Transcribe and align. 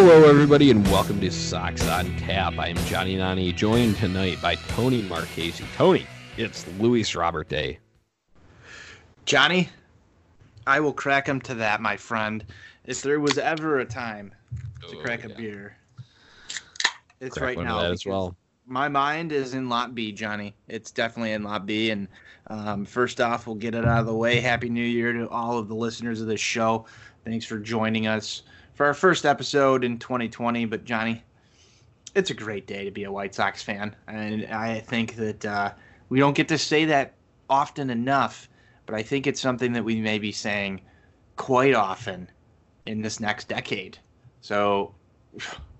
Hello, 0.00 0.28
everybody, 0.28 0.70
and 0.70 0.86
welcome 0.92 1.20
to 1.20 1.28
Sox 1.28 1.88
on 1.88 2.16
Tap. 2.18 2.56
I 2.56 2.68
am 2.68 2.76
Johnny 2.86 3.16
Nani, 3.16 3.52
joined 3.52 3.96
tonight 3.96 4.40
by 4.40 4.54
Tony 4.54 5.02
Marchese. 5.02 5.64
Tony, 5.74 6.06
it's 6.36 6.64
Luis 6.78 7.16
Robert 7.16 7.48
Day. 7.48 7.80
Johnny, 9.24 9.68
I 10.68 10.78
will 10.78 10.92
crack 10.92 11.26
him 11.26 11.40
to 11.40 11.54
that, 11.56 11.80
my 11.80 11.96
friend. 11.96 12.44
If 12.84 13.02
there 13.02 13.18
was 13.18 13.38
ever 13.38 13.80
a 13.80 13.84
time 13.84 14.32
to 14.88 14.96
Oh, 14.96 15.02
crack 15.02 15.24
a 15.24 15.30
beer, 15.30 15.76
it's 17.18 17.36
Crack 17.36 17.56
right 17.56 17.66
now. 17.66 17.80
as 17.80 18.06
well. 18.06 18.36
My 18.66 18.86
mind 18.86 19.32
is 19.32 19.54
in 19.54 19.68
Lot 19.68 19.96
B, 19.96 20.12
Johnny. 20.12 20.54
It's 20.68 20.92
definitely 20.92 21.32
in 21.32 21.42
Lot 21.42 21.66
B. 21.66 21.90
And 21.90 22.06
um, 22.46 22.84
first 22.84 23.20
off, 23.20 23.48
we'll 23.48 23.56
get 23.56 23.74
it 23.74 23.84
out 23.84 23.98
of 23.98 24.06
the 24.06 24.14
way. 24.14 24.38
Happy 24.38 24.68
New 24.70 24.80
Year 24.80 25.12
to 25.14 25.28
all 25.28 25.58
of 25.58 25.66
the 25.66 25.74
listeners 25.74 26.20
of 26.20 26.28
this 26.28 26.40
show. 26.40 26.86
Thanks 27.24 27.44
for 27.44 27.58
joining 27.58 28.06
us 28.06 28.42
for 28.78 28.86
our 28.86 28.94
first 28.94 29.26
episode 29.26 29.82
in 29.82 29.98
2020. 29.98 30.64
But, 30.66 30.84
Johnny, 30.84 31.24
it's 32.14 32.30
a 32.30 32.34
great 32.34 32.68
day 32.68 32.84
to 32.84 32.92
be 32.92 33.04
a 33.04 33.12
White 33.12 33.34
Sox 33.34 33.60
fan. 33.60 33.94
And 34.06 34.46
I 34.46 34.78
think 34.78 35.16
that 35.16 35.44
uh, 35.44 35.72
we 36.08 36.20
don't 36.20 36.36
get 36.36 36.46
to 36.48 36.58
say 36.58 36.84
that 36.84 37.14
often 37.50 37.90
enough, 37.90 38.48
but 38.86 38.94
I 38.94 39.02
think 39.02 39.26
it's 39.26 39.40
something 39.40 39.72
that 39.72 39.84
we 39.84 40.00
may 40.00 40.20
be 40.20 40.30
saying 40.30 40.80
quite 41.34 41.74
often 41.74 42.30
in 42.86 43.02
this 43.02 43.18
next 43.18 43.48
decade. 43.48 43.98
So, 44.42 44.94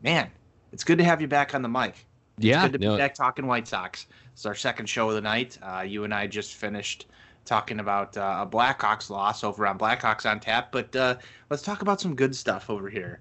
man, 0.02 0.28
it's 0.72 0.82
good 0.82 0.98
to 0.98 1.04
have 1.04 1.20
you 1.20 1.28
back 1.28 1.54
on 1.54 1.62
the 1.62 1.68
mic. 1.68 2.04
Yeah, 2.36 2.68
Good 2.68 2.80
to 2.80 2.86
no, 2.86 2.92
be 2.92 2.98
back 2.98 3.14
talking 3.14 3.46
White 3.46 3.68
Sox. 3.68 4.06
It's 4.32 4.44
our 4.44 4.54
second 4.56 4.86
show 4.86 5.08
of 5.08 5.14
the 5.14 5.20
night. 5.20 5.56
Uh, 5.62 5.84
you 5.86 6.02
and 6.02 6.12
I 6.12 6.26
just 6.26 6.54
finished 6.54 7.06
talking 7.48 7.80
about 7.80 8.16
uh, 8.16 8.46
a 8.46 8.46
Blackhawks 8.46 9.10
loss 9.10 9.42
over 9.44 9.66
on 9.66 9.78
Blackhawks 9.78 10.30
on 10.30 10.40
tap, 10.40 10.72
but 10.72 10.94
uh, 10.96 11.16
let's 11.50 11.62
talk 11.62 11.82
about 11.82 12.00
some 12.00 12.14
good 12.14 12.36
stuff 12.36 12.70
over 12.70 12.88
here. 12.90 13.20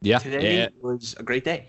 yeah, 0.00 0.18
Today 0.18 0.58
yeah, 0.58 0.68
was 0.80 1.14
a 1.18 1.22
great 1.22 1.44
day. 1.44 1.68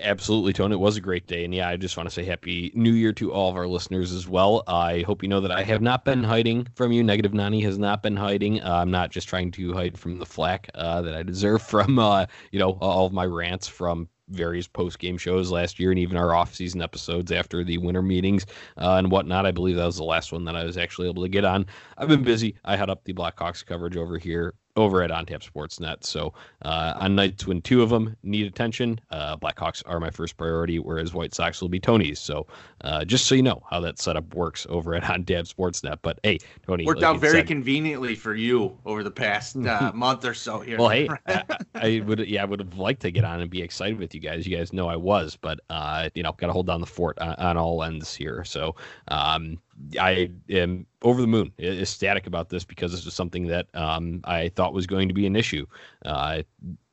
absolutely, 0.00 0.52
Tony. 0.52 0.74
It 0.74 0.78
was 0.80 0.96
a 0.96 1.00
great 1.00 1.26
day, 1.26 1.44
and 1.44 1.54
yeah, 1.54 1.68
I 1.68 1.76
just 1.76 1.96
want 1.96 2.08
to 2.08 2.14
say 2.14 2.24
Happy 2.24 2.72
New 2.74 2.92
Year 2.92 3.12
to 3.14 3.32
all 3.32 3.50
of 3.50 3.56
our 3.56 3.66
listeners 3.68 4.12
as 4.12 4.28
well. 4.28 4.62
I 4.66 5.02
hope 5.02 5.22
you 5.22 5.28
know 5.28 5.40
that 5.40 5.52
I 5.52 5.62
have 5.64 5.82
not 5.82 6.04
been 6.04 6.24
hiding 6.24 6.66
from 6.74 6.92
you. 6.92 7.02
Negative 7.04 7.32
Nani 7.34 7.60
has 7.62 7.78
not 7.78 8.02
been 8.02 8.16
hiding. 8.16 8.60
Uh, 8.62 8.76
I'm 8.76 8.90
not 8.90 9.10
just 9.10 9.28
trying 9.28 9.50
to 9.52 9.72
hide 9.72 9.98
from 9.98 10.18
the 10.18 10.26
flack 10.26 10.70
uh, 10.74 11.02
that 11.02 11.14
I 11.14 11.22
deserve 11.22 11.62
from 11.62 11.98
uh, 11.98 12.26
you 12.52 12.58
know 12.58 12.72
all 12.80 13.06
of 13.06 13.12
my 13.12 13.26
rants 13.26 13.68
from 13.68 14.08
various 14.28 14.66
post 14.66 14.98
game 14.98 15.18
shows 15.18 15.50
last 15.50 15.78
year 15.78 15.90
and 15.90 15.98
even 15.98 16.16
our 16.16 16.34
off 16.34 16.54
season 16.54 16.80
episodes 16.80 17.30
after 17.30 17.62
the 17.64 17.78
winter 17.78 18.02
meetings 18.02 18.46
uh, 18.78 18.94
and 18.94 19.10
whatnot. 19.10 19.46
I 19.46 19.50
believe 19.50 19.76
that 19.76 19.86
was 19.86 19.96
the 19.96 20.04
last 20.04 20.32
one 20.32 20.44
that 20.44 20.56
I 20.56 20.64
was 20.64 20.76
actually 20.76 21.08
able 21.08 21.22
to 21.22 21.28
get 21.28 21.44
on. 21.44 21.66
I've 21.98 22.08
been 22.08 22.22
busy. 22.22 22.56
I 22.64 22.76
had 22.76 22.90
up 22.90 23.04
the 23.04 23.12
Blackhawks 23.12 23.64
coverage 23.64 23.96
over 23.96 24.18
here 24.18 24.54
over 24.76 25.02
at 25.02 25.10
OnTap 25.10 25.48
Sportsnet. 25.48 26.04
So 26.04 26.32
uh, 26.62 26.94
on 26.96 27.14
nights 27.14 27.46
when 27.46 27.62
two 27.62 27.82
of 27.82 27.90
them 27.90 28.16
need 28.22 28.46
attention, 28.46 29.00
uh, 29.10 29.36
Blackhawks 29.36 29.82
are 29.86 30.00
my 30.00 30.10
first 30.10 30.36
priority, 30.36 30.78
whereas 30.78 31.14
White 31.14 31.34
Sox 31.34 31.60
will 31.60 31.68
be 31.68 31.78
Tony's. 31.78 32.18
So 32.18 32.46
uh, 32.82 33.04
just 33.04 33.26
so 33.26 33.34
you 33.34 33.42
know 33.42 33.62
how 33.70 33.80
that 33.80 33.98
setup 33.98 34.34
works 34.34 34.66
over 34.68 34.94
at 34.94 35.02
OnTap 35.04 35.52
Sportsnet. 35.52 35.98
But 36.02 36.18
hey, 36.22 36.38
Tony, 36.66 36.84
Worked 36.84 37.02
like 37.02 37.14
out 37.14 37.20
very 37.20 37.38
said- 37.38 37.46
conveniently 37.46 38.14
for 38.14 38.34
you 38.34 38.76
over 38.84 39.02
the 39.04 39.10
past 39.10 39.56
uh, 39.56 39.92
month 39.94 40.24
or 40.24 40.34
so 40.34 40.60
here. 40.60 40.78
well, 40.78 40.88
hey, 40.88 41.08
I, 41.26 41.42
I 41.74 42.02
would, 42.04 42.26
yeah, 42.26 42.42
I 42.42 42.44
would 42.44 42.60
have 42.60 42.76
liked 42.78 43.02
to 43.02 43.10
get 43.10 43.24
on 43.24 43.40
and 43.40 43.50
be 43.50 43.62
excited 43.62 43.98
with 43.98 44.14
you 44.14 44.20
guys. 44.20 44.46
You 44.46 44.56
guys 44.56 44.72
know 44.72 44.88
I 44.88 44.96
was, 44.96 45.36
but 45.40 45.60
uh, 45.70 46.08
you 46.14 46.22
know, 46.22 46.32
got 46.32 46.48
to 46.48 46.52
hold 46.52 46.66
down 46.66 46.80
the 46.80 46.86
fort 46.86 47.18
on, 47.18 47.34
on 47.34 47.56
all 47.56 47.82
ends 47.84 48.14
here. 48.14 48.44
So, 48.44 48.74
um, 49.08 49.58
I 50.00 50.30
am 50.48 50.86
over 51.02 51.20
the 51.20 51.26
moon, 51.26 51.52
ecstatic 51.58 52.26
about 52.26 52.48
this 52.48 52.64
because 52.64 52.92
this 52.92 53.06
is 53.06 53.14
something 53.14 53.46
that 53.48 53.66
um, 53.74 54.20
I 54.24 54.48
thought 54.50 54.72
was 54.72 54.86
going 54.86 55.08
to 55.08 55.14
be 55.14 55.26
an 55.26 55.36
issue. 55.36 55.66
Uh, 56.04 56.42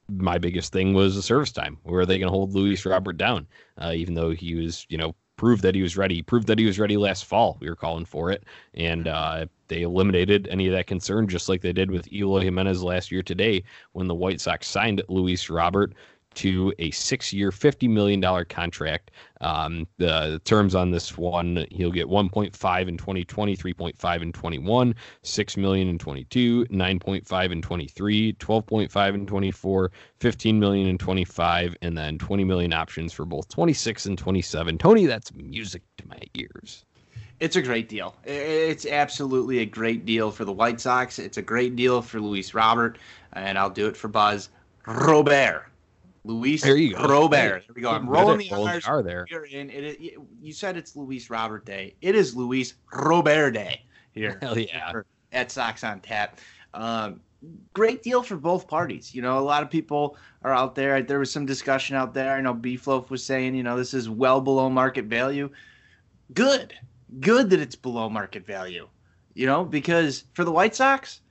my 0.09 0.38
biggest 0.38 0.74
thing 0.74 0.94
was 0.94 1.16
the 1.16 1.22
service 1.22 1.52
time. 1.52 1.78
Where 1.84 2.02
are 2.02 2.06
they 2.06 2.18
going 2.19 2.28
to 2.28 2.38
hold 2.38 2.53
Luis 2.53 2.86
Robert 2.86 3.18
down? 3.18 3.47
Uh, 3.78 3.94
even 3.96 4.14
though 4.14 4.31
he 4.31 4.56
was, 4.56 4.86
you 4.90 4.97
know, 4.97 5.16
proved 5.42 5.64
that 5.64 5.74
he 5.74 5.81
was 5.81 5.97
ready. 5.97 6.22
Proved 6.22 6.46
that 6.47 6.59
he 6.59 6.66
was 6.66 6.78
ready 6.78 6.97
last 6.97 7.25
fall. 7.25 7.58
We 7.59 7.68
were 7.68 7.75
calling 7.75 8.06
for 8.06 8.30
it, 8.30 8.44
and 8.75 9.08
uh, 9.08 9.48
they 9.69 9.81
eliminated 9.81 10.48
any 10.52 10.68
of 10.68 10.74
that 10.74 10.86
concern, 10.86 11.28
just 11.28 11.50
like 11.50 11.62
they 11.62 11.74
did 11.74 11.90
with 11.90 12.12
Eloy 12.13 12.42
Jimenez 12.42 12.84
last 12.84 13.12
year 13.12 13.24
today 13.24 13.63
when 13.94 14.08
the 14.08 14.13
White 14.13 14.40
Sox 14.40 14.68
signed 14.68 15.02
Luis 15.08 15.50
Robert 15.50 15.94
to 16.36 16.74
a 16.80 16.92
six-year, 16.92 17.52
fifty 17.52 17.88
million 17.88 18.19
dollar 18.19 18.46
contract. 18.46 19.12
Um, 19.42 19.88
the 19.97 20.42
terms 20.46 20.75
on 20.75 20.92
this 20.92 21.18
one, 21.18 21.66
he'll 21.72 21.92
get 21.92 22.08
one 22.08 22.30
point 22.30 22.56
five 22.56 22.88
in 22.88 22.97
2020, 22.97 23.56
3.5 23.58 24.22
in 24.22 24.31
21, 24.31 24.96
six 25.24 25.58
million 25.58 25.88
in 25.88 25.97
22, 25.97 26.66
9.5 26.66 27.52
in 27.52 27.62
23, 27.62 28.34
12.5 28.34 29.16
in 29.16 29.25
24, 29.25 29.92
15 30.19 30.59
million 30.59 30.88
in 30.88 30.97
25, 30.97 31.75
and 31.81 31.97
then 31.97 32.18
20 32.18 32.44
million 32.44 32.74
options 32.74 33.13
for 33.13 33.25
both 33.25 33.48
26 33.50 34.06
and 34.06 34.18
27. 34.18 34.78
Tony, 34.78 35.06
that's 35.06 35.34
music 35.34 35.81
to 35.98 36.08
my 36.08 36.19
ears. 36.36 36.86
It's 37.40 37.56
a 37.56 37.62
great 37.62 37.90
deal. 37.90 38.16
It's 38.24 38.86
absolutely 38.86 39.59
a 39.59 39.66
great 39.66 40.06
deal 40.06 40.30
for 40.30 40.46
the 40.46 40.52
White 40.52 40.80
Sox. 40.80 41.18
It's 41.18 41.38
a 41.38 41.42
great 41.42 41.75
deal 41.75 42.03
for 42.03 42.22
Luis 42.22 42.53
Robert, 42.53 43.00
and 43.34 43.58
I'll 43.58 43.72
do 43.72 43.88
it 43.88 43.98
for 43.98 44.08
Buzz 44.08 44.50
Robert. 44.86 45.70
Luis 46.23 46.61
There 46.61 46.77
you 46.77 46.93
go. 46.93 47.03
Robert. 47.03 47.63
There 47.65 47.73
we 47.75 47.81
go. 47.81 47.91
I'm 47.91 48.07
rolling 48.07 48.39
the 48.39 48.49
rolling 48.51 48.75
R's. 48.75 48.85
R 48.85 49.01
there. 49.01 49.25
You're 49.29 49.45
in. 49.45 49.69
It, 49.69 49.99
it, 49.99 50.19
you 50.41 50.53
said 50.53 50.77
it's 50.77 50.95
Luis 50.95 51.29
Robert 51.29 51.65
Day. 51.65 51.95
It 52.01 52.15
is 52.15 52.35
Luis 52.35 52.75
Robert 52.93 53.51
Day 53.51 53.83
here 54.11 54.37
Hell 54.41 54.57
yeah. 54.57 54.91
at 55.31 55.51
Sox 55.51 55.83
on 55.83 55.99
Tap. 55.99 56.39
Um, 56.73 57.21
great 57.73 58.03
deal 58.03 58.21
for 58.21 58.37
both 58.37 58.67
parties. 58.67 59.15
You 59.15 59.23
know, 59.23 59.39
a 59.39 59.41
lot 59.41 59.63
of 59.63 59.69
people 59.69 60.15
are 60.43 60.53
out 60.53 60.75
there. 60.75 61.01
There 61.01 61.19
was 61.19 61.31
some 61.31 61.45
discussion 61.45 61.95
out 61.95 62.13
there. 62.13 62.35
I 62.35 62.41
know 62.41 62.53
Beefloaf 62.53 63.09
was 63.09 63.23
saying, 63.23 63.55
you 63.55 63.63
know, 63.63 63.75
this 63.75 63.93
is 63.93 64.09
well 64.09 64.41
below 64.41 64.69
market 64.69 65.05
value. 65.05 65.49
Good, 66.33 66.73
good 67.19 67.49
that 67.49 67.59
it's 67.59 67.75
below 67.75 68.09
market 68.09 68.45
value. 68.45 68.88
You 69.33 69.47
know, 69.47 69.65
because 69.65 70.25
for 70.33 70.43
the 70.43 70.51
White 70.51 70.75
Sox, 70.75 71.21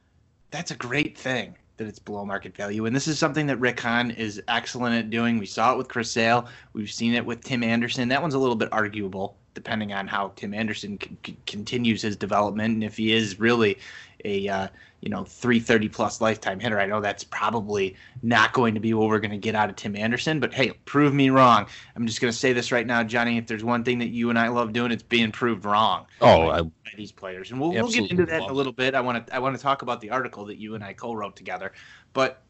that's 0.50 0.72
a 0.72 0.76
great 0.76 1.16
thing 1.16 1.54
that 1.80 1.88
it's 1.88 1.98
below 1.98 2.26
market 2.26 2.54
value. 2.54 2.84
And 2.84 2.94
this 2.94 3.08
is 3.08 3.18
something 3.18 3.46
that 3.46 3.56
Rick 3.56 3.80
Hahn 3.80 4.10
is 4.10 4.42
excellent 4.48 4.94
at 4.96 5.08
doing. 5.08 5.38
We 5.38 5.46
saw 5.46 5.72
it 5.72 5.78
with 5.78 5.88
Chris 5.88 6.10
Sale. 6.10 6.46
We've 6.74 6.90
seen 6.90 7.14
it 7.14 7.24
with 7.24 7.42
Tim 7.42 7.62
Anderson. 7.64 8.10
That 8.10 8.20
one's 8.20 8.34
a 8.34 8.38
little 8.38 8.54
bit 8.54 8.68
arguable, 8.70 9.38
depending 9.54 9.92
on 9.92 10.06
how 10.06 10.32
Tim 10.36 10.54
Anderson 10.54 10.98
c- 11.02 11.16
c- 11.24 11.36
continues 11.46 12.02
his 12.02 12.16
development 12.16 12.74
and 12.74 12.84
if 12.84 12.96
he 12.96 13.12
is 13.12 13.38
really 13.40 13.78
a 14.24 14.48
uh, 14.48 14.68
you 15.00 15.08
know 15.08 15.24
330 15.24 15.88
plus 15.88 16.20
lifetime 16.20 16.60
hitter. 16.60 16.78
I 16.78 16.86
know 16.86 17.00
that's 17.00 17.24
probably 17.24 17.96
not 18.22 18.52
going 18.52 18.74
to 18.74 18.80
be 18.80 18.94
what 18.94 19.08
we're 19.08 19.18
going 19.18 19.30
to 19.30 19.38
get 19.38 19.54
out 19.54 19.70
of 19.70 19.76
Tim 19.76 19.96
Anderson, 19.96 20.40
but 20.40 20.52
hey, 20.52 20.72
prove 20.84 21.14
me 21.14 21.30
wrong. 21.30 21.66
I'm 21.96 22.06
just 22.06 22.20
going 22.20 22.32
to 22.32 22.38
say 22.38 22.52
this 22.52 22.72
right 22.72 22.86
now, 22.86 23.02
Johnny. 23.02 23.38
If 23.38 23.46
there's 23.46 23.64
one 23.64 23.84
thing 23.84 23.98
that 24.00 24.08
you 24.08 24.30
and 24.30 24.38
I 24.38 24.48
love 24.48 24.72
doing, 24.72 24.92
it's 24.92 25.02
being 25.02 25.32
proved 25.32 25.64
wrong 25.64 26.06
Oh, 26.20 26.48
I, 26.48 26.62
by 26.62 26.70
these 26.96 27.12
players, 27.12 27.50
and 27.50 27.60
we'll, 27.60 27.72
we'll 27.72 27.88
get 27.88 28.10
into 28.10 28.26
that 28.26 28.42
in 28.42 28.50
a 28.50 28.52
little 28.52 28.72
bit. 28.72 28.94
I 28.94 29.00
want 29.00 29.26
to 29.26 29.34
I 29.34 29.38
want 29.38 29.56
to 29.56 29.62
talk 29.62 29.82
about 29.82 30.00
the 30.00 30.10
article 30.10 30.44
that 30.46 30.58
you 30.58 30.74
and 30.74 30.84
I 30.84 30.92
co-wrote 30.92 31.36
together, 31.36 31.72
but 32.12 32.42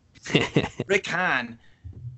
Rick 0.86 1.06
Hahn 1.06 1.58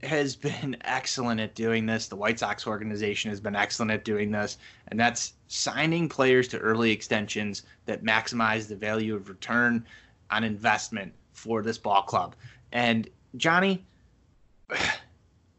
has 0.02 0.34
been 0.36 0.76
excellent 0.82 1.40
at 1.40 1.54
doing 1.54 1.86
this. 1.86 2.08
The 2.08 2.16
White 2.16 2.38
Sox 2.38 2.66
organization 2.66 3.30
has 3.30 3.40
been 3.40 3.56
excellent 3.56 3.90
at 3.90 4.04
doing 4.04 4.30
this, 4.30 4.58
and 4.88 4.98
that's 4.98 5.34
signing 5.48 6.08
players 6.08 6.48
to 6.48 6.58
early 6.58 6.90
extensions 6.90 7.62
that 7.86 8.04
maximize 8.04 8.68
the 8.68 8.76
value 8.76 9.14
of 9.14 9.28
return 9.28 9.84
on 10.30 10.44
investment 10.44 11.12
for 11.32 11.62
this 11.62 11.78
ball 11.78 12.02
club. 12.02 12.34
And 12.72 13.08
Johnny, 13.36 13.84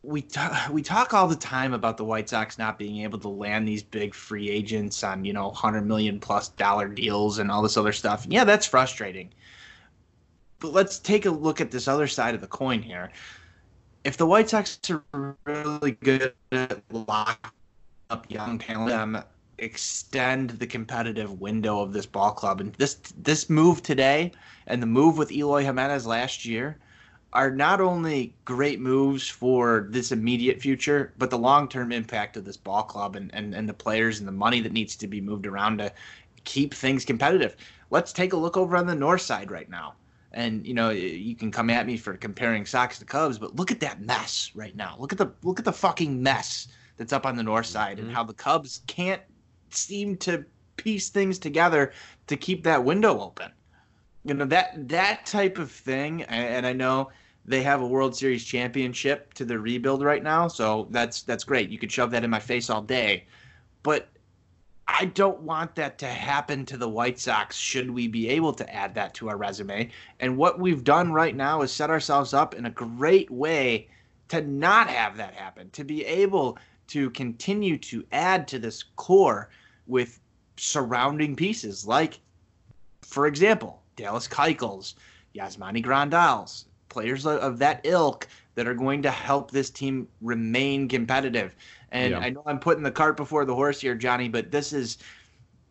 we 0.04 0.22
talk, 0.22 0.69
we 0.72 0.81
talk 0.81 1.13
all 1.13 1.28
the 1.28 1.36
time 1.36 1.74
about 1.74 1.98
the 1.98 2.04
White 2.04 2.28
Sox 2.28 2.57
not 2.57 2.78
being 2.78 3.01
able 3.01 3.19
to 3.19 3.30
land 3.30 3.68
these 3.68 3.84
big 3.84 4.13
free 4.13 4.50
agents 4.50 5.04
on, 5.04 5.24
you 5.24 5.31
know, 5.31 5.48
100 5.48 5.88
million 5.88 6.19
plus 6.19 6.50
dollar 6.50 6.90
deals 6.90 7.40
and 7.40 7.50
all 7.50 7.62
this 7.62 7.78
other 7.78 7.94
stuff. 7.94 8.25
Yeah, 8.28 8.44
that's 8.44 8.66
frustrating. 8.66 9.34
But 10.60 10.74
let's 10.74 11.00
take 11.00 11.25
a 11.25 11.31
look 11.31 11.62
at 11.62 11.72
this 11.72 11.88
other 11.88 12.07
side 12.07 12.36
of 12.36 12.42
the 12.42 12.48
coin 12.48 12.81
here. 12.81 13.12
If 14.04 14.18
the 14.18 14.26
White 14.26 14.50
Sox 14.50 14.80
are 14.90 15.38
really 15.46 15.92
good 15.92 16.34
at 16.52 16.82
locking 16.92 17.52
up 18.10 18.30
young 18.30 18.60
talent, 18.60 18.92
um, 18.92 19.24
extend 19.60 20.52
the 20.52 20.68
competitive 20.68 21.40
window 21.40 21.80
of 21.80 21.94
this 21.94 22.06
ball 22.06 22.32
club, 22.32 22.60
and 22.60 22.74
this 22.74 22.96
this 23.18 23.50
move 23.50 23.82
today 23.82 24.34
and 24.68 24.82
the 24.82 24.88
move 24.88 25.18
with 25.18 25.32
Eloy 25.32 25.64
Jimenez 25.64 26.06
last 26.06 26.44
year 26.44 26.78
are 27.32 27.50
not 27.50 27.80
only 27.80 28.36
great 28.46 28.80
moves 28.80 29.28
for 29.28 29.88
this 29.90 30.12
immediate 30.12 30.62
future, 30.62 31.14
but 31.18 31.30
the 31.30 31.38
long 31.38 31.70
term 31.70 31.94
impact 31.94 32.36
of 32.36 32.44
this 32.44 32.58
ball 32.58 32.84
club 32.84 33.16
and, 33.16 33.34
and, 33.34 33.56
and 33.56 33.68
the 33.68 33.74
players 33.74 34.20
and 34.20 34.28
the 34.28 34.34
money 34.34 34.60
that 34.60 34.74
needs 34.74 34.98
to 34.98 35.08
be 35.08 35.22
moved 35.22 35.48
around 35.48 35.78
to 35.78 35.92
keep 36.44 36.74
things 36.74 37.06
competitive. 37.06 37.56
Let's 37.90 38.12
take 38.12 38.34
a 38.34 38.38
look 38.38 38.58
over 38.58 38.76
on 38.76 38.86
the 38.86 38.96
north 38.96 39.22
side 39.22 39.50
right 39.50 39.70
now. 39.70 39.96
And 40.33 40.65
you 40.65 40.74
know, 40.74 40.89
you 40.89 41.35
can 41.35 41.51
come 41.51 41.69
at 41.69 41.85
me 41.85 41.97
for 41.97 42.18
comparing 42.18 42.65
Sox 42.65 43.00
to 43.00 43.06
Cubs, 43.06 43.38
but 43.38 43.56
look 43.56 43.71
at 43.71 43.80
that 43.81 44.01
mess 44.01 44.51
right 44.56 44.75
now. 44.75 44.95
Look 45.00 45.12
at 45.12 45.18
the 45.19 45.33
look 45.44 45.59
at 45.59 45.65
the 45.65 45.74
fucking 45.74 46.21
mess 46.21 46.68
that's 46.97 47.13
up 47.13 47.25
on 47.25 47.35
the 47.35 47.44
north 47.44 47.65
side 47.68 48.00
and 48.00 48.09
Mhm. 48.09 48.13
how 48.13 48.24
the 48.24 48.33
Cubs 48.33 48.81
can't 48.88 49.21
seem 49.69 50.18
to 50.18 50.45
piece 50.77 51.09
things 51.09 51.39
together 51.39 51.94
to 52.27 52.38
keep 52.38 52.63
that 52.63 52.83
window 52.83 53.19
open. 53.19 53.51
You 54.24 54.33
know 54.33 54.45
that 54.45 54.88
that 54.89 55.25
type 55.25 55.57
of 55.57 55.71
thing, 55.71 56.24
and 56.24 56.45
and 56.56 56.65
I 56.65 56.74
know 56.74 57.12
they 57.45 57.62
have 57.63 57.81
a 57.81 57.88
World 57.88 58.15
Series 58.15 58.44
championship 58.45 59.33
to 59.35 59.45
the 59.45 59.59
rebuild 59.59 60.01
right 60.03 60.24
now, 60.24 60.47
so 60.47 60.88
that's 60.91 61.24
that's 61.24 61.44
great. 61.44 61.69
You 61.69 61.77
could 61.77 61.91
shove 61.91 62.12
that 62.12 62.24
in 62.24 62.30
my 62.30 62.39
face 62.39 62.69
all 62.69 62.81
day, 62.81 63.27
but 63.83 64.09
I 64.88 65.06
don't 65.06 65.41
want 65.41 65.75
that 65.75 65.97
to 66.00 66.07
happen 66.07 66.65
to 66.65 66.77
the 66.77 66.89
White 66.89 67.19
Sox 67.19 67.56
should 67.56 67.89
we 67.89 68.07
be 68.07 68.30
able 68.30 68.53
to 68.53 68.74
add 68.74 68.94
that 68.95 69.13
to 69.15 69.30
our 69.30 69.38
resume. 69.38 69.89
And 70.19 70.38
what 70.38 70.59
we've 70.59 70.83
done 70.83 71.12
right 71.12 71.35
now 71.35 71.62
is 71.62 71.71
set 71.71 71.89
ourselves 71.89 72.33
up 72.33 72.53
in 72.53 72.65
a 72.65 72.69
great 72.69 73.31
way 73.31 73.88
to 74.30 74.41
not 74.41 74.89
have 74.89 75.18
that 75.18 75.33
happen, 75.33 75.69
to 75.71 75.83
be 75.83 76.06
able 76.06 76.57
to 76.88 77.09
continue 77.12 77.77
to 77.77 78.06
add 78.12 78.47
to 78.50 78.59
this 78.59 78.83
core 78.95 79.50
with 79.88 80.19
surrounding 80.57 81.35
pieces 81.35 81.88
like, 81.88 82.19
for 83.01 83.27
example, 83.27 83.81
Dallas 83.95 84.27
Keuchels, 84.27 84.95
Yasmani 85.35 85.81
Grandals, 85.81 86.65
players 86.89 87.25
of 87.25 87.57
that 87.59 87.81
ilk 87.83 88.27
that 88.56 88.68
are 88.68 88.75
going 88.75 89.01
to 89.01 89.12
help 89.12 89.50
this 89.50 89.69
team 89.69 90.07
remain 90.21 90.88
competitive. 90.88 91.56
And 91.94 92.12
yeah. 92.12 92.19
I 92.19 92.31
know 92.31 92.44
I'm 92.45 92.60
putting 92.60 92.84
the 92.84 92.92
cart 92.92 93.16
before 93.16 93.45
the 93.45 93.56
horse 93.56 93.80
here, 93.80 93.95
Johnny, 93.95 94.28
but 94.28 94.51
this 94.51 94.74
is 94.74 94.98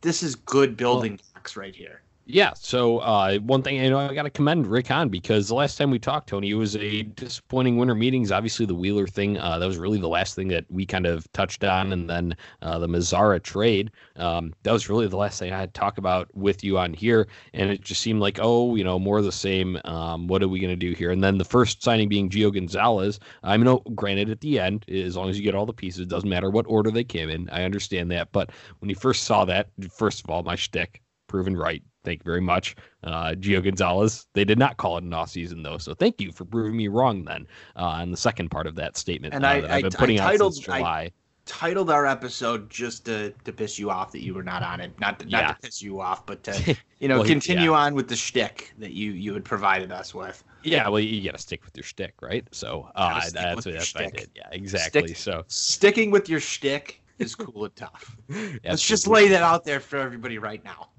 this 0.00 0.22
is 0.22 0.36
good 0.36 0.76
building 0.76 1.20
blocks 1.34 1.56
right 1.56 1.74
here. 1.74 2.02
Yeah. 2.24 2.52
So 2.54 2.98
uh, 2.98 3.38
one 3.38 3.62
thing 3.62 3.76
you 3.76 3.90
know, 3.90 3.98
I 3.98 4.14
got 4.14 4.22
to 4.22 4.30
commend 4.30 4.69
Rick 4.69 4.92
on 4.92 5.08
because 5.08 5.48
the 5.48 5.56
last 5.56 5.76
time 5.76 5.90
we 5.90 5.98
talked, 5.98 6.28
Tony, 6.28 6.50
it 6.50 6.54
was 6.54 6.76
a 6.76 7.02
disappointing 7.02 7.76
winter 7.78 7.96
meetings. 7.96 8.30
Obviously, 8.30 8.64
the 8.64 8.76
Wheeler 8.76 9.08
thing 9.08 9.38
uh, 9.38 9.58
that 9.58 9.66
was 9.66 9.76
really 9.76 9.98
the 9.98 10.08
last 10.08 10.36
thing 10.36 10.46
that 10.48 10.64
we 10.70 10.86
kind 10.86 11.04
of 11.04 11.30
touched 11.32 11.64
on, 11.64 11.92
and 11.92 12.08
then 12.08 12.36
uh, 12.62 12.78
the 12.78 12.86
Mazara 12.86 13.42
trade. 13.42 13.90
Um, 14.16 14.54
that 14.62 14.72
was 14.72 14.88
really 14.88 15.08
the 15.08 15.16
last 15.16 15.40
thing 15.40 15.52
I 15.52 15.58
had 15.58 15.74
to 15.74 15.80
talk 15.80 15.98
about 15.98 16.32
with 16.32 16.62
you 16.62 16.78
on 16.78 16.94
here, 16.94 17.26
and 17.54 17.70
it 17.70 17.80
just 17.80 18.00
seemed 18.00 18.20
like, 18.20 18.38
oh, 18.40 18.76
you 18.76 18.84
know, 18.84 19.00
more 19.00 19.19
of 19.19 19.24
the 19.24 19.32
same. 19.32 19.78
Um, 19.84 20.28
what 20.28 20.44
are 20.44 20.48
we 20.48 20.60
going 20.60 20.70
to 20.72 20.76
do 20.76 20.92
here? 20.92 21.10
And 21.10 21.24
then 21.24 21.38
the 21.38 21.44
first 21.44 21.82
signing 21.82 22.08
being 22.08 22.30
Gio 22.30 22.54
Gonzalez. 22.54 23.19
I 23.42 23.56
mean, 23.56 23.78
granted, 23.96 24.30
at 24.30 24.40
the 24.40 24.60
end, 24.60 24.88
as 24.88 25.16
long 25.16 25.28
as 25.28 25.36
you 25.36 25.44
get 25.44 25.56
all 25.56 25.66
the 25.66 25.72
pieces, 25.72 26.06
doesn't 26.06 26.28
matter 26.28 26.50
what 26.50 26.66
order 26.69 26.92
they 26.92 27.04
came 27.04 27.28
in. 27.30 27.50
I 27.50 27.64
understand 27.64 28.12
that, 28.12 28.30
but 28.30 28.50
when 28.78 28.88
you 28.88 28.94
first 28.94 29.24
saw 29.24 29.44
that, 29.46 29.70
first 29.90 30.22
of 30.22 30.30
all, 30.30 30.44
my 30.44 30.54
shtick 30.54 31.02
proven 31.26 31.56
right 31.56 31.82
Thank 32.04 32.20
you 32.20 32.25
very 32.25 32.40
much. 32.40 32.76
Uh, 33.04 33.31
Gio 33.32 33.62
Gonzalez, 33.62 34.26
they 34.32 34.44
did 34.44 34.58
not 34.58 34.76
call 34.76 34.99
it 34.99 35.04
an 35.04 35.12
off 35.12 35.31
season 35.31 35.62
though, 35.62 35.78
so 35.78 35.94
thank 35.94 36.20
you 36.20 36.32
for 36.32 36.44
proving 36.44 36.76
me 36.76 36.88
wrong 36.88 37.25
then 37.25 37.46
uh, 37.76 37.82
on 37.84 38.10
the 38.10 38.16
second 38.16 38.50
part 38.50 38.66
of 38.66 38.75
that 38.76 38.96
statement. 38.96 39.34
And 39.34 39.44
uh, 39.44 39.49
I, 39.49 39.60
have 39.60 39.82
been 39.82 39.93
putting 39.93 40.20
I 40.20 40.32
titled, 40.32 40.52
out 40.52 40.54
since 40.54 40.64
July. 40.64 40.81
I 40.81 41.12
titled 41.44 41.90
our 41.90 42.06
episode 42.06 42.70
just 42.70 43.04
to, 43.06 43.32
to 43.44 43.52
piss 43.52 43.78
you 43.78 43.90
off 43.90 44.12
that 44.12 44.22
you 44.22 44.34
were 44.34 44.43
not 44.43 44.62
on 44.62 44.81
it, 44.81 44.99
not 45.00 45.19
to, 45.19 45.26
not 45.26 45.56
to 45.56 45.66
piss 45.66 45.82
you 45.82 46.00
off, 46.00 46.25
but 46.26 46.43
to 46.44 46.76
you 47.00 47.08
know 47.08 47.19
well, 47.19 47.26
continue 47.26 47.72
yeah. 47.72 47.78
on 47.78 47.94
with 47.94 48.08
the 48.08 48.16
shtick 48.16 48.72
that 48.78 48.93
you 48.93 49.12
you 49.12 49.34
had 49.34 49.44
provided 49.44 49.93
us 49.93 50.14
with. 50.14 50.43
Yeah, 50.62 50.88
well, 50.88 51.00
you 51.00 51.25
got 51.25 51.37
to 51.37 51.43
stick 51.43 51.64
with 51.64 51.76
your 51.76 51.84
shtick, 51.84 52.14
right? 52.20 52.46
So 52.52 52.88
uh, 52.94 53.20
that's 53.32 53.66
what, 53.66 53.75
that's 53.75 53.94
what 53.94 54.05
I 54.05 54.10
did. 54.10 54.31
Yeah, 54.34 54.48
exactly. 54.52 55.08
Stick, 55.08 55.16
so 55.16 55.44
sticking 55.48 56.10
with 56.10 56.28
your 56.28 56.38
shtick 56.38 57.02
is 57.19 57.34
cool 57.34 57.64
and 57.64 57.75
tough. 57.75 58.16
Let's 58.64 58.87
just 58.87 59.08
lay 59.08 59.28
that 59.28 59.43
out 59.43 59.64
there 59.64 59.81
for 59.81 59.98
everybody 59.98 60.38
right 60.38 60.64
now 60.64 60.91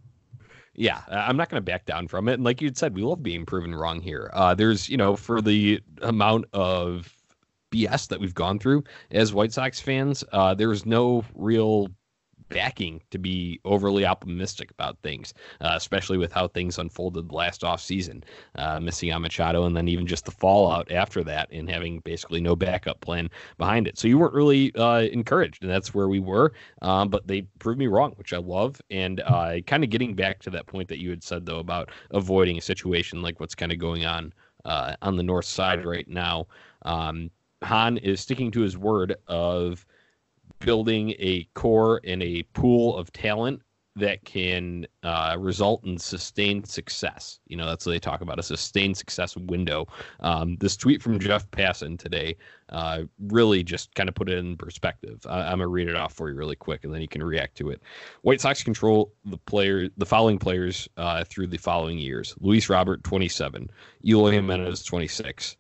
yeah, 0.76 1.02
I'm 1.10 1.38
not 1.38 1.50
going 1.50 1.60
to 1.60 1.66
back 1.66 1.86
down 1.86 2.08
from 2.08 2.28
it. 2.28 2.34
And 2.34 2.44
like 2.44 2.62
you 2.62 2.72
said, 2.74 2.96
we 2.96 3.04
love 3.04 3.22
being 3.22 3.46
proven 3.46 3.76
wrong 3.76 4.02
here. 4.02 4.32
Uh, 4.34 4.56
there's, 4.56 4.90
you 4.90 4.98
know, 4.98 5.16
for 5.16 5.42
the 5.42 5.82
amount 6.02 6.46
of 6.54 7.16
BS 7.72 8.08
that 8.08 8.20
we've 8.20 8.34
gone 8.34 8.60
through 8.60 8.84
as 9.12 9.34
White 9.34 9.54
Sox 9.54 9.80
fans, 9.80 10.24
uh, 10.32 10.54
there's 10.54 10.86
no 10.86 11.24
real 11.36 11.90
backing 12.50 13.02
to 13.12 13.18
be 13.18 13.60
overly 13.66 14.06
optimistic 14.06 14.72
about 14.72 14.98
things, 15.00 15.34
uh, 15.62 15.74
especially 15.76 16.18
with 16.18 16.32
how 16.32 16.48
things 16.48 16.78
unfolded 16.78 17.32
last 17.32 17.62
offseason, 17.62 18.24
uh, 18.56 18.80
missing 18.80 19.12
on 19.12 19.22
Machado, 19.22 19.66
and 19.66 19.76
then 19.76 19.88
even 19.88 20.08
just 20.08 20.26
the 20.26 20.32
fallout 20.32 20.92
after 20.92 21.24
that, 21.24 21.50
and 21.52 21.70
having 21.70 22.00
basically 22.00 22.42
no 22.42 22.56
backup 22.56 23.00
plan 23.02 23.30
behind 23.58 23.88
it. 23.88 23.98
So 23.98 24.08
you 24.08 24.18
weren't 24.18 24.34
really 24.34 24.74
uh, 24.76 25.02
encouraged, 25.02 25.64
and 25.64 25.72
that's 25.72 25.94
where 25.94 26.08
we 26.08 26.20
were. 26.20 26.54
Um, 26.82 27.10
but 27.10 27.28
they 27.28 27.44
proved 27.60 27.80
me 27.80 27.88
wrong, 27.88 28.14
which 28.16 28.34
I 28.34 28.38
love. 28.38 28.82
And 28.90 29.22
uh, 29.22 29.62
kind 29.66 29.84
of 29.84 29.90
getting 29.90 30.14
back 30.14 30.40
to 30.40 30.50
that 30.52 30.68
point 30.68 30.90
that 30.90 31.00
you 31.00 31.10
had 31.10 31.24
said 31.24 31.46
though 31.46 31.60
about 31.60 31.90
avoiding 32.12 32.58
a 32.58 32.62
situation 32.62 33.22
like 33.22 33.40
what's 33.40 33.56
kind 33.56 33.72
of 33.72 33.80
going 33.80 34.06
on 34.06 34.34
uh, 34.66 34.96
on 35.02 35.16
the 35.16 35.24
north 35.24 35.46
side 35.46 35.86
right 35.86 36.08
now. 36.08 36.48
Um, 36.84 37.30
Hahn 37.62 37.98
is 37.98 38.20
sticking 38.20 38.52
to 38.52 38.62
his 38.62 38.78
word 38.78 39.16
of 39.28 39.86
building 40.64 41.14
a 41.20 41.48
core 41.54 42.02
and 42.04 42.24
a 42.24 42.44
pool 42.54 42.98
of 42.98 43.12
talent 43.12 43.62
that 43.96 44.24
can 44.26 44.88
uh, 45.04 45.36
result 45.38 45.86
in 45.86 45.98
sustained 45.98 46.68
success. 46.68 47.40
You 47.48 47.58
know, 47.58 47.68
that's 47.68 47.86
what 47.86 47.92
they 47.92 48.00
talk 48.00 48.22
about 48.22 48.40
a 48.40 48.44
sustained 48.44 48.98
success 48.98 49.38
window. 49.38 49.88
Um, 50.22 50.58
this 50.60 50.76
tweet 50.76 51.02
from 51.02 51.20
Jeff 51.20 51.50
Passan 51.52 52.00
today 52.00 52.36
uh, 52.70 53.04
really 53.28 53.64
just 53.64 53.94
kind 53.94 54.10
of 54.10 54.16
put 54.16 54.30
it 54.30 54.40
in 54.40 54.58
perspective. 54.58 55.20
I, 55.30 55.52
am 55.52 55.60
gonna 55.60 55.68
read 55.68 55.90
it 55.90 55.96
off 55.96 56.14
for 56.14 56.30
you 56.30 56.36
really 56.36 56.56
quick, 56.56 56.84
and 56.84 56.94
then 56.94 57.02
you 57.02 57.08
can 57.08 57.24
react 57.24 57.56
to 57.58 57.70
it. 57.70 57.82
White 58.24 58.42
Sox 58.42 58.64
control 58.64 59.14
the 59.26 59.38
player, 59.38 59.90
the 59.98 60.06
following 60.06 60.40
players 60.40 60.90
uh, 60.98 61.24
through 61.24 61.48
the 61.48 61.58
following 61.58 62.00
years: 62.00 62.34
Luis 62.40 62.70
Robert, 62.70 63.04
27; 63.04 63.70
Eloy 64.04 64.32
Jimenez, 64.32 64.84
26; 64.84 65.56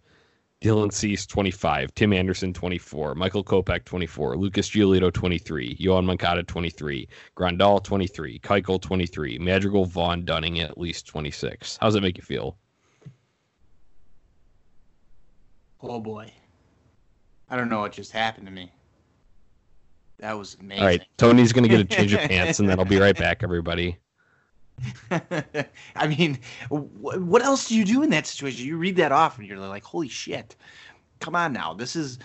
Dylan 0.63 0.93
Cease, 0.93 1.25
25. 1.25 1.93
Tim 1.93 2.13
Anderson, 2.13 2.53
24. 2.53 3.15
Michael 3.15 3.43
Kopech, 3.43 3.83
24. 3.83 4.37
Lucas 4.37 4.69
Giolito, 4.69 5.11
23. 5.11 5.75
Yoan 5.75 6.05
Moncada, 6.05 6.41
23. 6.41 7.07
Grandal, 7.35 7.83
23. 7.83 8.39
Keuchel, 8.39 8.81
23. 8.81 9.37
Madrigal, 9.39 9.83
Vaughn, 9.83 10.23
Dunning, 10.23 10.61
at 10.61 10.77
least 10.77 11.05
26. 11.05 11.77
How 11.81 11.87
does 11.87 11.95
that 11.95 12.01
make 12.01 12.17
you 12.17 12.23
feel? 12.23 12.57
Oh, 15.81 15.99
boy. 15.99 16.31
I 17.49 17.57
don't 17.57 17.67
know 17.67 17.81
what 17.81 17.91
just 17.91 18.13
happened 18.13 18.47
to 18.47 18.53
me. 18.53 18.71
That 20.19 20.37
was 20.37 20.55
amazing. 20.61 20.81
All 20.81 20.87
right. 20.87 21.03
Tony's 21.17 21.51
going 21.51 21.63
to 21.63 21.69
get 21.69 21.81
a 21.81 21.85
change 21.85 22.13
of 22.13 22.21
pants, 22.29 22.59
and 22.59 22.69
then 22.69 22.79
I'll 22.79 22.85
be 22.85 22.99
right 22.99 23.17
back, 23.17 23.43
everybody. 23.43 23.97
I 25.95 26.07
mean, 26.07 26.39
what 26.69 27.43
else 27.43 27.69
do 27.69 27.75
you 27.75 27.85
do 27.85 28.03
in 28.03 28.09
that 28.09 28.27
situation? 28.27 28.65
You 28.65 28.77
read 28.77 28.95
that 28.97 29.11
off 29.11 29.37
and 29.37 29.47
you're 29.47 29.57
like, 29.57 29.83
"Holy 29.83 30.09
shit!" 30.09 30.55
Come 31.19 31.35
on 31.35 31.53
now, 31.53 31.73
this 31.73 31.95
is 31.95 32.19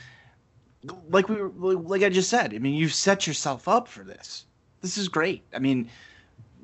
like 1.10 1.28
we 1.28 1.36
were, 1.36 1.76
like 1.76 2.02
I 2.02 2.08
just 2.08 2.30
said. 2.30 2.54
I 2.54 2.58
mean, 2.58 2.74
you've 2.74 2.94
set 2.94 3.26
yourself 3.26 3.68
up 3.68 3.88
for 3.88 4.04
this. 4.04 4.46
This 4.80 4.96
is 4.96 5.08
great. 5.08 5.42
I 5.54 5.58
mean, 5.58 5.88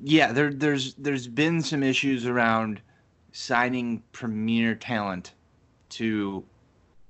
yeah, 0.03 0.31
there 0.31 0.53
there's 0.53 0.93
there's 0.95 1.27
been 1.27 1.61
some 1.61 1.83
issues 1.83 2.25
around 2.25 2.81
signing 3.31 4.01
premier 4.11 4.75
talent 4.75 5.33
to 5.89 6.43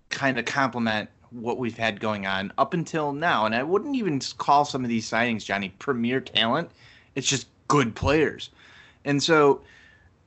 kind 0.09 0.39
of 0.39 0.45
complement 0.45 1.09
what 1.29 1.57
we've 1.57 1.77
had 1.77 1.99
going 1.99 2.25
on 2.25 2.51
up 2.57 2.73
until 2.73 3.11
now. 3.11 3.45
And 3.45 3.53
I 3.53 3.63
wouldn't 3.63 3.95
even 3.95 4.19
call 4.37 4.65
some 4.65 4.83
of 4.83 4.89
these 4.89 5.09
signings, 5.09 5.45
Johnny, 5.45 5.69
premier 5.79 6.21
talent. 6.21 6.71
It's 7.15 7.27
just 7.27 7.47
good 7.67 7.95
players. 7.95 8.49
And 9.05 9.21
so 9.21 9.61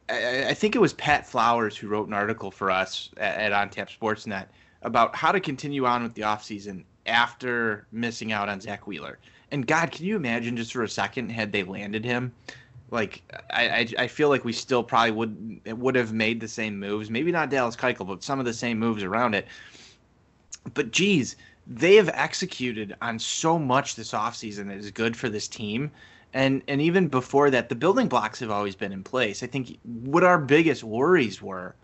I, 0.08 0.49
I, 0.49 0.54
think 0.54 0.75
it 0.75 0.78
was 0.78 0.92
Pat 0.94 1.26
Flowers 1.26 1.76
who 1.76 1.88
wrote 1.88 2.08
an 2.08 2.14
article 2.14 2.50
for 2.50 2.70
us 2.70 3.11
at, 3.18 3.52
at 3.52 3.70
OnTap 3.70 3.88
Sportsnet 3.99 4.47
about 4.82 5.14
how 5.14 5.32
to 5.32 5.40
continue 5.40 5.85
on 5.85 6.02
with 6.02 6.14
the 6.14 6.23
offseason 6.23 6.85
after 7.06 7.87
missing 7.92 8.32
out 8.32 8.49
on 8.49 8.61
Zack 8.61 8.87
Wheeler. 8.87 9.18
And 9.50 9.66
God, 9.66 9.90
can 9.90 10.04
you 10.04 10.16
imagine 10.16 10.56
just 10.56 10.73
for 10.73 10.85
a 10.85 10.88
second 10.88 11.30
had 11.30 11.52
they 11.52 11.64
landed 11.64 12.04
him? 12.04 12.32
Like 12.90 13.23
I, 13.50 13.68
I, 13.68 13.88
I 13.99 14.06
feel 14.06 14.28
like 14.28 14.44
we 14.44 14.52
still 14.52 14.82
probably 14.82 15.11
would 15.11 15.61
would 15.66 15.94
have 15.94 16.12
made 16.12 16.40
the 16.40 16.49
same 16.49 16.78
moves. 16.78 17.11
Maybe 17.11 17.32
not 17.32 17.50
Dallas 17.50 17.76
Keuchel, 17.76 18.06
but 18.06 18.23
some 18.23 18.38
of 18.38 18.47
the 18.47 18.54
same 18.54 18.78
moves 18.78 19.02
around 19.02 19.35
it. 19.35 19.47
But 20.73 20.90
geez, 20.90 21.37
they 21.66 21.97
have 21.97 22.08
executed 22.14 22.97
on 23.02 23.18
so 23.18 23.58
much 23.58 23.94
this 23.94 24.12
offseason 24.12 24.68
that 24.68 24.78
is 24.78 24.90
good 24.90 25.16
for 25.16 25.28
this 25.28 25.49
team 25.49 25.90
and 26.35 26.62
and 26.68 26.80
even 26.80 27.08
before 27.08 27.50
that 27.50 27.68
the 27.68 27.75
building 27.75 28.08
blocks 28.08 28.40
have 28.40 28.50
always 28.50 28.75
been 28.75 28.92
in 28.92 29.02
place 29.02 29.42
i 29.42 29.47
think 29.47 29.78
what 29.85 30.25
our 30.25 30.38
biggest 30.38 30.85
worries 30.85 31.40
were 31.40 31.75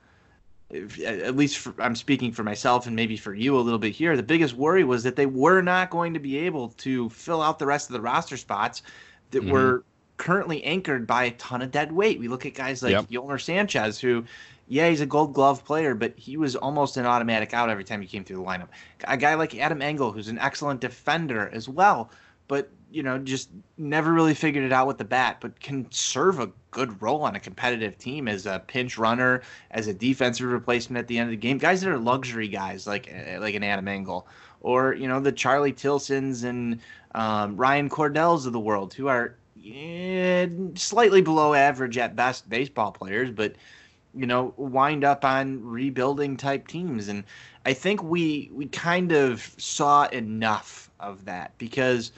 if, 0.70 1.00
at 1.00 1.36
least 1.36 1.58
for, 1.58 1.74
i'm 1.80 1.94
speaking 1.94 2.32
for 2.32 2.42
myself 2.42 2.86
and 2.86 2.94
maybe 2.94 3.16
for 3.16 3.34
you 3.34 3.56
a 3.56 3.60
little 3.60 3.78
bit 3.78 3.92
here 3.92 4.16
the 4.16 4.22
biggest 4.22 4.54
worry 4.54 4.84
was 4.84 5.02
that 5.02 5.16
they 5.16 5.26
were 5.26 5.62
not 5.62 5.90
going 5.90 6.12
to 6.12 6.20
be 6.20 6.36
able 6.36 6.68
to 6.70 7.08
fill 7.10 7.42
out 7.42 7.58
the 7.58 7.66
rest 7.66 7.88
of 7.88 7.94
the 7.94 8.00
roster 8.00 8.36
spots 8.36 8.82
that 9.30 9.42
mm-hmm. 9.42 9.50
were 9.50 9.84
currently 10.16 10.62
anchored 10.62 11.06
by 11.06 11.24
a 11.24 11.30
ton 11.32 11.62
of 11.62 11.70
dead 11.70 11.90
weight 11.90 12.20
we 12.20 12.28
look 12.28 12.46
at 12.46 12.54
guys 12.54 12.82
like 12.82 12.92
yep. 12.92 13.08
Yolmer 13.08 13.40
Sanchez 13.40 13.98
who 13.98 14.24
yeah, 14.66 14.88
he's 14.88 15.00
a 15.00 15.06
gold 15.06 15.34
glove 15.34 15.64
player, 15.64 15.94
but 15.94 16.14
he 16.16 16.36
was 16.36 16.56
almost 16.56 16.96
an 16.96 17.04
automatic 17.04 17.52
out 17.52 17.68
every 17.68 17.84
time 17.84 18.00
he 18.00 18.08
came 18.08 18.24
through 18.24 18.38
the 18.38 18.42
lineup. 18.42 18.68
A 19.04 19.16
guy 19.16 19.34
like 19.34 19.54
Adam 19.56 19.82
Engel, 19.82 20.10
who's 20.10 20.28
an 20.28 20.38
excellent 20.38 20.80
defender 20.80 21.50
as 21.52 21.68
well, 21.68 22.10
but 22.48 22.70
you 22.94 23.02
know, 23.02 23.18
just 23.18 23.50
never 23.76 24.12
really 24.12 24.34
figured 24.34 24.64
it 24.64 24.72
out 24.72 24.86
with 24.86 24.98
the 24.98 25.04
bat, 25.04 25.38
but 25.40 25.58
can 25.58 25.90
serve 25.90 26.38
a 26.38 26.48
good 26.70 27.02
role 27.02 27.22
on 27.22 27.34
a 27.34 27.40
competitive 27.40 27.98
team 27.98 28.28
as 28.28 28.46
a 28.46 28.62
pinch 28.68 28.96
runner, 28.96 29.42
as 29.72 29.88
a 29.88 29.92
defensive 29.92 30.46
replacement 30.46 30.98
at 31.00 31.08
the 31.08 31.18
end 31.18 31.26
of 31.26 31.32
the 31.32 31.36
game. 31.36 31.58
Guys 31.58 31.80
that 31.80 31.90
are 31.90 31.98
luxury 31.98 32.46
guys 32.46 32.86
like 32.86 33.12
eh, 33.12 33.38
like 33.40 33.56
an 33.56 33.64
Adam 33.64 33.88
Engel, 33.88 34.28
or 34.60 34.94
you 34.94 35.08
know 35.08 35.18
the 35.18 35.32
Charlie 35.32 35.72
Tilsons 35.72 36.44
and 36.44 36.78
um, 37.16 37.56
Ryan 37.56 37.90
Cordells 37.90 38.46
of 38.46 38.52
the 38.52 38.60
world, 38.60 38.94
who 38.94 39.08
are 39.08 39.34
eh, 39.66 40.46
slightly 40.76 41.20
below 41.20 41.52
average 41.52 41.98
at 41.98 42.14
best 42.14 42.48
baseball 42.48 42.92
players, 42.92 43.32
but 43.32 43.56
you 44.14 44.26
know, 44.26 44.54
wind 44.56 45.02
up 45.02 45.24
on 45.24 45.64
rebuilding 45.64 46.36
type 46.36 46.68
teams. 46.68 47.08
And 47.08 47.24
I 47.66 47.72
think 47.72 48.04
we 48.04 48.50
we 48.52 48.66
kind 48.66 49.10
of 49.10 49.52
saw 49.58 50.06
enough 50.06 50.90
of 51.00 51.24
that 51.24 51.50
because 51.58 52.12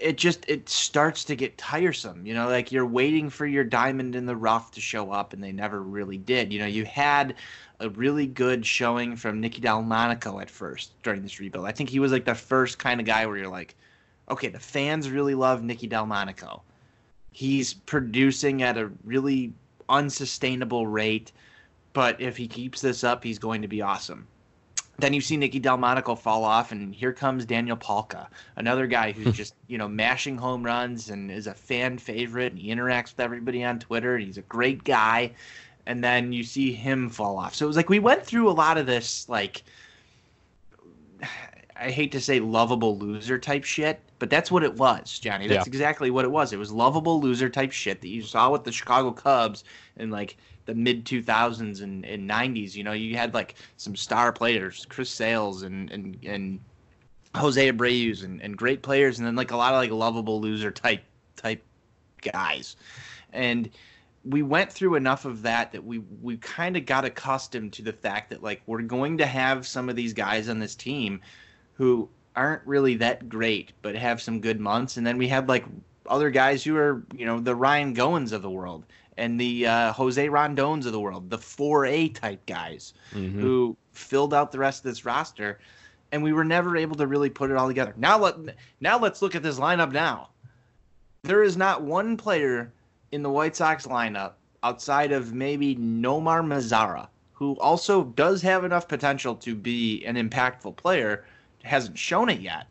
it 0.00 0.16
just 0.16 0.44
it 0.48 0.68
starts 0.68 1.24
to 1.24 1.36
get 1.36 1.56
tiresome 1.58 2.24
you 2.26 2.34
know 2.34 2.48
like 2.48 2.70
you're 2.72 2.86
waiting 2.86 3.30
for 3.30 3.46
your 3.46 3.64
diamond 3.64 4.14
in 4.14 4.26
the 4.26 4.36
rough 4.36 4.70
to 4.70 4.80
show 4.80 5.10
up 5.10 5.32
and 5.32 5.42
they 5.42 5.52
never 5.52 5.82
really 5.82 6.18
did. 6.18 6.52
You 6.52 6.58
know 6.60 6.66
you 6.66 6.84
had 6.84 7.34
a 7.80 7.90
really 7.90 8.26
good 8.26 8.64
showing 8.64 9.16
from 9.16 9.40
Nicky 9.40 9.60
Delmonico 9.60 10.40
at 10.40 10.50
first 10.50 10.92
during 11.02 11.22
this 11.22 11.38
rebuild. 11.38 11.66
I 11.66 11.72
think 11.72 11.90
he 11.90 12.00
was 12.00 12.12
like 12.12 12.24
the 12.24 12.34
first 12.34 12.78
kind 12.78 13.00
of 13.00 13.06
guy 13.06 13.26
where 13.26 13.36
you're 13.36 13.48
like 13.48 13.74
okay 14.30 14.48
the 14.48 14.58
fans 14.58 15.10
really 15.10 15.34
love 15.34 15.62
Nicky 15.62 15.86
Delmonico 15.86 16.62
he's 17.30 17.74
producing 17.74 18.62
at 18.62 18.78
a 18.78 18.90
really 19.04 19.52
unsustainable 19.88 20.86
rate 20.86 21.32
but 21.92 22.20
if 22.20 22.36
he 22.36 22.48
keeps 22.48 22.80
this 22.80 23.04
up 23.04 23.22
he's 23.22 23.38
going 23.38 23.62
to 23.62 23.68
be 23.68 23.82
awesome 23.82 24.26
then 24.98 25.12
you 25.12 25.20
see 25.20 25.36
Nicky 25.36 25.60
Delmonico 25.60 26.14
fall 26.14 26.44
off, 26.44 26.72
and 26.72 26.94
here 26.94 27.12
comes 27.12 27.44
Daniel 27.44 27.76
Palka, 27.76 28.28
another 28.56 28.86
guy 28.86 29.12
who's 29.12 29.26
hmm. 29.26 29.32
just 29.32 29.54
you 29.66 29.78
know 29.78 29.88
mashing 29.88 30.36
home 30.36 30.62
runs 30.62 31.10
and 31.10 31.30
is 31.30 31.46
a 31.46 31.54
fan 31.54 31.98
favorite, 31.98 32.52
and 32.52 32.60
he 32.60 32.68
interacts 32.68 33.10
with 33.10 33.20
everybody 33.20 33.62
on 33.64 33.78
Twitter. 33.78 34.16
he's 34.18 34.38
a 34.38 34.42
great 34.42 34.84
guy, 34.84 35.32
and 35.86 36.02
then 36.02 36.32
you 36.32 36.44
see 36.44 36.72
him 36.72 37.10
fall 37.10 37.38
off. 37.38 37.54
So 37.54 37.66
it 37.66 37.68
was 37.68 37.76
like 37.76 37.88
we 37.88 37.98
went 37.98 38.24
through 38.24 38.48
a 38.48 38.52
lot 38.52 38.78
of 38.78 38.86
this 38.86 39.28
like 39.28 39.62
I 41.78 41.90
hate 41.90 42.12
to 42.12 42.20
say 42.20 42.40
lovable 42.40 42.96
loser 42.96 43.38
type 43.38 43.64
shit, 43.64 44.00
but 44.18 44.30
that's 44.30 44.50
what 44.50 44.62
it 44.62 44.74
was, 44.76 45.18
Johnny. 45.18 45.46
That's 45.46 45.66
yeah. 45.66 45.70
exactly 45.70 46.10
what 46.10 46.24
it 46.24 46.30
was. 46.30 46.52
It 46.52 46.58
was 46.58 46.72
lovable 46.72 47.20
loser 47.20 47.48
type 47.48 47.72
shit 47.72 48.00
that 48.00 48.08
you 48.08 48.22
saw 48.22 48.50
with 48.50 48.64
the 48.64 48.72
Chicago 48.72 49.12
Cubs 49.12 49.64
and 49.96 50.10
like 50.10 50.36
the 50.66 50.74
mid 50.74 51.04
2000s 51.04 51.82
and, 51.82 52.04
and 52.04 52.28
90s. 52.28 52.74
You 52.74 52.84
know, 52.84 52.92
you 52.92 53.16
had 53.16 53.32
like 53.34 53.54
some 53.76 53.96
star 53.96 54.32
players, 54.32 54.86
Chris 54.88 55.10
Sales 55.10 55.62
and 55.62 55.90
and 55.90 56.18
and 56.24 56.60
Jose 57.34 57.72
Abreu 57.72 58.22
and, 58.24 58.40
and 58.42 58.56
great 58.56 58.82
players, 58.82 59.18
and 59.18 59.26
then 59.26 59.36
like 59.36 59.52
a 59.52 59.56
lot 59.56 59.72
of 59.72 59.80
like 59.80 59.90
lovable 59.90 60.40
loser 60.40 60.70
type 60.70 61.02
type 61.36 61.62
guys, 62.20 62.76
and 63.32 63.70
we 64.24 64.42
went 64.42 64.72
through 64.72 64.96
enough 64.96 65.24
of 65.24 65.42
that 65.42 65.72
that 65.72 65.84
we 65.84 65.98
we 66.20 66.36
kind 66.38 66.76
of 66.76 66.84
got 66.84 67.04
accustomed 67.04 67.72
to 67.72 67.82
the 67.82 67.92
fact 67.92 68.30
that 68.30 68.42
like 68.42 68.60
we're 68.66 68.82
going 68.82 69.18
to 69.18 69.26
have 69.26 69.66
some 69.66 69.88
of 69.88 69.96
these 69.96 70.12
guys 70.12 70.48
on 70.48 70.58
this 70.58 70.74
team 70.74 71.20
who 71.74 72.08
aren't 72.34 72.66
really 72.66 72.96
that 72.96 73.28
great 73.28 73.72
but 73.82 73.94
have 73.94 74.20
some 74.20 74.40
good 74.40 74.60
months 74.60 74.96
and 74.96 75.06
then 75.06 75.16
we 75.16 75.28
had 75.28 75.48
like 75.48 75.64
other 76.06 76.30
guys 76.30 76.64
who 76.64 76.76
are 76.76 77.04
you 77.14 77.24
know 77.24 77.38
the 77.38 77.54
Ryan 77.54 77.94
Goins 77.94 78.32
of 78.32 78.42
the 78.42 78.50
world 78.50 78.84
and 79.16 79.40
the 79.40 79.66
uh, 79.66 79.92
Jose 79.92 80.28
Rondones 80.28 80.86
of 80.86 80.92
the 80.92 81.00
world, 81.00 81.30
the 81.30 81.38
4A 81.38 82.14
type 82.14 82.44
guys 82.46 82.94
mm-hmm. 83.12 83.40
who 83.40 83.76
filled 83.92 84.34
out 84.34 84.52
the 84.52 84.58
rest 84.58 84.84
of 84.84 84.90
this 84.90 85.04
roster, 85.04 85.58
and 86.12 86.22
we 86.22 86.32
were 86.32 86.44
never 86.44 86.76
able 86.76 86.96
to 86.96 87.06
really 87.06 87.30
put 87.30 87.50
it 87.50 87.56
all 87.56 87.68
together. 87.68 87.94
Now 87.96 88.18
let 88.18 88.36
now 88.80 88.98
let's 88.98 89.22
look 89.22 89.34
at 89.34 89.42
this 89.42 89.58
lineup 89.58 89.92
now. 89.92 90.30
There 91.22 91.42
is 91.42 91.56
not 91.56 91.82
one 91.82 92.16
player 92.16 92.72
in 93.10 93.22
the 93.22 93.30
White 93.30 93.56
Sox 93.56 93.86
lineup 93.86 94.32
outside 94.62 95.12
of 95.12 95.32
maybe 95.32 95.76
Nomar 95.76 96.42
Mazara, 96.42 97.08
who 97.32 97.56
also 97.58 98.04
does 98.04 98.42
have 98.42 98.64
enough 98.64 98.86
potential 98.86 99.34
to 99.36 99.54
be 99.54 100.04
an 100.04 100.16
impactful 100.16 100.76
player, 100.76 101.24
hasn't 101.62 101.98
shown 101.98 102.28
it 102.28 102.40
yet 102.40 102.66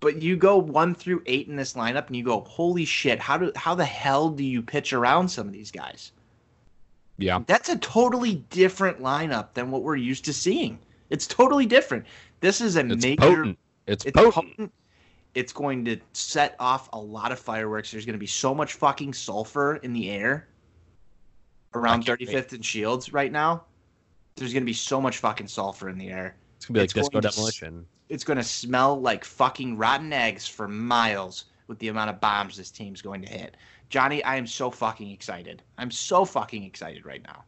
but 0.00 0.22
you 0.22 0.36
go 0.36 0.56
one 0.56 0.94
through 0.94 1.22
eight 1.26 1.46
in 1.46 1.56
this 1.56 1.74
lineup, 1.74 2.06
and 2.06 2.16
you 2.16 2.24
go, 2.24 2.40
"Holy 2.40 2.84
shit! 2.84 3.20
How 3.20 3.36
do 3.36 3.52
how 3.54 3.74
the 3.74 3.84
hell 3.84 4.30
do 4.30 4.42
you 4.42 4.62
pitch 4.62 4.92
around 4.92 5.28
some 5.28 5.46
of 5.46 5.52
these 5.52 5.70
guys?" 5.70 6.12
Yeah, 7.18 7.40
that's 7.46 7.68
a 7.68 7.76
totally 7.78 8.36
different 8.48 9.00
lineup 9.00 9.52
than 9.52 9.70
what 9.70 9.82
we're 9.82 9.96
used 9.96 10.24
to 10.24 10.32
seeing. 10.32 10.78
It's 11.10 11.26
totally 11.26 11.66
different. 11.66 12.06
This 12.40 12.60
is 12.60 12.76
a 12.76 12.86
it's 12.86 13.04
major. 13.04 13.20
Potent. 13.20 13.58
It's, 13.86 14.04
it's 14.06 14.14
potent. 14.14 14.56
potent. 14.56 14.72
It's 15.34 15.52
going 15.52 15.84
to 15.84 15.98
set 16.12 16.56
off 16.58 16.88
a 16.92 16.98
lot 16.98 17.30
of 17.30 17.38
fireworks. 17.38 17.92
There's 17.92 18.06
going 18.06 18.14
to 18.14 18.18
be 18.18 18.26
so 18.26 18.54
much 18.54 18.74
fucking 18.74 19.12
sulfur 19.12 19.76
in 19.76 19.92
the 19.92 20.10
air 20.10 20.48
around 21.74 22.04
35th 22.04 22.52
and 22.52 22.64
Shields 22.64 23.12
right 23.12 23.30
now. 23.30 23.64
There's 24.34 24.52
going 24.52 24.62
to 24.62 24.66
be 24.66 24.72
so 24.72 25.00
much 25.00 25.18
fucking 25.18 25.46
sulfur 25.46 25.88
in 25.88 25.98
the 25.98 26.08
air. 26.08 26.36
It's 26.56 26.66
going 26.66 26.74
to 26.74 26.78
be 26.78 26.80
like 26.80 26.92
disco 26.92 27.20
demolition 27.20 27.86
it's 28.10 28.24
going 28.24 28.36
to 28.36 28.44
smell 28.44 29.00
like 29.00 29.24
fucking 29.24 29.76
rotten 29.76 30.12
eggs 30.12 30.46
for 30.46 30.68
miles 30.68 31.46
with 31.68 31.78
the 31.78 31.88
amount 31.88 32.10
of 32.10 32.20
bombs 32.20 32.56
this 32.56 32.70
team's 32.70 33.00
going 33.00 33.22
to 33.22 33.30
hit. 33.30 33.56
Johnny, 33.88 34.22
I 34.24 34.36
am 34.36 34.46
so 34.46 34.70
fucking 34.70 35.10
excited. 35.10 35.62
I'm 35.78 35.90
so 35.90 36.24
fucking 36.24 36.64
excited 36.64 37.06
right 37.06 37.22
now. 37.22 37.44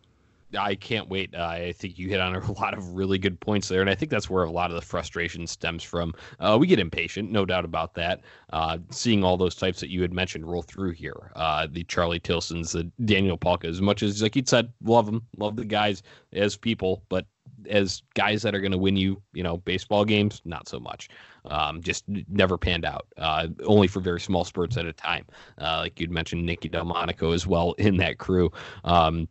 I 0.59 0.75
can't 0.75 1.09
wait. 1.09 1.35
Uh, 1.35 1.47
I 1.47 1.73
think 1.73 1.99
you 1.99 2.09
hit 2.09 2.21
on 2.21 2.35
a 2.35 2.53
lot 2.61 2.75
of 2.75 2.95
really 2.95 3.19
good 3.19 3.39
points 3.41 3.69
there, 3.69 3.81
and 3.81 3.91
I 3.91 3.95
think 3.95 4.11
that's 4.11 4.31
where 4.31 4.45
a 4.45 4.51
lot 4.51 4.71
of 4.71 4.77
the 4.77 4.83
frustration 4.83 5.47
stems 5.47 5.83
from. 5.83 6.15
Uh, 6.41 6.57
we 6.61 6.67
get 6.67 6.79
impatient, 6.79 7.31
no 7.31 7.45
doubt 7.45 7.65
about 7.65 7.95
that. 7.95 8.21
Uh, 8.53 8.79
seeing 8.91 9.25
all 9.25 9.37
those 9.37 9.55
types 9.55 9.81
that 9.81 9.91
you 9.91 10.03
had 10.03 10.13
mentioned 10.13 10.47
roll 10.47 10.63
through 10.63 10.93
here, 10.93 11.33
uh, 11.37 11.67
the 11.71 11.85
Charlie 11.85 12.21
Tilsons, 12.21 12.73
the 12.73 12.91
Daniel 13.05 13.39
Palka, 13.39 13.69
as 13.69 13.81
much 13.81 14.03
as 14.03 14.23
like 14.23 14.37
you 14.37 14.43
said, 14.45 14.73
love 14.85 15.07
them, 15.07 15.27
love 15.37 15.57
the 15.57 15.65
guys 15.65 16.03
as 16.33 16.57
people, 16.57 17.03
but 17.09 17.27
as 17.69 18.03
guys 18.15 18.43
that 18.43 18.55
are 18.55 18.61
going 18.61 18.73
to 18.73 18.79
win 18.79 18.97
you, 18.97 19.23
you 19.33 19.43
know, 19.43 19.59
baseball 19.59 20.05
games, 20.05 20.43
not 20.45 20.69
so 20.69 20.81
much. 20.81 21.09
Um, 21.45 21.81
just 21.81 22.05
never 22.29 22.57
panned 22.57 22.85
out. 22.85 23.07
Uh, 23.17 23.49
only 23.65 23.89
for 23.89 24.01
very 24.01 24.21
small 24.21 24.45
spurts 24.45 24.77
at 24.77 24.87
a 24.87 24.93
time. 24.93 25.27
Uh, 25.61 25.79
like 25.79 26.01
you'd 26.01 26.11
mentioned, 26.11 26.45
Nicky 26.45 26.69
Delmonico 26.69 27.33
as 27.33 27.47
well 27.47 27.73
in 27.79 27.97
that 27.99 28.19
crew. 28.19 28.51
Um, 28.85 29.29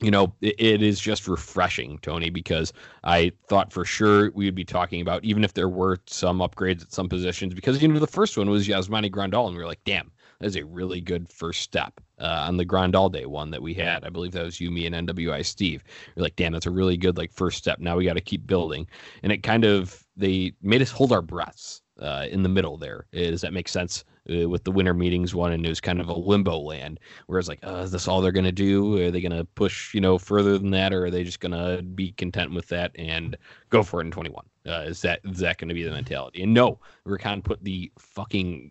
you 0.00 0.10
know, 0.10 0.32
it, 0.40 0.54
it 0.58 0.82
is 0.82 1.00
just 1.00 1.26
refreshing, 1.26 1.98
Tony, 1.98 2.30
because 2.30 2.72
I 3.04 3.32
thought 3.48 3.72
for 3.72 3.84
sure 3.84 4.30
we 4.32 4.44
would 4.44 4.54
be 4.54 4.64
talking 4.64 5.00
about, 5.00 5.24
even 5.24 5.44
if 5.44 5.54
there 5.54 5.68
were 5.68 5.98
some 6.06 6.38
upgrades 6.38 6.82
at 6.82 6.92
some 6.92 7.08
positions, 7.08 7.54
because, 7.54 7.82
you 7.82 7.88
know, 7.88 7.98
the 7.98 8.06
first 8.06 8.36
one 8.36 8.50
was 8.50 8.68
Yasmani 8.68 9.10
Grandal, 9.10 9.46
and 9.46 9.56
we 9.56 9.62
were 9.62 9.68
like, 9.68 9.82
damn, 9.84 10.10
that 10.40 10.46
is 10.46 10.56
a 10.56 10.64
really 10.64 11.00
good 11.00 11.28
first 11.28 11.62
step 11.62 12.00
uh, 12.20 12.44
on 12.46 12.56
the 12.56 12.66
Grandal 12.66 13.10
Day 13.10 13.26
one 13.26 13.50
that 13.50 13.62
we 13.62 13.74
had. 13.74 14.04
I 14.04 14.08
believe 14.10 14.32
that 14.32 14.44
was 14.44 14.60
you, 14.60 14.70
me, 14.70 14.86
and 14.86 15.08
NWI 15.08 15.44
Steve. 15.44 15.82
We're 16.16 16.22
like, 16.22 16.36
damn, 16.36 16.52
that's 16.52 16.66
a 16.66 16.70
really 16.70 16.96
good 16.96 17.16
like 17.16 17.32
first 17.32 17.58
step. 17.58 17.80
Now 17.80 17.96
we 17.96 18.04
got 18.04 18.14
to 18.14 18.20
keep 18.20 18.46
building, 18.46 18.86
and 19.22 19.32
it 19.32 19.42
kind 19.42 19.64
of 19.64 20.04
they 20.16 20.52
made 20.62 20.82
us 20.82 20.90
hold 20.90 21.12
our 21.12 21.22
breaths 21.22 21.82
uh, 22.00 22.26
in 22.30 22.42
the 22.42 22.48
middle 22.48 22.76
there. 22.76 23.06
Does 23.12 23.40
that 23.40 23.52
make 23.52 23.68
sense? 23.68 24.04
Uh, 24.30 24.48
with 24.48 24.64
the 24.64 24.70
winter 24.70 24.92
meetings 24.92 25.34
one, 25.34 25.52
and 25.52 25.64
it 25.64 25.68
was 25.68 25.80
kind 25.80 26.00
of 26.00 26.08
a 26.08 26.12
limbo 26.12 26.58
land. 26.58 27.00
where 27.26 27.38
it's 27.38 27.48
like, 27.48 27.64
uh, 27.66 27.76
is 27.76 27.90
this 27.90 28.06
all 28.06 28.20
they're 28.20 28.32
gonna 28.32 28.52
do? 28.52 28.98
Are 29.06 29.10
they 29.10 29.20
gonna 29.20 29.44
push 29.44 29.94
you 29.94 30.00
know 30.00 30.18
further 30.18 30.58
than 30.58 30.70
that, 30.70 30.92
or 30.92 31.06
are 31.06 31.10
they 31.10 31.24
just 31.24 31.40
gonna 31.40 31.82
be 31.82 32.12
content 32.12 32.52
with 32.52 32.68
that 32.68 32.92
and 32.96 33.36
go 33.70 33.82
for 33.82 34.00
it 34.00 34.04
in 34.04 34.10
21? 34.10 34.44
Uh, 34.66 34.84
is 34.86 35.00
that 35.02 35.20
is 35.24 35.38
that 35.38 35.58
gonna 35.58 35.74
be 35.74 35.82
the 35.82 35.90
mentality? 35.90 36.42
And 36.42 36.52
no, 36.52 36.78
Rick 37.04 37.22
Hahn 37.22 37.42
put 37.42 37.64
the 37.64 37.90
fucking 37.98 38.70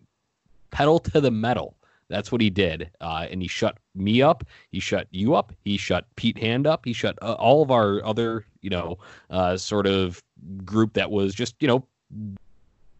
pedal 0.70 0.98
to 1.00 1.20
the 1.20 1.30
metal. 1.30 1.76
That's 2.08 2.32
what 2.32 2.40
he 2.40 2.48
did, 2.48 2.90
uh, 3.00 3.26
and 3.30 3.42
he 3.42 3.48
shut 3.48 3.78
me 3.94 4.22
up. 4.22 4.44
He 4.70 4.80
shut 4.80 5.08
you 5.10 5.34
up. 5.34 5.52
He 5.64 5.76
shut 5.76 6.06
Pete 6.16 6.38
Hand 6.38 6.66
up. 6.66 6.84
He 6.84 6.94
shut 6.94 7.18
uh, 7.20 7.34
all 7.34 7.62
of 7.62 7.70
our 7.70 8.02
other, 8.04 8.46
you 8.62 8.70
know, 8.70 8.98
uh, 9.28 9.58
sort 9.58 9.86
of 9.86 10.22
group 10.64 10.94
that 10.94 11.10
was 11.10 11.34
just, 11.34 11.54
you 11.60 11.68
know, 11.68 11.84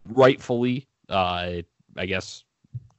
rightfully, 0.09 0.87
uh, 1.09 1.63
I 1.97 2.07
guess, 2.07 2.45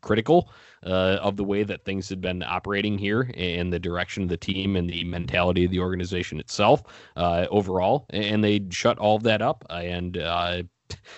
critical 0.02 0.52
uh, 0.86 1.20
of 1.22 1.36
the 1.38 1.44
way 1.44 1.64
that 1.64 1.84
things 1.86 2.10
had 2.10 2.22
been 2.22 2.44
operating 2.44 2.98
here 2.98 3.32
and 3.36 3.72
the 3.72 3.80
direction 3.80 4.24
of 4.24 4.30
the 4.30 4.38
team 4.38 4.76
and 4.76 4.90
the 4.90 5.04
mentality 5.04 5.66
of 5.66 5.72
the 5.72 5.80
organization 5.80 6.40
itself 6.40 6.84
uh, 7.16 7.46
overall. 7.50 8.06
And 8.10 8.44
they 8.44 8.62
shut 8.70 8.98
all 8.98 9.18
of 9.18 9.24
that 9.24 9.42
up. 9.42 9.66
And 9.70 10.18
uh, 10.18 10.64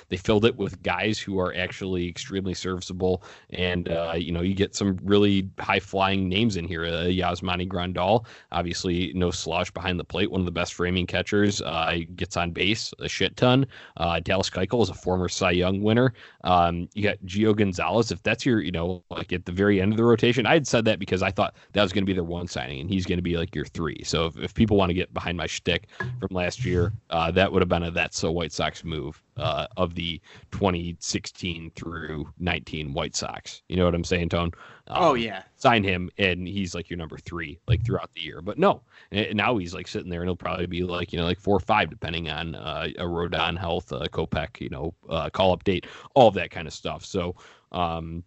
they 0.10 0.18
filled 0.18 0.46
it 0.46 0.56
with 0.56 0.82
guys 0.84 1.20
who 1.20 1.40
are 1.40 1.54
actually 1.56 2.08
extremely 2.08 2.54
serviceable, 2.54 3.24
and 3.52 3.90
uh, 3.90 4.14
you 4.16 4.32
know 4.32 4.42
you 4.42 4.54
get 4.54 4.76
some 4.76 4.98
really 5.04 5.50
high 5.60 5.80
flying 5.80 6.28
names 6.28 6.58
in 6.58 6.66
here. 6.66 6.86
Uh, 6.86 7.06
Yasmani 7.06 7.68
Grandal, 7.68 8.26
obviously 8.52 9.12
no 9.16 9.32
slush 9.32 9.72
behind 9.72 10.00
the 10.00 10.04
plate, 10.04 10.32
one 10.32 10.42
of 10.42 10.46
the 10.46 10.52
best 10.52 10.74
framing 10.74 11.08
catchers. 11.08 11.62
Uh, 11.62 11.98
gets 12.16 12.38
on 12.38 12.52
base 12.52 12.94
a 13.00 13.08
shit 13.08 13.36
ton. 13.38 13.66
Uh, 13.98 14.20
Dallas 14.20 14.50
Keuchel 14.50 14.84
is 14.84 14.90
a 14.90 14.94
former 14.94 15.30
Cy 15.30 15.52
Young 15.52 15.82
winner. 15.82 16.14
Um, 16.44 16.90
you 16.94 17.04
got 17.04 17.18
Gio 17.26 17.56
Gonzalez. 17.56 18.12
If 18.12 18.24
that's 18.24 18.46
your, 18.46 18.62
you 18.62 18.72
know, 18.72 19.04
like 19.10 19.34
at 19.34 19.46
the 19.46 19.52
very 19.52 19.82
end 19.82 19.94
of 19.94 19.98
the 19.98 20.04
rotation, 20.04 20.46
I 20.46 20.54
had 20.54 20.68
said 20.68 20.86
that 20.86 21.00
because 21.00 21.22
I 21.22 21.32
thought 21.32 21.56
that 21.74 21.82
was 21.82 21.94
going 21.94 22.04
to 22.04 22.06
be 22.06 22.14
their 22.14 22.24
one 22.24 22.48
signing, 22.48 22.82
and 22.82 22.90
he's 22.90 23.06
going 23.06 23.18
to 23.18 23.24
be 23.24 23.38
like 23.38 23.56
your 23.56 23.66
three. 23.66 24.04
So 24.04 24.26
if, 24.28 24.38
if 24.38 24.54
people 24.54 24.78
want 24.78 24.90
to 24.90 24.94
get 24.94 25.14
behind 25.14 25.38
my 25.38 25.48
shtick 25.48 25.88
from 25.98 26.30
last 26.32 26.66
year, 26.66 26.94
uh, 27.10 27.32
that 27.32 27.52
would 27.52 27.62
have 27.62 27.70
been 27.70 27.84
a 27.84 27.92
that's 27.92 28.24
a 28.24 28.32
White 28.32 28.52
Sox 28.52 28.84
move 28.84 29.22
uh, 29.38 29.68
of 29.78 29.96
the 29.96 30.20
2016 30.52 31.72
through 31.76 32.28
19 32.40 32.94
White 32.94 33.16
Sox. 33.16 33.62
You 33.70 33.78
know 33.78 33.86
what 33.86 33.96
I'm 33.96 34.04
saying, 34.04 34.30
Tone? 34.30 34.52
Um, 34.88 35.04
oh 35.04 35.14
yeah. 35.14 35.44
Sign 35.58 35.84
him, 35.84 36.10
and 36.18 36.48
he's 36.48 36.76
like 36.76 36.90
your 36.90 36.98
number 36.98 37.18
three, 37.18 37.60
like 37.68 37.86
throughout 37.86 38.12
the 38.14 38.22
year. 38.22 38.42
But 38.42 38.58
no, 38.58 38.82
and 39.12 39.36
now 39.36 39.58
he's 39.58 39.74
like 39.74 39.88
sitting 39.88 40.10
there, 40.10 40.22
and 40.22 40.30
he'll 40.30 40.36
probably 40.36 40.66
be 40.66 40.84
like 40.84 41.14
you 41.14 41.20
know 41.20 41.26
like 41.26 41.40
four 41.40 41.56
or 41.56 41.62
five, 41.62 41.90
depending 41.90 42.30
on 42.30 42.56
uh, 42.56 42.88
a 42.98 43.04
Rodon 43.04 43.58
health, 43.58 43.92
uh, 43.94 44.08
Kopech, 44.12 44.60
you 44.60 44.70
know, 44.70 44.94
uh, 45.10 45.30
call 45.30 45.56
update, 45.58 45.86
all 46.16 46.28
of 46.28 46.34
that 46.36 46.52
kind 46.52 46.68
of 46.68 46.74
stuff. 46.74 47.06
So 47.06 47.36
um, 47.72 48.24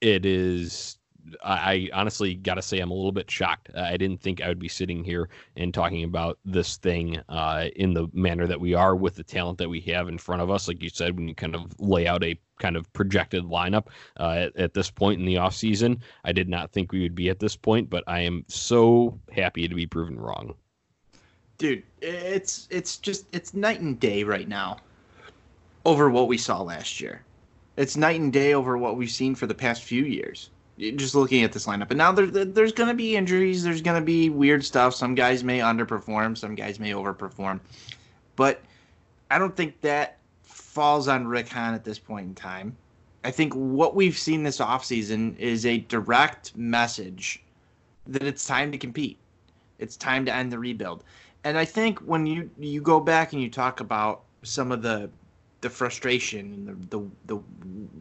it 0.00 0.24
is 0.24 0.99
I, 1.42 1.90
I 1.92 2.00
honestly 2.00 2.34
got 2.34 2.54
to 2.54 2.62
say 2.62 2.80
I'm 2.80 2.90
a 2.90 2.94
little 2.94 3.12
bit 3.12 3.30
shocked. 3.30 3.70
I 3.74 3.96
didn't 3.96 4.20
think 4.20 4.40
I 4.40 4.48
would 4.48 4.58
be 4.58 4.68
sitting 4.68 5.04
here 5.04 5.28
and 5.56 5.72
talking 5.72 6.04
about 6.04 6.38
this 6.44 6.76
thing 6.76 7.18
uh, 7.28 7.68
in 7.76 7.94
the 7.94 8.08
manner 8.12 8.46
that 8.46 8.60
we 8.60 8.74
are 8.74 8.96
with 8.96 9.16
the 9.16 9.22
talent 9.22 9.58
that 9.58 9.68
we 9.68 9.80
have 9.82 10.08
in 10.08 10.18
front 10.18 10.42
of 10.42 10.50
us. 10.50 10.68
Like 10.68 10.82
you 10.82 10.88
said, 10.88 11.16
when 11.16 11.28
you 11.28 11.34
kind 11.34 11.54
of 11.54 11.72
lay 11.78 12.06
out 12.06 12.24
a 12.24 12.38
kind 12.58 12.76
of 12.76 12.92
projected 12.92 13.44
lineup 13.44 13.86
uh, 14.18 14.30
at, 14.30 14.56
at, 14.56 14.74
this 14.74 14.90
point 14.90 15.18
in 15.18 15.26
the 15.26 15.36
offseason, 15.36 16.00
I 16.24 16.32
did 16.32 16.48
not 16.48 16.72
think 16.72 16.92
we 16.92 17.00
would 17.00 17.14
be 17.14 17.30
at 17.30 17.38
this 17.38 17.56
point, 17.56 17.88
but 17.88 18.04
I 18.06 18.20
am 18.20 18.44
so 18.48 19.18
happy 19.32 19.66
to 19.66 19.74
be 19.74 19.86
proven 19.86 20.18
wrong. 20.18 20.54
Dude, 21.58 21.82
it's 22.00 22.66
it's 22.70 22.96
just 22.96 23.26
it's 23.32 23.52
night 23.52 23.80
and 23.80 24.00
day 24.00 24.24
right 24.24 24.48
now 24.48 24.78
over 25.84 26.08
what 26.08 26.28
we 26.28 26.38
saw 26.38 26.62
last 26.62 27.00
year. 27.00 27.22
It's 27.76 27.96
night 27.96 28.20
and 28.20 28.32
day 28.32 28.54
over 28.54 28.76
what 28.78 28.96
we've 28.96 29.10
seen 29.10 29.34
for 29.34 29.46
the 29.46 29.54
past 29.54 29.82
few 29.82 30.04
years 30.04 30.50
just 30.96 31.14
looking 31.14 31.42
at 31.42 31.52
this 31.52 31.66
lineup. 31.66 31.90
And 31.90 31.98
now 31.98 32.12
there, 32.12 32.26
there's 32.26 32.72
going 32.72 32.88
to 32.88 32.94
be 32.94 33.16
injuries. 33.16 33.62
There's 33.62 33.82
going 33.82 34.00
to 34.00 34.04
be 34.04 34.30
weird 34.30 34.64
stuff. 34.64 34.94
Some 34.94 35.14
guys 35.14 35.44
may 35.44 35.58
underperform. 35.58 36.36
Some 36.36 36.54
guys 36.54 36.80
may 36.80 36.92
overperform. 36.92 37.60
But 38.36 38.62
I 39.30 39.38
don't 39.38 39.54
think 39.54 39.80
that 39.82 40.18
falls 40.42 41.08
on 41.08 41.26
Rick 41.26 41.48
Hahn 41.48 41.74
at 41.74 41.84
this 41.84 41.98
point 41.98 42.26
in 42.26 42.34
time. 42.34 42.76
I 43.22 43.30
think 43.30 43.52
what 43.52 43.94
we've 43.94 44.16
seen 44.16 44.42
this 44.42 44.58
offseason 44.58 45.38
is 45.38 45.66
a 45.66 45.78
direct 45.78 46.56
message 46.56 47.42
that 48.06 48.22
it's 48.22 48.46
time 48.46 48.72
to 48.72 48.78
compete. 48.78 49.18
It's 49.78 49.96
time 49.96 50.24
to 50.24 50.34
end 50.34 50.50
the 50.50 50.58
rebuild. 50.58 51.04
And 51.44 51.58
I 51.58 51.64
think 51.64 51.98
when 52.00 52.26
you 52.26 52.50
you 52.58 52.80
go 52.80 53.00
back 53.00 53.32
and 53.32 53.42
you 53.42 53.50
talk 53.50 53.80
about 53.80 54.22
some 54.42 54.72
of 54.72 54.82
the 54.82 55.10
the 55.60 55.70
frustration 55.70 56.40
and 56.40 56.90
the 56.90 56.98
the, 56.98 57.10
the 57.26 57.36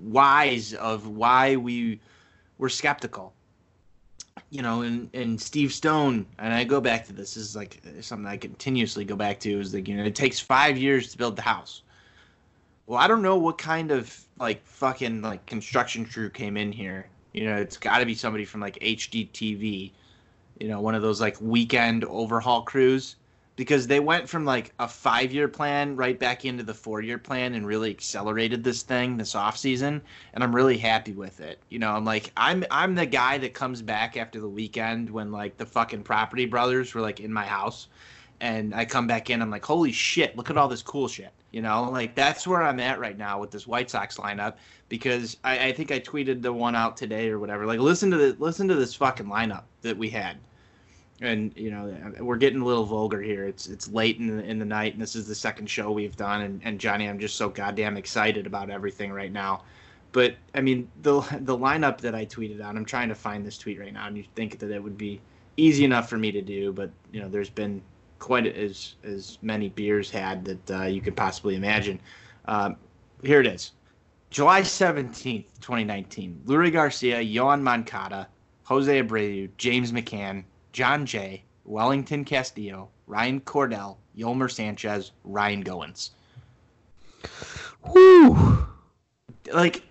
whys 0.04 0.74
of 0.76 1.08
why 1.08 1.56
we 1.56 2.00
were 2.60 2.70
skeptical. 2.70 3.34
You 4.52 4.62
know, 4.62 4.84
and, 4.84 5.10
and 5.14 5.42
Steve 5.42 5.74
Stone, 5.74 6.26
and 6.38 6.54
I 6.54 6.64
go 6.64 6.80
back 6.80 7.06
to 7.08 7.14
this, 7.14 7.34
this 7.34 7.50
is 7.50 7.56
like 7.56 7.82
something 8.02 8.28
I 8.28 8.38
continuously 8.38 9.04
go 9.04 9.16
back 9.16 9.40
to 9.42 9.60
is 9.60 9.74
like, 9.74 9.88
you 9.88 9.98
know, 9.98 10.04
it 10.04 10.16
takes 10.16 10.40
five 10.40 10.78
years 10.78 11.12
to 11.12 11.18
build 11.18 11.36
the 11.36 11.42
house. 11.42 11.82
Well, 12.86 13.00
I 13.00 13.08
don't 13.08 13.22
know 13.22 13.38
what 13.38 13.58
kind 13.58 13.92
of 13.92 14.18
like 14.40 14.66
fucking 14.66 15.22
like 15.22 15.46
construction 15.46 16.06
crew 16.06 16.30
came 16.30 16.58
in 16.58 16.72
here. 16.72 17.08
You 17.34 17.46
know, 17.46 17.58
it's 17.58 17.78
got 17.78 18.00
to 18.00 18.06
be 18.06 18.16
somebody 18.16 18.46
from 18.46 18.62
like 18.62 18.80
HGTV, 18.80 19.92
you 20.60 20.68
know, 20.68 20.82
one 20.82 20.96
of 20.96 21.02
those 21.02 21.22
like 21.22 21.40
weekend 21.42 22.04
overhaul 22.06 22.64
crews 22.64 23.18
because 23.60 23.88
they 23.88 24.00
went 24.00 24.30
from 24.30 24.46
like 24.46 24.72
a 24.80 24.88
five 24.88 25.34
year 25.34 25.50
plan 25.50 25.94
right 25.98 26.18
back 26.18 26.46
into 26.46 26.64
the 26.64 26.74
four 26.74 27.02
year 27.02 27.18
plan 27.18 27.56
and 27.56 27.68
really 27.68 27.90
accelerated 27.90 28.64
this 28.64 28.84
thing 28.84 29.18
this 29.18 29.36
off 29.36 29.58
season 29.58 30.02
and 30.34 30.46
i'm 30.46 30.56
really 30.56 30.78
happy 30.78 31.12
with 31.12 31.42
it. 31.42 31.60
You 31.68 31.78
know 31.78 31.92
i'm 31.92 32.06
like 32.06 32.32
i'm 32.38 32.64
i'm 32.72 32.96
the 32.96 33.06
guy 33.06 33.38
that 33.40 33.54
comes 33.54 33.82
back 33.82 34.16
after 34.16 34.40
the 34.40 34.48
weekend 34.48 35.10
when 35.10 35.34
like 35.34 35.58
the 35.58 35.66
fucking 35.66 36.04
property 36.04 36.46
brothers 36.46 36.94
were 36.94 37.02
like 37.02 37.20
in 37.20 37.34
my 37.34 37.46
house 37.46 37.90
and 38.40 38.74
i 38.74 38.86
come 38.86 39.08
back 39.08 39.30
in 39.30 39.42
i'm 39.42 39.52
like 39.52 39.66
holy 39.66 39.92
shit 39.92 40.38
look 40.38 40.50
at 40.50 40.56
all 40.56 40.70
this 40.70 40.82
cool 40.82 41.10
shit 41.10 41.34
you 41.52 41.64
know? 41.64 41.90
Like 41.90 42.16
that's 42.16 42.48
where 42.48 42.64
i'm 42.64 42.80
at 42.80 42.98
right 42.98 43.18
now 43.18 43.42
with 43.42 43.52
this 43.52 43.68
white 43.68 43.90
sox 43.90 44.16
lineup 44.16 44.54
because 44.88 45.36
i, 45.44 45.68
I 45.68 45.72
think 45.74 45.92
i 45.92 46.00
tweeted 46.00 46.42
the 46.42 46.54
one 46.54 46.76
out 46.76 46.96
today 46.96 47.28
or 47.28 47.40
whatever. 47.40 47.66
Like 47.66 47.80
listen 47.80 48.10
to 48.12 48.18
the 48.18 48.38
listen 48.40 48.70
to 48.70 48.76
this 48.76 48.94
fucking 48.94 49.26
lineup 49.26 49.64
that 49.82 49.98
we 49.98 50.10
had 50.10 50.38
and 51.22 51.52
you 51.56 51.70
know 51.72 52.14
we're 52.20 52.38
getting 52.38 52.62
a 52.62 52.66
little 52.66 52.86
vulgar 52.86 53.22
here. 53.22 53.46
It's 53.46 53.68
it's 53.68 53.90
late 53.90 54.18
in 54.18 54.38
the, 54.38 54.44
in 54.44 54.60
the 54.60 54.66
night, 54.66 54.94
and 54.94 55.02
this 55.02 55.16
is 55.16 55.28
the 55.28 55.36
second 55.36 55.70
show 55.70 55.92
we've 55.92 56.16
done. 56.16 56.42
And, 56.42 56.62
and 56.64 56.80
Johnny, 56.80 57.08
I'm 57.08 57.20
just 57.20 57.36
so 57.36 57.50
goddamn 57.50 57.98
excited 57.98 58.48
about 58.48 58.70
everything 58.70 59.12
right 59.12 59.32
now. 59.32 59.64
But 60.12 60.36
I 60.56 60.62
mean, 60.62 60.90
the 61.02 61.22
the 61.42 61.58
lineup 61.58 62.00
that 62.00 62.16
I 62.16 62.26
tweeted 62.26 62.62
out, 62.62 62.76
I'm 62.76 62.86
trying 62.86 63.10
to 63.10 63.16
find 63.16 63.46
this 63.46 63.58
tweet 63.58 63.80
right 63.80 63.94
now, 63.94 64.08
and 64.08 64.18
you 64.18 64.24
think 64.36 64.60
that 64.60 64.72
it 64.72 64.82
would 64.82 64.98
be 64.98 65.22
easy 65.58 65.84
enough 65.84 66.10
for 66.10 66.18
me 66.18 66.32
to 66.32 66.42
do, 66.42 66.72
but 66.72 66.90
you 67.12 67.22
know, 67.22 67.30
there's 67.30 67.50
been 67.50 67.82
quite 68.18 68.48
as 68.48 68.96
as 69.04 69.38
many 69.42 69.70
beers 69.70 70.10
had 70.10 70.46
that 70.46 70.72
uh, 70.72 70.84
you 70.86 71.02
could 71.02 71.16
possibly 71.16 71.56
imagine. 71.56 72.00
Um, 72.46 72.78
here 73.24 73.42
it 73.42 73.48
is, 73.48 73.74
July 74.30 74.62
17th, 74.62 75.46
2019. 75.60 76.42
Leury 76.46 76.72
Garcia, 76.72 77.20
Yoan 77.20 77.62
Moncada, 77.62 78.28
Jose 78.64 79.02
Abreu, 79.02 79.50
James 79.58 79.92
McCann, 79.92 80.44
Jon 80.80 81.06
Jay, 81.06 81.44
Wellington 81.66 82.24
Castillo, 82.24 82.88
Ryan 83.06 83.42
Cordell, 83.42 83.98
Yolmer 84.18 84.50
Sanchez, 84.50 85.12
Ryan 85.26 85.62
Goins. 85.62 86.12
Whew. 87.92 88.66
Like, 89.52 89.84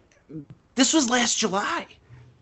this 0.77 0.95
was 0.95 1.11
last 1.11 1.37
July. 1.37 1.87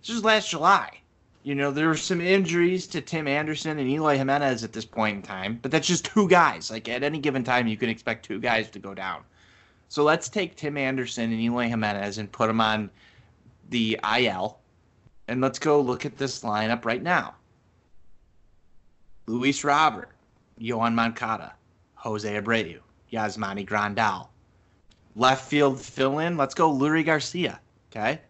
This 0.00 0.10
was 0.10 0.22
last 0.22 0.48
July. 0.48 1.00
You 1.42 1.56
know, 1.56 1.72
there 1.72 1.88
were 1.88 1.96
some 1.96 2.20
injuries 2.20 2.86
to 2.86 3.00
Tim 3.00 3.26
Anderson 3.26 3.80
and 3.80 3.90
Eloy 3.90 4.16
Jimenez 4.16 4.62
at 4.62 4.72
this 4.72 4.84
point 4.84 5.16
in 5.16 5.22
time, 5.22 5.58
but 5.60 5.72
that's 5.72 5.88
just 5.88 6.04
two 6.04 6.28
guys. 6.28 6.70
Like, 6.70 6.88
at 6.88 7.02
any 7.02 7.18
given 7.18 7.42
time, 7.42 7.66
you 7.66 7.76
can 7.76 7.88
expect 7.88 8.24
two 8.24 8.38
guys 8.38 8.70
to 8.70 8.78
go 8.78 8.94
down. 8.94 9.24
So 9.88 10.04
let's 10.04 10.28
take 10.28 10.54
Tim 10.54 10.76
Anderson 10.76 11.32
and 11.32 11.40
Eloy 11.40 11.66
Jimenez 11.66 12.18
and 12.18 12.30
put 12.30 12.46
them 12.46 12.60
on 12.60 12.90
the 13.70 13.98
IL, 14.16 14.60
and 15.26 15.40
let's 15.40 15.58
go 15.58 15.80
look 15.80 16.06
at 16.06 16.16
this 16.16 16.42
lineup 16.42 16.84
right 16.84 17.02
now. 17.02 17.34
Luis 19.26 19.64
Robert, 19.64 20.10
Yoan 20.60 20.94
Moncada, 20.94 21.54
Jose 21.96 22.40
Abreu, 22.40 22.78
Yasmani 23.12 23.66
Grandal. 23.66 24.28
Left 25.16 25.44
field 25.48 25.80
fill 25.80 26.20
in, 26.20 26.36
let's 26.36 26.54
go 26.54 26.72
Leury 26.72 27.04
Garcia. 27.04 27.58
Okay. 27.90 28.20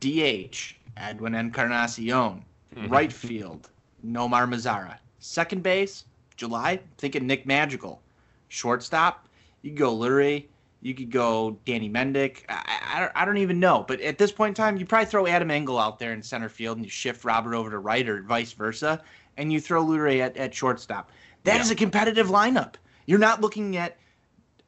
DH, 0.00 0.74
Edwin 0.96 1.34
Encarnacion. 1.34 2.44
Mm-hmm. 2.74 2.88
Right 2.88 3.12
field, 3.12 3.70
Nomar 4.04 4.48
Mazara. 4.48 4.98
Second 5.20 5.62
base, 5.62 6.04
July, 6.36 6.80
thinking 6.98 7.26
Nick 7.26 7.46
Madrigal. 7.46 8.00
Shortstop, 8.48 9.28
you 9.62 9.70
could 9.70 9.78
go 9.78 9.96
Leury. 9.96 10.46
You 10.80 10.94
could 10.94 11.10
go 11.10 11.58
Danny 11.64 11.90
Mendick. 11.90 12.42
I, 12.48 13.10
I, 13.14 13.22
I, 13.22 13.24
don't 13.24 13.38
even 13.38 13.58
know. 13.58 13.84
But 13.88 14.00
at 14.00 14.16
this 14.16 14.30
point 14.30 14.50
in 14.50 14.54
time, 14.54 14.76
you 14.76 14.86
probably 14.86 15.06
throw 15.06 15.26
Adam 15.26 15.50
Engel 15.50 15.76
out 15.76 15.98
there 15.98 16.12
in 16.12 16.22
center 16.22 16.48
field 16.48 16.76
and 16.76 16.86
you 16.86 16.90
shift 16.90 17.24
Robert 17.24 17.54
over 17.54 17.68
to 17.68 17.78
right 17.78 18.08
or 18.08 18.22
vice 18.22 18.52
versa 18.52 19.02
and 19.38 19.52
you 19.52 19.60
throw 19.60 19.82
Leury 19.82 20.20
at, 20.20 20.36
at 20.36 20.52
shortstop. 20.52 21.10
That 21.44 21.54
yeah. 21.54 21.60
is 21.62 21.70
a 21.70 21.74
competitive 21.74 22.26
lineup. 22.26 22.74
You're 23.06 23.18
not 23.18 23.40
looking 23.40 23.78
at 23.78 23.96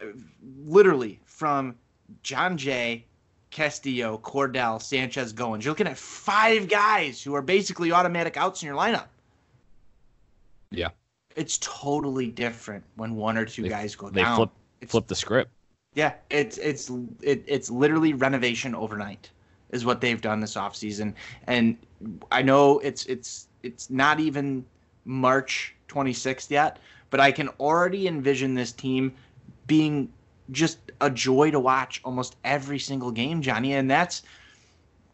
uh, 0.00 0.06
literally 0.64 1.20
from 1.26 1.74
Jon 2.22 2.56
Jay, 2.56 3.04
Castillo, 3.50 4.18
Cordell, 4.22 4.80
Sanchez, 4.80 5.34
Goins. 5.34 5.64
You're 5.64 5.72
looking 5.72 5.88
at 5.88 5.98
five 5.98 6.68
guys 6.68 7.22
who 7.22 7.34
are 7.34 7.42
basically 7.42 7.92
automatic 7.92 8.36
outs 8.38 8.62
in 8.62 8.68
your 8.68 8.76
lineup. 8.76 9.06
Yeah. 10.70 10.88
It's 11.36 11.58
totally 11.58 12.28
different 12.28 12.84
when 12.96 13.16
one 13.16 13.36
or 13.36 13.44
two 13.44 13.62
they, 13.62 13.68
guys 13.68 13.94
go 13.94 14.08
they 14.08 14.22
down. 14.22 14.36
Flip, 14.36 14.50
flip 14.86 15.06
the 15.08 15.14
script. 15.14 15.50
Yeah, 15.94 16.14
it's 16.30 16.56
it's 16.58 16.88
it, 17.20 17.42
it's 17.46 17.68
literally 17.68 18.12
renovation 18.12 18.76
overnight 18.76 19.30
is 19.70 19.84
what 19.84 20.00
they've 20.00 20.20
done 20.20 20.38
this 20.38 20.54
offseason. 20.54 21.14
And 21.46 21.76
I 22.30 22.42
know 22.42 22.78
it's 22.80 23.06
it's 23.06 23.48
it's 23.62 23.90
not 23.90 24.20
even 24.20 24.64
March 25.04 25.74
26th 25.88 26.50
yet, 26.50 26.78
but 27.10 27.20
I 27.20 27.32
can 27.32 27.48
already 27.60 28.06
envision 28.06 28.54
this 28.54 28.72
team 28.72 29.14
being 29.66 30.12
just 30.50 30.78
a 31.00 31.10
joy 31.10 31.50
to 31.50 31.60
watch 31.60 32.00
almost 32.04 32.36
every 32.44 32.78
single 32.78 33.10
game, 33.10 33.42
Johnny, 33.42 33.74
and 33.74 33.90
that's 33.90 34.22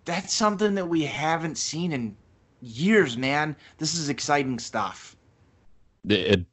that's 0.05 0.33
something 0.33 0.75
that 0.77 0.89
we 0.89 1.03
haven't 1.03 1.59
seen 1.59 1.93
in 1.93 2.17
years, 2.61 3.17
man. 3.17 3.57
This 3.79 3.95
is 3.95 4.09
exciting 4.09 4.59
stuff. 4.59 5.17
It, 6.09 6.47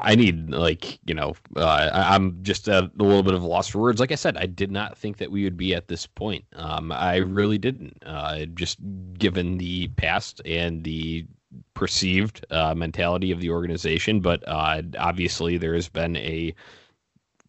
I 0.00 0.14
need 0.14 0.50
like 0.50 0.98
you 1.04 1.14
know 1.14 1.34
uh, 1.56 1.90
I, 1.92 2.14
am 2.14 2.38
just 2.42 2.68
a, 2.68 2.90
a, 2.98 3.02
little 3.02 3.22
bit 3.22 3.34
of 3.34 3.42
loss 3.42 3.68
for 3.68 3.80
words. 3.80 4.00
Like 4.00 4.12
I 4.12 4.16
said, 4.16 4.36
I 4.36 4.46
did 4.46 4.70
not 4.70 4.96
think 4.96 5.18
that 5.18 5.30
we 5.30 5.44
would 5.44 5.56
be 5.56 5.74
at 5.74 5.88
this 5.88 6.06
point. 6.06 6.44
Um, 6.56 6.90
I 6.90 7.16
really 7.16 7.58
didn't. 7.58 8.02
Uh, 8.04 8.46
just 8.54 8.78
given 9.18 9.58
the 9.58 9.88
past 9.88 10.40
and 10.46 10.82
the 10.84 11.26
perceived 11.74 12.44
uh, 12.50 12.74
mentality 12.74 13.30
of 13.30 13.40
the 13.40 13.50
organization, 13.50 14.20
but 14.20 14.42
uh, 14.48 14.82
obviously 14.98 15.58
there 15.58 15.74
has 15.74 15.88
been 15.88 16.16
a 16.16 16.54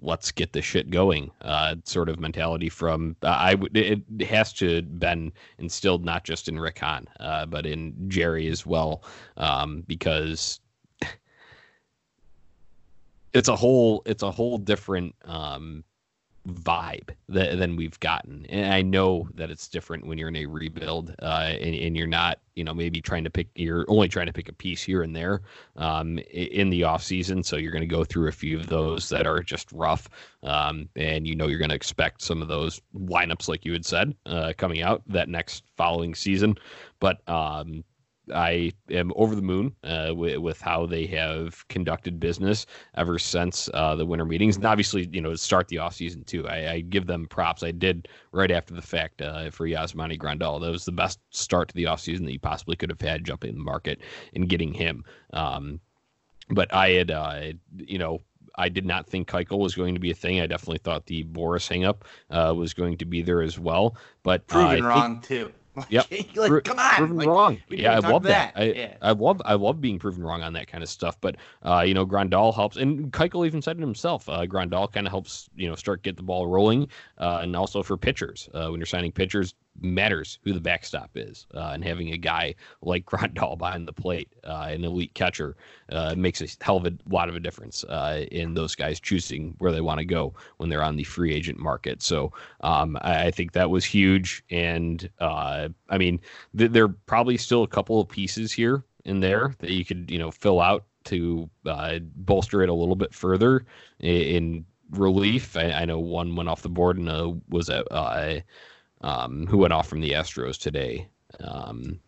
let's 0.02 0.30
get 0.30 0.52
the 0.52 0.62
shit 0.62 0.90
going 0.90 1.32
uh, 1.42 1.74
sort 1.86 2.10
of 2.10 2.20
mentality 2.20 2.68
from 2.68 3.16
uh, 3.24 3.28
I 3.28 3.56
would 3.56 3.76
it 3.78 4.04
has 4.28 4.52
to 4.54 4.82
been 4.82 5.32
instilled 5.58 6.04
not 6.04 6.26
just 6.26 6.50
in 6.50 6.60
Rick 6.60 6.80
Hahn, 6.80 7.08
but 7.48 7.66
in 7.66 8.10
Jerry 8.10 8.48
as 8.50 8.66
well 8.66 9.04
um, 9.38 9.86
because 9.88 10.60
it's 13.36 13.50
a 13.50 13.56
whole 13.56 14.02
it's 14.06 14.24
a 14.24 14.32
whole 14.32 14.58
different 14.58 15.14
um, 15.26 15.84
vibe 16.48 17.10
than 17.28 17.76
we've 17.76 18.00
gotten. 18.00 18.46
And 18.50 18.72
I 18.72 18.82
know 18.84 19.28
that 19.34 19.50
it's 19.50 19.68
different 19.68 20.06
when 20.06 20.18
you're 20.18 20.28
in 20.28 20.36
a 20.36 20.46
rebuild 20.46 21.16
uh, 21.20 21.54
and, 21.60 21.76
and, 21.76 21.98
you're 21.98 22.06
not, 22.06 22.40
you 22.54 22.64
know, 22.64 22.74
maybe 22.74 23.02
trying 23.02 23.24
to 23.24 23.32
pick, 23.32 23.48
you're 23.56 23.84
only 23.88 24.08
trying 24.08 24.28
to 24.28 24.34
pick 24.34 24.48
a 24.48 24.54
piece 24.54 24.84
here 24.84 25.02
and 25.02 25.16
there 25.16 25.42
um, 25.76 26.20
in 26.30 26.70
the 26.70 26.84
off 26.84 27.04
season. 27.04 27.42
So 27.42 27.56
you're 27.56 27.72
going 27.72 27.82
to 27.82 27.88
go 27.88 28.04
through 28.04 28.28
a 28.28 28.32
few 28.32 28.60
of 28.60 28.68
those 28.68 29.10
that 29.10 29.26
are 29.26 29.42
just 29.42 29.72
rough. 29.72 30.08
Um, 30.44 30.88
and 30.96 31.28
you 31.28 31.36
know, 31.36 31.48
you're 31.48 31.58
going 31.58 31.70
to 31.70 31.76
expect 31.76 32.22
some 32.22 32.44
of 32.44 32.48
those 32.48 32.80
lineups, 32.96 33.48
like 33.48 33.66
you 33.66 33.74
had 33.74 33.86
said, 33.86 34.16
uh, 34.28 34.54
coming 34.56 34.84
out 34.84 35.02
that 35.08 35.30
next 35.30 35.64
following 35.76 36.14
season. 36.14 36.56
But 37.00 37.28
um, 37.28 37.84
I 38.34 38.72
am 38.90 39.12
over 39.16 39.36
the 39.36 39.42
moon 39.42 39.76
uh, 39.84 40.14
with, 40.16 40.38
with, 40.38 40.62
how 40.62 40.86
they 40.86 41.06
have 41.08 41.68
conducted 41.68 42.20
business 42.20 42.66
ever 42.96 43.20
since 43.20 43.70
uh, 43.74 43.96
the 43.96 44.06
winter 44.06 44.26
meetings, 44.26 44.56
and 44.56 44.66
obviously, 44.66 45.08
you 45.12 45.22
know, 45.22 45.32
to 45.32 45.38
start 45.38 45.68
the 45.68 45.78
offseason 45.78 46.26
too. 46.26 46.48
I, 46.48 46.72
I, 46.72 46.80
give 46.82 47.08
them 47.08 47.28
props. 47.28 47.64
I 47.64 47.72
did 47.72 48.08
right 48.32 48.52
after 48.52 48.74
the 48.74 48.82
fact 48.82 49.22
uh, 49.22 49.50
for 49.52 49.68
Yasmani 49.68 50.18
Grandal. 50.18 50.60
That 50.62 50.72
was 50.72 50.86
the 50.86 50.92
best 50.92 51.20
start 51.30 51.70
to 51.70 51.76
the 51.76 51.84
offseason 51.84 52.26
that 52.26 52.34
you 52.34 52.40
possibly 52.40 52.76
could 52.76 52.90
have 52.90 53.02
had 53.02 53.26
jumping 53.26 53.52
in 53.52 53.58
the 53.58 53.64
market 53.64 54.02
and 54.34 54.50
getting 54.50 54.74
him. 54.74 55.04
Um, 55.34 55.80
but 56.50 56.74
I 56.74 56.92
had, 56.92 57.12
uh, 57.12 57.54
you 57.78 57.98
know, 57.98 58.22
I 58.58 58.70
did 58.70 58.86
not 58.86 59.08
think 59.08 59.28
Keuchel 59.28 59.60
was 59.60 59.76
going 59.76 59.94
to 59.96 60.00
be 60.00 60.12
a 60.12 60.16
thing. 60.16 60.40
I 60.40 60.48
definitely 60.48 60.80
thought 60.80 61.06
the 61.06 61.24
Boras 61.26 61.70
hangup 61.70 62.04
uh, 62.30 62.54
was 62.54 62.74
going 62.74 62.98
to 62.98 63.06
be 63.06 63.22
there 63.22 63.42
as 63.42 63.60
well. 63.60 63.98
But 64.24 64.42
uh, 64.50 64.68
proven 64.68 64.86
wrong 64.86 65.22
too. 65.22 65.52
Yep. 65.90 66.06
like, 66.36 66.64
come 66.64 66.80
on. 66.80 66.96
Proven 66.96 67.18
like, 67.18 67.28
wrong. 67.28 67.62
Yeah, 67.70 67.94
I 67.94 68.00
love 68.00 68.24
that. 68.24 68.54
that. 68.56 68.62
I, 68.62 68.66
yeah. 68.72 68.98
I 69.02 69.12
love 69.12 69.42
I 69.46 69.54
love 69.56 69.82
being 69.82 70.00
proven 70.00 70.24
wrong 70.24 70.42
on 70.42 70.54
that 70.54 70.68
kind 70.68 70.84
of 70.84 70.90
stuff. 70.90 71.20
But 71.22 71.38
uh, 71.64 71.84
you 71.86 71.94
know, 71.94 72.06
Grandal 72.06 72.54
helps, 72.54 72.78
and 72.78 73.12
Keuchel 73.12 73.46
even 73.46 73.62
said 73.62 73.78
it 73.78 73.82
himself. 73.82 74.28
Uh, 74.30 74.46
Grandal 74.46 74.92
kind 74.92 75.08
of 75.08 75.12
helps 75.12 75.50
you 75.56 75.68
know 75.68 75.76
start 75.76 76.04
get 76.04 76.18
the 76.18 76.24
ball 76.24 76.48
rolling, 76.48 76.88
uh, 77.18 77.40
and 77.42 77.56
also 77.56 77.84
for 77.84 77.98
pitchers 77.98 78.50
uh, 78.54 78.70
when 78.70 78.80
you're 78.80 78.86
signing 78.86 79.12
pitchers, 79.12 79.54
matters 79.82 80.40
who 80.44 80.54
the 80.54 80.60
backstop 80.60 81.12
is, 81.16 81.48
uh, 81.54 81.72
and 81.74 81.84
having 81.84 82.14
a 82.14 82.18
guy 82.18 82.56
like 82.82 83.06
Grandal 83.06 83.58
behind 83.58 83.88
the 83.88 83.94
plate, 83.94 84.34
uh, 84.44 84.68
an 84.70 84.84
elite 84.84 85.14
catcher, 85.14 85.56
uh, 85.92 86.16
makes 86.18 86.42
a 86.42 86.48
hell 86.64 86.78
of 86.78 86.86
a 86.86 86.94
lot 87.10 87.30
of 87.30 87.36
a 87.36 87.40
difference 87.40 87.84
uh, 87.86 88.26
in 88.32 88.54
those 88.54 88.76
guys 88.76 89.00
choosing 89.00 89.56
where 89.60 89.72
they 89.72 89.82
want 89.82 90.00
to 90.00 90.06
go 90.06 90.34
when 90.58 90.70
they're 90.70 90.84
on 90.84 90.96
the 90.96 91.04
free 91.04 91.34
agent 91.34 91.60
market. 91.60 92.02
So 92.02 92.32
um, 92.62 92.98
I, 93.02 93.28
I, 93.28 93.32
think 93.32 93.52
that 93.54 93.70
was 93.70 93.86
huge, 93.86 94.44
and 94.50 95.10
uh, 95.20 95.70
I 95.90 95.98
mean, 95.98 96.20
th- 96.58 96.72
there 96.72 96.86
are 96.86 96.96
probably 97.06 97.38
still 97.38 97.64
a 97.64 97.68
couple 97.68 98.00
of 98.00 98.08
pieces 98.08 98.52
here 98.52 98.84
and 99.06 99.22
there 99.22 99.56
that 99.60 99.72
you 99.72 99.86
could 99.86 100.10
you 100.10 100.18
know 100.18 100.32
fill 100.32 100.60
out 100.60 100.86
to 101.06 101.50
uh, 101.66 102.00
bolster 102.16 102.64
it 102.64 102.70
a 102.70 102.74
little 102.74 102.96
bit 102.96 103.14
further 103.14 103.66
in, 104.00 104.22
in 104.22 104.66
relief. 104.92 105.56
I, 105.56 105.72
I, 105.72 105.86
know 105.86 106.00
one 106.00 106.36
went 106.36 106.50
off 106.50 106.62
the 106.62 106.70
board 106.70 106.98
and 106.98 107.42
was 107.50 107.70
a 107.70 108.44
um, 109.02 109.46
who 109.48 109.58
went 109.58 109.74
off 109.74 109.88
from 109.88 110.02
the 110.02 110.12
Astros 110.12 110.60
today. 110.60 111.08
Um, 111.40 112.00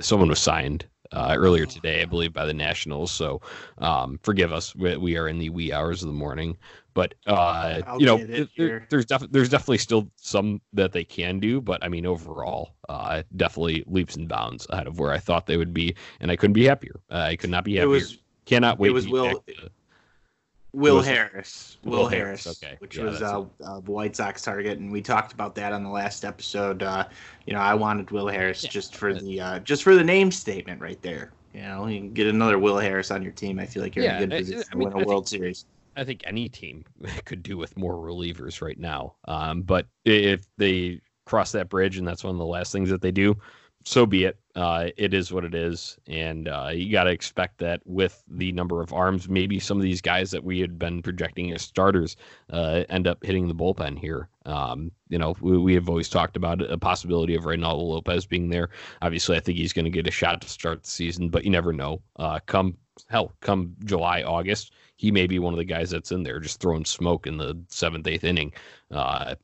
someone 0.00 0.28
was 0.28 0.38
signed 0.38 0.86
uh, 1.12 1.34
earlier 1.36 1.64
oh. 1.64 1.70
today, 1.70 2.02
I 2.02 2.04
believe, 2.04 2.32
by 2.32 2.46
the 2.46 2.54
Nationals. 2.54 3.12
So 3.12 3.40
um, 3.78 4.18
forgive 4.22 4.52
us. 4.52 4.74
We, 4.74 4.96
we, 4.96 5.16
are 5.16 5.28
in 5.28 5.38
the 5.38 5.50
wee 5.50 5.72
hours 5.72 6.02
of 6.02 6.08
the 6.08 6.14
morning, 6.14 6.56
but 6.94 7.14
uh, 7.26 7.82
you 7.98 8.06
know, 8.06 8.18
there, 8.56 8.86
there's 8.90 9.06
def- 9.06 9.30
there's 9.30 9.48
definitely 9.48 9.78
still 9.78 10.10
some 10.16 10.60
that 10.72 10.92
they 10.92 11.04
can 11.04 11.38
do. 11.38 11.60
But 11.60 11.82
I 11.84 11.88
mean, 11.88 12.06
overall, 12.06 12.74
uh, 12.88 13.22
definitely 13.36 13.84
leaps 13.86 14.16
and 14.16 14.28
bounds 14.28 14.66
ahead 14.70 14.86
of 14.86 14.98
where 14.98 15.12
I 15.12 15.18
thought 15.18 15.46
they 15.46 15.56
would 15.56 15.74
be, 15.74 15.94
and 16.20 16.30
I 16.30 16.36
couldn't 16.36 16.54
be 16.54 16.64
happier. 16.64 17.00
I 17.10 17.36
could 17.36 17.50
not 17.50 17.64
be 17.64 17.76
happier. 17.76 17.84
It 17.84 17.88
was, 17.88 18.18
Cannot 18.46 18.78
wait. 18.78 18.90
It 18.90 18.92
was 18.92 19.08
Will. 19.08 19.40
To, 19.40 19.70
Will 20.76 21.00
Harris. 21.00 21.78
Will, 21.84 22.00
Will 22.02 22.08
Harris, 22.08 22.44
Harris, 22.44 22.62
okay. 22.62 22.76
which 22.80 22.98
yeah, 22.98 23.04
was 23.04 23.22
uh, 23.22 23.44
uh, 23.64 23.80
White 23.80 24.14
Sox 24.14 24.42
target, 24.42 24.78
and 24.78 24.92
we 24.92 25.00
talked 25.00 25.32
about 25.32 25.54
that 25.54 25.72
on 25.72 25.82
the 25.82 25.88
last 25.88 26.22
episode. 26.22 26.82
Uh, 26.82 27.08
you 27.46 27.54
know, 27.54 27.60
I 27.60 27.72
wanted 27.72 28.10
Will 28.10 28.28
Harris 28.28 28.62
yeah. 28.62 28.68
just 28.68 28.94
for 28.94 29.14
the 29.14 29.40
uh, 29.40 29.58
just 29.60 29.82
for 29.82 29.94
the 29.94 30.04
name 30.04 30.30
statement 30.30 30.82
right 30.82 31.00
there. 31.00 31.32
You 31.54 31.62
know, 31.62 31.86
you 31.86 31.98
can 31.98 32.12
get 32.12 32.26
another 32.26 32.58
Will 32.58 32.76
Harris 32.76 33.10
on 33.10 33.22
your 33.22 33.32
team. 33.32 33.58
I 33.58 33.64
feel 33.64 33.82
like 33.82 33.96
you're 33.96 34.04
yeah, 34.04 34.18
in 34.18 34.24
a 34.24 34.26
good 34.26 34.38
position 34.38 34.64
I, 34.70 34.76
I 34.76 34.78
mean, 34.78 34.90
to 34.90 34.96
win 34.96 35.04
a 35.04 35.08
World 35.08 35.26
think, 35.26 35.40
Series. 35.40 35.64
I 35.96 36.04
think 36.04 36.20
any 36.26 36.46
team 36.50 36.84
could 37.24 37.42
do 37.42 37.56
with 37.56 37.74
more 37.78 37.94
relievers 37.94 38.60
right 38.60 38.78
now. 38.78 39.14
Um, 39.26 39.62
but 39.62 39.86
if 40.04 40.44
they 40.58 41.00
cross 41.24 41.52
that 41.52 41.70
bridge, 41.70 41.96
and 41.96 42.06
that's 42.06 42.22
one 42.22 42.34
of 42.34 42.38
the 42.38 42.44
last 42.44 42.70
things 42.70 42.90
that 42.90 43.00
they 43.00 43.12
do, 43.12 43.34
so 43.86 44.04
be 44.04 44.24
it. 44.24 44.36
Uh, 44.56 44.88
it 44.96 45.14
is 45.14 45.32
what 45.32 45.44
it 45.44 45.54
is, 45.54 45.96
and 46.08 46.48
uh, 46.48 46.70
you 46.72 46.90
got 46.90 47.04
to 47.04 47.10
expect 47.10 47.58
that 47.58 47.80
with 47.84 48.24
the 48.28 48.50
number 48.50 48.80
of 48.80 48.92
arms, 48.92 49.28
maybe 49.28 49.60
some 49.60 49.76
of 49.76 49.82
these 49.84 50.00
guys 50.00 50.32
that 50.32 50.42
we 50.42 50.58
had 50.58 50.76
been 50.76 51.02
projecting 51.02 51.52
as 51.52 51.62
starters 51.62 52.16
uh, 52.52 52.82
end 52.88 53.06
up 53.06 53.24
hitting 53.24 53.46
the 53.46 53.54
bullpen 53.54 53.96
here. 53.96 54.28
Um, 54.44 54.90
you 55.08 55.18
know, 55.18 55.36
we, 55.40 55.56
we, 55.56 55.74
have 55.74 55.88
always 55.88 56.08
talked 56.08 56.36
about 56.36 56.62
a 56.62 56.76
possibility 56.76 57.36
of 57.36 57.44
Reynaldo 57.44 57.86
Lopez 57.86 58.26
being 58.26 58.48
there. 58.48 58.70
Obviously, 59.02 59.36
I 59.36 59.40
think 59.40 59.56
he's 59.56 59.72
going 59.72 59.84
to 59.84 59.90
get 59.90 60.08
a 60.08 60.10
shot 60.10 60.40
to 60.40 60.48
start 60.48 60.82
the 60.82 60.90
season, 60.90 61.28
but 61.28 61.44
you 61.44 61.50
never 61.50 61.72
know. 61.72 62.02
Uh, 62.16 62.40
come 62.46 62.76
hell, 63.08 63.32
come 63.40 63.76
July, 63.84 64.22
August, 64.22 64.72
he 64.96 65.12
may 65.12 65.28
be 65.28 65.38
one 65.38 65.54
of 65.54 65.58
the 65.58 65.64
guys 65.64 65.90
that's 65.90 66.10
in 66.10 66.24
there 66.24 66.40
just 66.40 66.58
throwing 66.60 66.84
smoke 66.84 67.26
in 67.28 67.36
the 67.36 67.56
seventh, 67.68 68.08
eighth 68.08 68.24
inning. 68.24 68.52
Uh, 68.90 69.36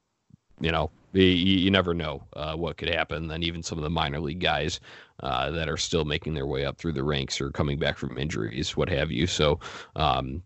you 0.61 0.73
know, 0.73 0.91
you, 1.13 1.25
you 1.25 1.71
never 1.71 1.95
know 1.95 2.23
uh, 2.35 2.55
what 2.55 2.77
could 2.77 2.89
happen. 2.89 3.31
And 3.31 3.45
even 3.45 3.63
some 3.63 3.79
of 3.79 3.85
the 3.85 3.91
minor 3.91 4.21
league 4.21 4.41
guys 4.41 4.81
uh, 5.23 5.51
that 5.51 5.69
are 5.69 5.77
still 5.77 6.05
making 6.05 6.35
their 6.35 6.47
way 6.47 6.65
up 6.65 6.79
through 6.79 6.93
the 6.93 7.05
ranks 7.05 7.41
or 7.41 7.51
coming 7.51 7.79
back 7.79 7.99
from 7.99 8.19
injuries, 8.19 8.77
what 8.77 8.89
have 8.89 9.11
you. 9.11 9.27
So 9.27 9.61
um, 9.97 10.43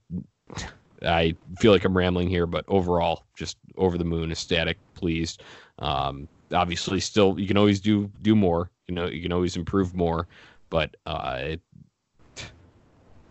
I 1.02 1.34
feel 1.58 1.72
like 1.72 1.84
I'm 1.84 1.96
rambling 1.96 2.28
here, 2.28 2.46
but 2.46 2.64
overall, 2.68 3.24
just 3.36 3.56
over 3.76 3.98
the 3.98 4.04
moon, 4.04 4.30
ecstatic, 4.30 4.78
pleased. 4.94 5.42
Um, 5.78 6.28
obviously, 6.52 7.00
still 7.00 7.38
you 7.38 7.46
can 7.46 7.56
always 7.56 7.80
do 7.80 8.10
do 8.22 8.34
more. 8.34 8.70
You 8.88 8.94
know, 8.94 9.06
you 9.06 9.22
can 9.22 9.32
always 9.32 9.56
improve 9.56 9.94
more, 9.94 10.28
but 10.70 10.96
uh, 11.06 11.38
it, 11.40 11.60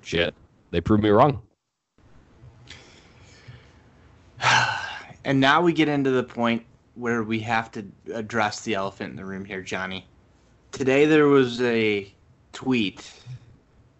shit, 0.01 0.33
they 0.71 0.81
proved 0.81 1.03
me 1.03 1.09
wrong. 1.09 1.41
And 5.27 5.39
now 5.39 5.59
we 5.59 5.73
get 5.73 5.87
into 5.87 6.11
the 6.11 6.21
point 6.21 6.63
where 6.95 7.23
we 7.23 7.39
have 7.41 7.71
to 7.71 7.85
address 8.13 8.61
the 8.61 8.73
elephant 8.73 9.11
in 9.11 9.15
the 9.15 9.25
room 9.25 9.45
here, 9.45 9.61
Johnny. 9.61 10.07
Today 10.71 11.05
there 11.05 11.27
was 11.27 11.61
a 11.61 12.11
tweet 12.53 13.11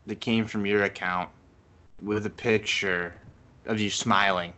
that 0.08 0.20
came 0.20 0.46
from 0.46 0.66
your 0.66 0.84
account 0.84 1.30
with 2.02 2.26
a 2.26 2.30
picture 2.30 3.14
of 3.66 3.80
you 3.80 3.90
smiling. 3.90 4.54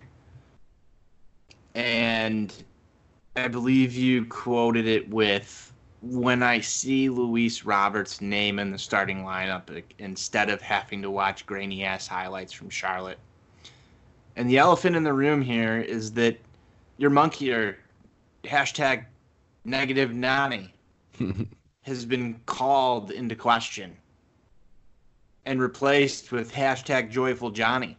And 1.76 2.54
I 3.36 3.48
believe 3.48 3.94
you 3.94 4.26
quoted 4.26 4.88
it 4.88 5.10
with 5.10 5.72
when 6.02 6.44
I 6.44 6.60
see 6.60 7.10
Luis 7.10 7.66
Roberts' 7.66 8.22
name 8.22 8.60
in 8.60 8.72
the 8.72 8.78
starting 8.78 9.24
lineup 9.24 9.84
instead 10.00 10.50
of 10.50 10.62
having 10.62 11.02
to 11.02 11.12
watch 11.12 11.46
grainy 11.46 11.84
ass 11.84 12.08
highlights 12.08 12.54
from 12.54 12.70
Charlotte. 12.70 13.20
And 14.36 14.50
the 14.50 14.58
elephant 14.58 14.96
in 14.96 15.04
the 15.04 15.14
room 15.14 15.42
here 15.42 15.80
is 15.80 16.12
that 16.14 16.38
your 16.98 17.10
monkey 17.10 17.52
or 17.52 17.78
hashtag 18.44 19.06
negative 19.66 20.14
Nani 20.14 20.74
has 21.82 22.06
been 22.06 22.40
called 22.46 23.12
into 23.12 23.36
question 23.36 23.96
and 25.46 25.62
replaced 25.62 26.32
with 26.32 26.52
hashtag 26.52 27.10
joyful 27.10 27.52
Johnny. 27.52 27.98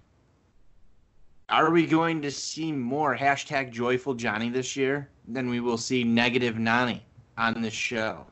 Are 1.49 1.71
we 1.71 1.87
going 1.87 2.21
to 2.23 2.31
see 2.31 2.73
more 2.73 3.17
hashtag 3.17 3.71
joyful 3.71 4.15
Johnny 4.15 4.51
this 4.51 4.77
year 4.77 5.09
than 5.27 5.49
we 5.49 5.61
will 5.61 5.79
see 5.79 6.05
negative 6.05 6.59
Nani 6.59 7.03
on 7.39 7.63
this 7.63 7.73
show? 7.73 8.27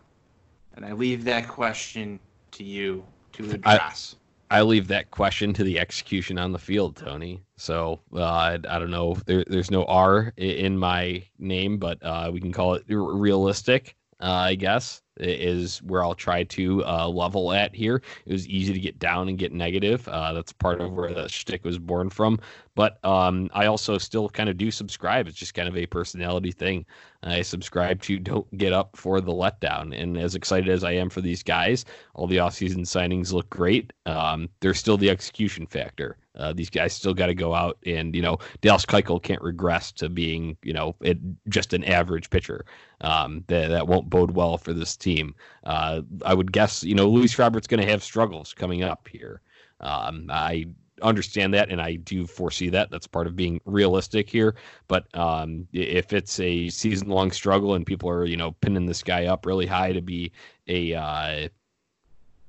And 0.75 0.85
I 0.85 0.92
leave 0.92 1.25
that 1.25 1.49
question 1.49 2.21
to 2.53 2.62
you 2.62 3.07
to 3.33 3.51
address. 3.53 4.16
I 4.21 4.26
leave 4.62 4.88
that 4.88 5.11
question 5.11 5.52
to 5.54 5.64
the 5.64 5.78
execution 5.78 6.38
on 6.38 6.52
the 6.52 6.59
field, 6.59 6.96
Tony. 6.96 7.42
So 7.56 8.00
uh, 8.14 8.22
I, 8.22 8.54
I, 8.54 8.78
don't 8.78 8.90
know. 8.90 9.16
There, 9.26 9.44
there's 9.46 9.70
no 9.70 9.85
R 9.85 10.32
in 10.37 10.78
my 10.78 11.24
name, 11.38 11.78
but 11.78 12.02
uh, 12.02 12.30
we 12.32 12.40
can 12.40 12.52
call 12.52 12.74
it 12.74 12.85
realistic, 12.88 13.96
uh, 14.20 14.26
I 14.26 14.54
guess 14.54 15.02
is 15.18 15.83
where 15.83 16.02
I'll 16.02 16.14
try 16.14 16.44
to 16.44 16.85
uh, 16.85 17.09
level 17.09 17.52
at 17.52 17.74
here. 17.74 18.02
It 18.26 18.33
was 18.33 18.46
easy 18.48 18.72
to 18.72 18.81
get 18.81 18.98
down 18.98 19.29
and 19.29 19.38
get 19.38 19.52
negative. 19.52 20.07
Uh, 20.09 20.33
that's 20.33 20.52
part 20.52 20.81
of 20.81 20.92
where 20.92 21.12
the 21.12 21.29
shtick 21.29 21.64
was 21.64 21.79
born 21.79 22.11
from. 22.11 22.38
But 22.74 23.02
um, 23.05 23.48
I 23.55 23.66
also 23.66 23.96
still 23.96 24.29
kind 24.29 24.48
of 24.48 24.59
do 24.59 24.70
subscribe. 24.70 25.26
It's 25.26 25.38
just 25.38 25.55
kind 25.55 25.68
of 25.68 25.76
a 25.76 25.87
personality 25.87 26.52
thing. 26.52 26.85
I 27.22 27.42
subscribe 27.42 28.02
to 28.02 28.18
don't 28.18 28.57
get 28.57 28.72
up 28.72 28.96
for 28.96 29.20
the 29.20 29.33
letdown. 29.33 29.98
And 29.98 30.16
as 30.16 30.35
excited 30.35 30.68
as 30.68 30.85
I 30.85 30.92
am 30.92 31.11
for 31.11 31.20
these 31.20 31.42
guys, 31.42 31.85
all 32.14 32.26
the 32.26 32.37
offseason 32.37 32.81
signings 32.81 33.33
look 33.33 33.48
great. 33.50 33.92
Um, 34.05 34.48
there's 34.61 34.79
still 34.79 34.96
the 34.96 35.11
execution 35.11 35.66
factor. 35.66 36.16
Uh, 36.37 36.53
these 36.53 36.70
guys 36.70 36.92
still 36.92 37.14
got 37.14 37.27
to 37.27 37.35
go 37.35 37.55
out 37.55 37.79
and 37.87 38.14
you 38.14 38.22
know 38.22 38.38
Dallas 38.61 38.87
Keuchel 38.87 39.22
can't 39.22 39.42
regress 39.42 39.92
to 39.92 40.09
being 40.09 40.57
you 40.62 40.72
know 40.72 40.94
it, 41.01 41.18
just 41.49 41.72
an 41.72 41.85
average 41.85 42.31
pitcher. 42.31 42.64
Um, 43.01 43.44
that 43.49 43.68
that 43.68 43.87
won't 43.87 44.11
bode 44.11 44.33
well 44.33 44.59
for 44.59 44.72
this 44.72 44.96
team. 44.96 45.35
Uh, 45.64 46.03
I 46.25 46.35
would 46.35 46.53
guess 46.53 46.83
you 46.83 46.94
know 46.94 47.09
Luis 47.09 47.38
Roberts 47.38 47.66
going 47.66 47.81
to 47.81 47.90
have 47.90 48.03
struggles 48.03 48.55
coming 48.55 48.83
up 48.83 49.09
here. 49.09 49.40
Um, 49.81 50.27
I 50.31 50.66
understand 51.03 51.53
that, 51.55 51.70
and 51.70 51.81
I 51.81 51.96
do 51.96 52.27
foresee 52.27 52.70
that. 52.70 52.90
That's 52.90 53.07
part 53.07 53.27
of 53.27 53.37
being 53.37 53.61
realistic 53.64 54.29
here. 54.29 54.55
But 54.88 55.07
um, 55.14 55.66
if 55.72 56.12
it's 56.12 56.40
a 56.40 56.68
season 56.68 57.09
long 57.09 57.31
struggle 57.31 57.75
and 57.75 57.87
people 57.87 58.09
are 58.09 58.25
you 58.25 58.37
know 58.37 58.53
pinning 58.53 58.87
this 58.87 59.03
guy 59.03 59.27
up 59.27 59.46
really 59.46 59.66
high 59.66 59.92
to 59.92 60.01
be 60.01 60.33
a 60.68 60.94
uh, 60.94 61.49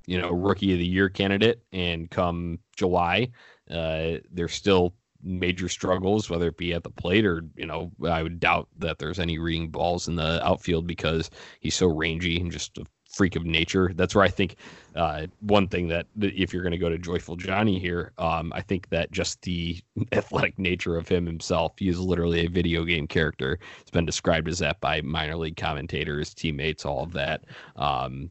you 0.05 0.19
know 0.19 0.31
rookie 0.31 0.73
of 0.73 0.79
the 0.79 0.85
year 0.85 1.09
candidate, 1.09 1.61
and 1.71 2.09
come 2.09 2.59
July, 2.75 3.29
uh, 3.71 4.17
there's 4.31 4.53
still 4.53 4.93
major 5.23 5.67
struggles, 5.67 6.29
whether 6.29 6.47
it 6.47 6.57
be 6.57 6.73
at 6.73 6.83
the 6.83 6.89
plate 6.89 7.25
or, 7.25 7.43
you 7.55 7.65
know, 7.65 7.91
I 8.05 8.23
would 8.23 8.39
doubt 8.39 8.67
that 8.77 8.99
there's 8.99 9.19
any 9.19 9.39
reading 9.39 9.69
balls 9.69 10.07
in 10.07 10.15
the 10.15 10.45
outfield 10.45 10.87
because 10.87 11.29
he's 11.59 11.75
so 11.75 11.87
rangy 11.87 12.39
and 12.39 12.51
just 12.51 12.77
a 12.77 12.85
freak 13.09 13.35
of 13.35 13.45
nature. 13.45 13.91
That's 13.95 14.13
where 14.13 14.23
I 14.23 14.29
think 14.29 14.57
uh, 14.95 15.27
one 15.39 15.67
thing 15.67 15.87
that 15.87 16.05
if 16.19 16.53
you're 16.53 16.61
going 16.61 16.71
to 16.71 16.77
go 16.77 16.89
to 16.89 16.97
Joyful 16.97 17.35
Johnny 17.35 17.79
here, 17.79 18.13
um, 18.17 18.53
I 18.55 18.61
think 18.61 18.89
that 18.89 19.11
just 19.11 19.41
the 19.41 19.79
athletic 20.11 20.57
nature 20.59 20.97
of 20.97 21.07
him 21.07 21.25
himself, 21.25 21.73
he 21.77 21.89
is 21.89 21.99
literally 21.99 22.45
a 22.45 22.49
video 22.49 22.83
game 22.83 23.07
character. 23.07 23.59
It's 23.81 23.91
been 23.91 24.05
described 24.05 24.47
as 24.47 24.59
that 24.59 24.79
by 24.79 25.01
minor 25.01 25.35
league 25.35 25.57
commentators, 25.57 26.33
teammates, 26.33 26.85
all 26.85 27.03
of 27.03 27.13
that. 27.13 27.45
Um, 27.75 28.29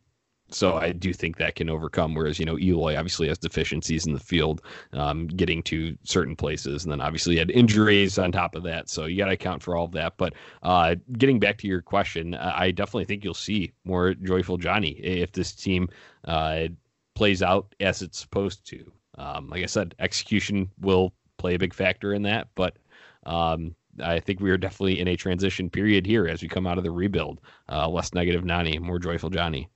so 0.51 0.77
I 0.77 0.93
do 0.93 1.13
think 1.13 1.37
that 1.37 1.57
can 1.57 1.69
overcome. 1.69 2.15
Whereas 2.15 2.39
you 2.39 2.45
know 2.45 2.59
Eloy 2.59 2.97
obviously 2.97 3.29
has 3.29 3.39
deficiencies 3.39 4.07
in 4.07 4.13
the 4.13 4.21
field, 4.21 4.63
um, 4.93 5.27
getting 5.27 5.63
to 5.65 5.97
certain 6.05 6.37
places, 6.37 6.85
and 6.85 6.93
then 6.93 7.01
obviously 7.01 7.37
had 7.37 7.51
injuries 7.51 8.19
on 8.19 8.33
top 8.33 8.55
of 8.55 8.63
that. 8.65 8.89
So 8.89 9.07
you 9.07 9.19
got 9.19 9.27
to 9.27 9.33
account 9.33 9.63
for 9.63 9.77
all 9.77 9.85
of 9.85 9.93
that. 9.93 10.17
But 10.17 10.35
uh, 10.63 10.97
getting 11.19 11.41
back 11.41 11.59
to 11.59 11.67
your 11.67 11.83
question, 11.83 12.35
I 12.35 12.71
definitely 12.71 13.07
think 13.07 13.25
you'll 13.25 13.35
see 13.35 13.73
more 13.85 14.15
joyful 14.15 14.57
Johnny 14.57 14.91
if 14.93 15.33
this 15.33 15.53
team 15.53 15.89
uh, 16.25 16.69
plays 17.15 17.43
out 17.43 17.75
as 17.81 18.03
it's 18.03 18.19
supposed 18.19 18.67
to. 18.69 18.93
Um, 19.19 19.49
like 19.49 19.63
I 19.63 19.67
said, 19.67 19.95
execution 19.99 20.71
will 20.81 21.13
play 21.39 21.55
a 21.55 21.59
big 21.59 21.75
factor 21.75 22.15
in 22.15 22.23
that, 22.23 22.49
but. 22.55 22.77
Um, 23.25 23.75
I 24.05 24.21
think 24.21 24.41
we 24.41 24.51
are 24.51 24.59
definitely 24.59 25.01
in 25.01 25.09
a 25.09 25.17
transition 25.17 25.71
period 25.71 26.05
here 26.05 26.27
as 26.27 26.43
we 26.43 26.49
come 26.49 26.67
out 26.67 26.77
of 26.77 26.85
the 26.85 26.91
rebuild. 26.91 27.41
Uh, 27.67 27.89
less 27.89 28.13
negative 28.13 28.45
Nani, 28.45 28.79
more 28.79 28.99
joyful 28.99 29.31
Johnny. 29.31 29.71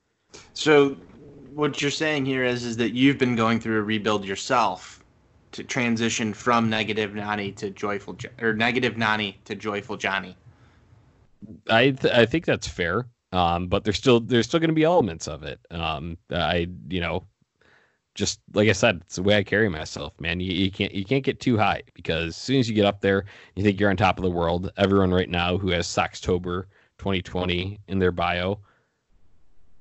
So, 0.55 0.97
what 1.55 1.81
you're 1.83 1.91
saying 1.91 2.27
here 2.27 2.45
is 2.45 2.65
is 2.65 2.77
that 2.77 2.93
you've 2.93 3.19
been 3.19 3.37
going 3.37 3.61
through 3.61 3.79
a 3.79 3.83
rebuild 3.83 4.25
yourself 4.25 5.03
to 5.53 5.65
transition 5.65 6.33
from 6.33 6.71
negative 6.71 7.15
Nani 7.15 7.53
to 7.53 7.71
joyful 7.71 8.17
or 8.41 8.53
negative 8.53 8.97
Nani 8.97 9.39
to 9.45 9.55
joyful 9.55 9.97
Johnny. 9.97 10.37
I 11.69 11.91
th- 11.91 12.15
I 12.15 12.27
think 12.27 12.45
that's 12.45 12.69
fair. 12.69 13.07
Um, 13.33 13.69
but 13.69 13.85
there's 13.85 13.97
still 13.97 14.21
there's 14.21 14.47
still 14.47 14.61
going 14.61 14.71
to 14.71 14.75
be 14.75 14.85
elements 14.85 15.29
of 15.29 15.43
it. 15.43 15.61
Um, 15.71 16.19
I 16.31 16.69
you 16.89 17.01
know, 17.01 17.25
just 18.15 18.41
like 18.55 18.69
I 18.69 18.73
said, 18.73 19.01
it's 19.03 19.17
the 19.17 19.23
way 19.23 19.37
I 19.37 19.43
carry 19.43 19.69
myself, 19.69 20.19
man. 20.21 20.41
You, 20.41 20.53
you 20.53 20.71
can't 20.71 20.93
you 20.93 21.05
can't 21.05 21.25
get 21.25 21.41
too 21.41 21.57
high 21.57 21.83
because 21.95 22.29
as 22.29 22.37
soon 22.37 22.59
as 22.59 22.69
you 22.69 22.75
get 22.75 22.87
up 22.87 23.01
there, 23.01 23.25
you 23.55 23.63
think 23.63 23.79
you're 23.79 23.91
on 23.91 23.97
top 23.97 24.19
of 24.19 24.25
the 24.25 24.31
world. 24.31 24.71
Everyone 24.77 25.13
right 25.13 25.29
now 25.29 25.59
who 25.59 25.71
has 25.71 25.87
Soxtober 25.87 26.65
2020 26.99 27.81
in 27.89 27.99
their 27.99 28.13
bio 28.13 28.61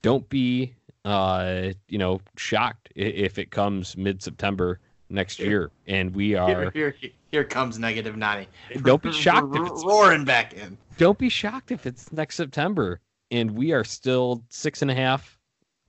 don't 0.01 0.27
be 0.29 0.73
uh, 1.05 1.69
you 1.87 1.97
know 1.97 2.21
shocked 2.37 2.89
if 2.95 3.37
it 3.37 3.51
comes 3.51 3.97
mid 3.97 4.21
September 4.21 4.79
next 5.09 5.39
year. 5.39 5.71
And 5.87 6.13
we 6.13 6.35
are 6.35 6.71
here, 6.71 6.95
here, 6.99 7.11
here 7.31 7.43
comes 7.43 7.79
negative 7.79 8.15
Nani 8.15 8.47
don't 8.81 9.01
be 9.01 9.11
shocked 9.11 9.55
if 9.55 9.67
it's 9.67 9.83
roaring 9.83 10.25
back 10.25 10.53
in. 10.53 10.77
Don't 10.97 11.17
be 11.17 11.29
shocked 11.29 11.71
if 11.71 11.85
it's 11.85 12.11
next 12.11 12.35
september. 12.35 12.99
And 13.31 13.51
we 13.51 13.73
are 13.73 13.83
still 13.83 14.43
six 14.49 14.81
and 14.81 14.89
a 14.89 14.95
half 14.95 15.37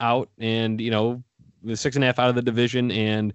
out 0.00 0.28
and 0.38 0.80
you 0.80 0.90
know 0.90 1.22
six 1.74 1.96
and 1.96 2.04
a 2.04 2.06
half 2.06 2.18
out 2.18 2.28
of 2.28 2.34
the 2.34 2.42
division 2.42 2.90
and 2.90 3.34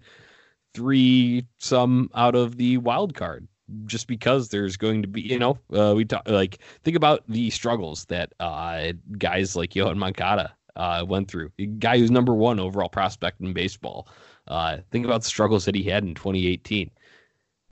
three 0.73 1.45
some 1.59 2.09
out 2.15 2.35
of 2.35 2.57
the 2.57 2.77
wild 2.77 3.15
card 3.15 3.47
just 3.85 4.07
because 4.07 4.49
there's 4.49 4.77
going 4.77 5.01
to 5.01 5.07
be, 5.07 5.21
you 5.21 5.39
know, 5.39 5.57
uh, 5.73 5.93
we 5.95 6.05
talk 6.05 6.23
like 6.27 6.59
think 6.83 6.95
about 6.95 7.23
the 7.27 7.49
struggles 7.49 8.05
that 8.05 8.33
uh, 8.39 8.91
guys 9.17 9.55
like 9.55 9.71
Yoan 9.71 9.97
Moncada 9.97 10.53
uh, 10.75 11.05
went 11.07 11.29
through. 11.29 11.51
A 11.59 11.65
guy 11.65 11.97
who's 11.97 12.11
number 12.11 12.33
one 12.33 12.59
overall 12.59 12.89
prospect 12.89 13.41
in 13.41 13.53
baseball. 13.53 14.07
Uh, 14.47 14.77
think 14.91 15.05
about 15.05 15.21
the 15.21 15.27
struggles 15.27 15.65
that 15.65 15.75
he 15.75 15.83
had 15.83 16.03
in 16.03 16.13
2018. 16.13 16.91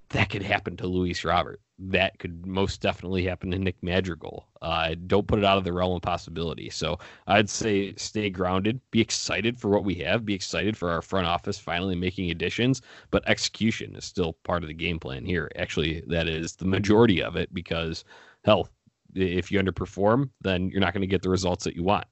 That 0.10 0.30
could 0.30 0.44
happen 0.44 0.78
to 0.78 0.88
Luis 0.88 1.24
Robert. 1.24 1.60
That 1.80 2.20
could 2.20 2.46
most 2.46 2.82
definitely 2.82 3.26
happen 3.26 3.50
to 3.52 3.58
Nick 3.58 3.82
Madrigal. 3.82 4.48
Uh, 4.62 4.96
don't 5.08 5.28
put 5.28 5.40
it 5.40 5.46
out 5.46 5.58
of 5.58 5.64
the 5.64 5.74
realm 5.74 5.96
of 5.96 6.04
possibility. 6.04 6.70
So 6.70 7.00
I'd 7.26 7.50
say 7.50 7.96
stay 7.96 8.30
grounded, 8.30 8.80
be 8.92 9.02
excited 9.02 9.60
for 9.60 9.70
what 9.70 9.84
we 9.84 9.96
have, 9.96 10.24
be 10.24 10.36
excited 10.36 10.78
for 10.78 10.92
our 10.92 11.02
front 11.02 11.26
office 11.26 11.58
finally 11.58 11.96
making 11.96 12.30
additions, 12.30 12.82
but 13.10 13.28
execution 13.28 13.96
is 13.96 14.06
still 14.06 14.34
part 14.44 14.64
of 14.64 14.68
the 14.68 14.74
game 14.74 15.00
plan 15.00 15.26
here. 15.26 15.52
Actually, 15.56 16.04
that 16.08 16.28
is 16.28 16.56
the 16.56 16.66
majority 16.66 17.22
of 17.22 17.36
it 17.36 17.52
because, 17.54 18.06
hell, 18.46 18.70
if 19.16 19.52
you 19.52 19.60
underperform, 19.60 20.30
then 20.42 20.70
you're 20.70 20.80
not 20.80 20.94
going 20.94 21.02
to 21.02 21.08
get 21.08 21.24
the 21.24 21.30
results 21.30 21.64
that 21.64 21.76
you 21.76 21.84
want 21.84 22.06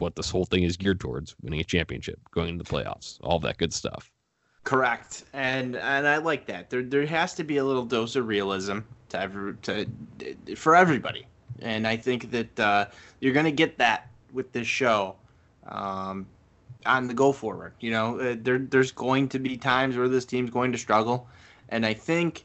what 0.00 0.16
this 0.16 0.30
whole 0.30 0.44
thing 0.44 0.62
is 0.62 0.76
geared 0.76 1.00
towards 1.00 1.36
winning 1.42 1.60
a 1.60 1.64
championship, 1.64 2.18
going 2.30 2.48
into 2.48 2.64
the 2.64 2.70
playoffs, 2.70 3.18
all 3.22 3.38
that 3.40 3.58
good 3.58 3.72
stuff. 3.72 4.10
Correct, 4.64 5.24
and 5.32 5.76
and 5.76 6.06
I 6.06 6.18
like 6.18 6.46
that. 6.46 6.70
There 6.70 6.82
there 6.82 7.06
has 7.06 7.34
to 7.34 7.44
be 7.44 7.56
a 7.56 7.64
little 7.64 7.84
dose 7.84 8.16
of 8.16 8.26
realism 8.26 8.80
to 9.08 9.20
every 9.20 9.54
to 9.62 9.86
for 10.54 10.76
everybody, 10.76 11.26
and 11.60 11.86
I 11.86 11.96
think 11.96 12.30
that 12.30 12.60
uh, 12.60 12.86
you're 13.20 13.32
going 13.32 13.46
to 13.46 13.52
get 13.52 13.78
that 13.78 14.10
with 14.32 14.52
this 14.52 14.66
show. 14.66 15.16
Um, 15.66 16.26
on 16.86 17.06
the 17.06 17.14
go 17.14 17.30
forward, 17.30 17.74
you 17.80 17.90
know, 17.90 18.18
uh, 18.18 18.36
there 18.38 18.58
there's 18.58 18.92
going 18.92 19.28
to 19.28 19.38
be 19.38 19.56
times 19.56 19.96
where 19.96 20.08
this 20.08 20.24
team's 20.24 20.50
going 20.50 20.72
to 20.72 20.78
struggle, 20.78 21.28
and 21.68 21.84
I 21.84 21.94
think 21.94 22.44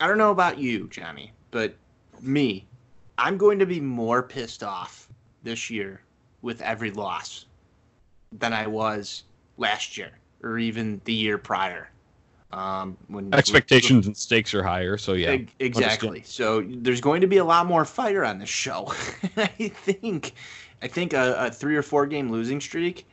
I 0.00 0.06
don't 0.06 0.18
know 0.18 0.30
about 0.30 0.58
you, 0.58 0.88
Johnny, 0.88 1.32
but 1.50 1.74
me, 2.20 2.66
I'm 3.18 3.36
going 3.36 3.58
to 3.58 3.66
be 3.66 3.80
more 3.80 4.22
pissed 4.22 4.62
off 4.62 5.08
this 5.42 5.70
year 5.70 6.02
with 6.42 6.60
every 6.62 6.90
loss 6.90 7.46
than 8.32 8.52
I 8.52 8.66
was 8.66 9.24
last 9.56 9.96
year 9.96 10.10
or 10.42 10.58
even 10.58 11.00
the 11.04 11.12
year 11.12 11.38
prior. 11.38 11.88
Um, 12.52 12.98
when 13.06 13.32
expectations 13.32 14.06
and 14.06 14.14
stakes 14.14 14.52
are 14.52 14.62
higher, 14.62 14.98
so 14.98 15.14
yeah, 15.14 15.38
exactly. 15.58 16.18
Understand. 16.18 16.26
So 16.26 16.60
there's 16.68 17.00
going 17.00 17.22
to 17.22 17.26
be 17.26 17.38
a 17.38 17.44
lot 17.44 17.64
more 17.64 17.86
fire 17.86 18.26
on 18.26 18.38
this 18.38 18.50
show. 18.50 18.92
I 19.38 19.46
think, 19.46 20.34
I 20.82 20.88
think 20.88 21.14
a, 21.14 21.46
a, 21.46 21.50
three 21.50 21.76
or 21.76 21.82
four 21.82 22.04
game 22.04 22.30
losing 22.30 22.60
streak, 22.60 23.06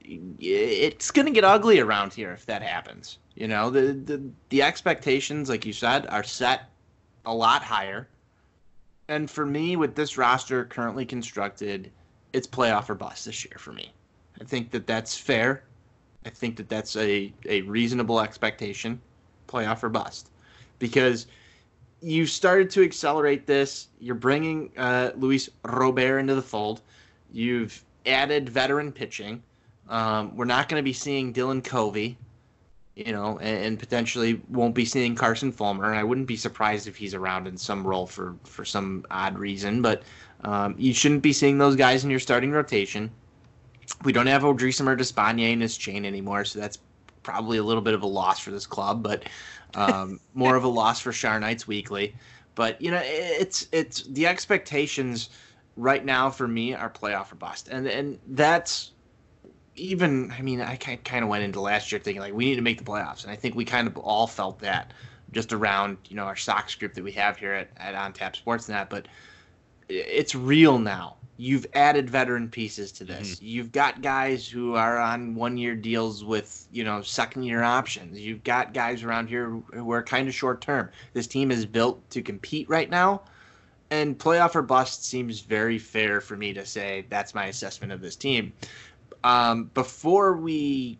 it's 0.00 1.10
going 1.10 1.26
to 1.26 1.32
get 1.32 1.44
ugly 1.44 1.80
around 1.80 2.14
here 2.14 2.32
if 2.32 2.46
that 2.46 2.62
happens. 2.62 3.18
You 3.34 3.46
know, 3.46 3.68
the, 3.68 3.92
the 3.92 4.22
the 4.48 4.62
expectations, 4.62 5.50
like 5.50 5.66
you 5.66 5.74
said, 5.74 6.06
are 6.06 6.24
set 6.24 6.70
a 7.26 7.34
lot 7.34 7.62
higher. 7.62 8.08
And 9.08 9.30
for 9.30 9.44
me, 9.44 9.76
with 9.76 9.94
this 9.94 10.16
roster 10.16 10.64
currently 10.64 11.04
constructed, 11.04 11.90
it's 12.32 12.46
playoff 12.46 12.88
or 12.90 12.94
bust 12.94 13.24
this 13.24 13.44
year 13.44 13.56
for 13.58 13.72
me. 13.72 13.92
I 14.40 14.44
think 14.44 14.70
that 14.70 14.86
that's 14.86 15.16
fair. 15.16 15.64
I 16.24 16.30
think 16.30 16.56
that 16.56 16.68
that's 16.68 16.96
a, 16.96 17.32
a 17.46 17.62
reasonable 17.62 18.20
expectation, 18.20 19.00
playoff 19.48 19.82
or 19.82 19.88
bust, 19.88 20.30
because 20.78 21.26
you 22.00 22.26
started 22.26 22.70
to 22.70 22.82
accelerate 22.82 23.46
this. 23.46 23.88
You're 24.00 24.14
bringing 24.14 24.70
uh, 24.76 25.12
Luis 25.16 25.48
Robert 25.64 26.18
into 26.18 26.34
the 26.34 26.42
fold. 26.42 26.82
You've 27.32 27.82
added 28.06 28.48
veteran 28.48 28.92
pitching. 28.92 29.42
Um, 29.88 30.36
we're 30.36 30.44
not 30.44 30.68
going 30.68 30.80
to 30.80 30.84
be 30.84 30.92
seeing 30.92 31.32
Dylan 31.32 31.64
Covey, 31.64 32.16
you 33.06 33.12
know, 33.12 33.38
and, 33.38 33.64
and, 33.64 33.78
potentially 33.78 34.40
won't 34.48 34.74
be 34.74 34.84
seeing 34.84 35.14
Carson 35.14 35.52
Fulmer. 35.52 35.94
I 35.94 36.02
wouldn't 36.02 36.26
be 36.26 36.36
surprised 36.36 36.88
if 36.88 36.96
he's 36.96 37.14
around 37.14 37.46
in 37.46 37.56
some 37.56 37.86
role 37.86 38.08
for 38.08 38.34
for 38.42 38.64
some 38.64 39.06
odd 39.08 39.38
reason, 39.38 39.80
but 39.82 40.02
um, 40.42 40.74
you 40.76 40.92
shouldn't 40.92 41.22
be 41.22 41.32
seeing 41.32 41.58
those 41.58 41.76
guys 41.76 42.02
in 42.02 42.10
your 42.10 42.18
starting 42.18 42.50
rotation. 42.50 43.08
We 44.02 44.12
don't 44.12 44.26
have 44.26 44.42
Odrisamer 44.42 44.98
Despaigne 44.98 45.52
in 45.52 45.60
his 45.60 45.76
chain 45.76 46.04
anymore, 46.04 46.44
so 46.44 46.58
that's 46.58 46.78
probably 47.22 47.58
a 47.58 47.62
little 47.62 47.82
bit 47.82 47.94
of 47.94 48.02
a 48.02 48.06
loss 48.06 48.40
for 48.40 48.50
this 48.50 48.66
club, 48.66 49.02
but 49.02 49.24
um, 49.74 50.18
more 50.34 50.56
of 50.56 50.64
a 50.64 50.68
loss 50.68 51.00
for 51.00 51.12
Char 51.12 51.38
Knights 51.38 51.68
Weekly. 51.68 52.16
But 52.56 52.82
you 52.82 52.90
know, 52.90 53.00
it's 53.04 53.68
it's 53.70 54.02
the 54.08 54.26
expectations 54.26 55.30
right 55.76 56.04
now 56.04 56.30
for 56.30 56.48
me 56.48 56.74
are 56.74 56.90
playoff 56.90 57.30
or 57.30 57.36
bust, 57.36 57.68
and 57.68 57.86
and 57.86 58.18
that's 58.26 58.90
even. 59.78 60.32
I 60.32 60.42
mean, 60.42 60.60
I 60.60 60.76
kind 60.76 61.22
of 61.22 61.28
went 61.28 61.44
into 61.44 61.60
last 61.60 61.92
year 61.92 62.00
thinking 62.00 62.20
like 62.20 62.34
we 62.34 62.46
need 62.46 62.56
to 62.56 62.62
make 62.62 62.78
the 62.78 62.84
playoffs, 62.84 63.22
and 63.22 63.32
I 63.32 63.36
think 63.36 63.54
we 63.54 63.64
kind 63.64 63.86
of 63.86 63.96
all 63.98 64.26
felt 64.26 64.58
that 64.60 64.92
just 65.32 65.52
around 65.52 65.98
you 66.08 66.16
know 66.16 66.24
our 66.24 66.36
Sox 66.36 66.74
group 66.74 66.94
that 66.94 67.04
we 67.04 67.12
have 67.12 67.36
here 67.36 67.52
at 67.52 67.68
at 67.76 67.94
On 67.94 68.12
Tap 68.12 68.36
Sportsnet, 68.36 68.88
but 68.88 69.06
it's 69.88 70.34
real 70.34 70.78
now. 70.78 71.16
You've 71.40 71.66
added 71.74 72.10
veteran 72.10 72.48
pieces 72.48 72.90
to 72.92 73.04
this. 73.04 73.36
Mm-hmm. 73.36 73.46
You've 73.46 73.72
got 73.72 74.02
guys 74.02 74.48
who 74.48 74.74
are 74.74 74.98
on 74.98 75.36
one 75.36 75.56
year 75.56 75.76
deals 75.76 76.24
with, 76.24 76.66
you 76.72 76.82
know, 76.82 77.00
second 77.00 77.44
year 77.44 77.62
options. 77.62 78.18
You've 78.18 78.42
got 78.42 78.74
guys 78.74 79.04
around 79.04 79.28
here 79.28 79.50
who 79.72 79.92
are 79.92 80.02
kind 80.02 80.26
of 80.26 80.34
short 80.34 80.60
term. 80.60 80.90
This 81.12 81.28
team 81.28 81.52
is 81.52 81.64
built 81.64 82.10
to 82.10 82.22
compete 82.22 82.68
right 82.68 82.90
now. 82.90 83.22
And 83.90 84.18
playoff 84.18 84.54
or 84.54 84.62
bust 84.62 85.04
seems 85.04 85.40
very 85.40 85.78
fair 85.78 86.20
for 86.20 86.36
me 86.36 86.52
to 86.52 86.66
say 86.66 87.06
that's 87.08 87.34
my 87.34 87.46
assessment 87.46 87.92
of 87.92 88.00
this 88.00 88.16
team. 88.16 88.52
Um, 89.24 89.70
before 89.74 90.36
we 90.36 90.98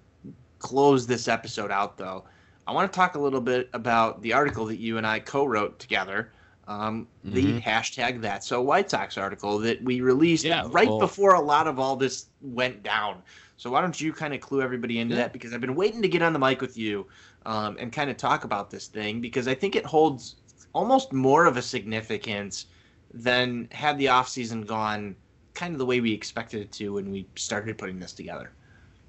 close 0.58 1.06
this 1.06 1.28
episode 1.28 1.70
out, 1.70 1.96
though, 1.96 2.24
I 2.66 2.72
want 2.72 2.92
to 2.92 2.96
talk 2.96 3.14
a 3.14 3.18
little 3.18 3.40
bit 3.40 3.70
about 3.72 4.20
the 4.22 4.32
article 4.32 4.66
that 4.66 4.78
you 4.78 4.98
and 4.98 5.06
I 5.06 5.20
co-wrote 5.20 5.78
together. 5.78 6.32
Um, 6.66 7.08
the 7.24 7.44
mm-hmm. 7.44 7.58
hashtag 7.58 8.20
That's 8.20 8.46
So 8.46 8.60
White 8.60 8.90
Sox 8.90 9.16
article 9.16 9.58
that 9.60 9.82
we 9.82 10.02
released 10.02 10.44
yeah, 10.44 10.66
right 10.68 10.86
well, 10.86 10.98
before 10.98 11.34
a 11.34 11.40
lot 11.40 11.66
of 11.66 11.78
all 11.78 11.96
this 11.96 12.26
went 12.42 12.82
down. 12.82 13.22
So 13.56 13.70
why 13.70 13.80
don't 13.80 13.98
you 13.98 14.12
kind 14.12 14.34
of 14.34 14.40
clue 14.40 14.60
everybody 14.60 14.98
into 14.98 15.14
yeah. 15.14 15.22
that? 15.22 15.32
Because 15.32 15.54
I've 15.54 15.62
been 15.62 15.74
waiting 15.74 16.02
to 16.02 16.08
get 16.08 16.20
on 16.20 16.34
the 16.34 16.38
mic 16.38 16.60
with 16.60 16.76
you 16.76 17.06
um, 17.46 17.78
and 17.80 17.90
kind 17.90 18.10
of 18.10 18.18
talk 18.18 18.44
about 18.44 18.70
this 18.70 18.86
thing 18.86 19.22
because 19.22 19.48
I 19.48 19.54
think 19.54 19.76
it 19.76 19.86
holds 19.86 20.36
almost 20.74 21.12
more 21.12 21.46
of 21.46 21.56
a 21.56 21.62
significance 21.62 22.66
than 23.14 23.66
had 23.72 23.98
the 23.98 24.06
offseason 24.06 24.66
gone 24.66 25.16
kind 25.58 25.74
of 25.74 25.78
the 25.80 25.86
way 25.86 26.00
we 26.00 26.12
expected 26.12 26.62
it 26.62 26.70
to 26.70 26.94
when 26.94 27.10
we 27.10 27.26
started 27.34 27.76
putting 27.76 27.98
this 27.98 28.12
together. 28.12 28.52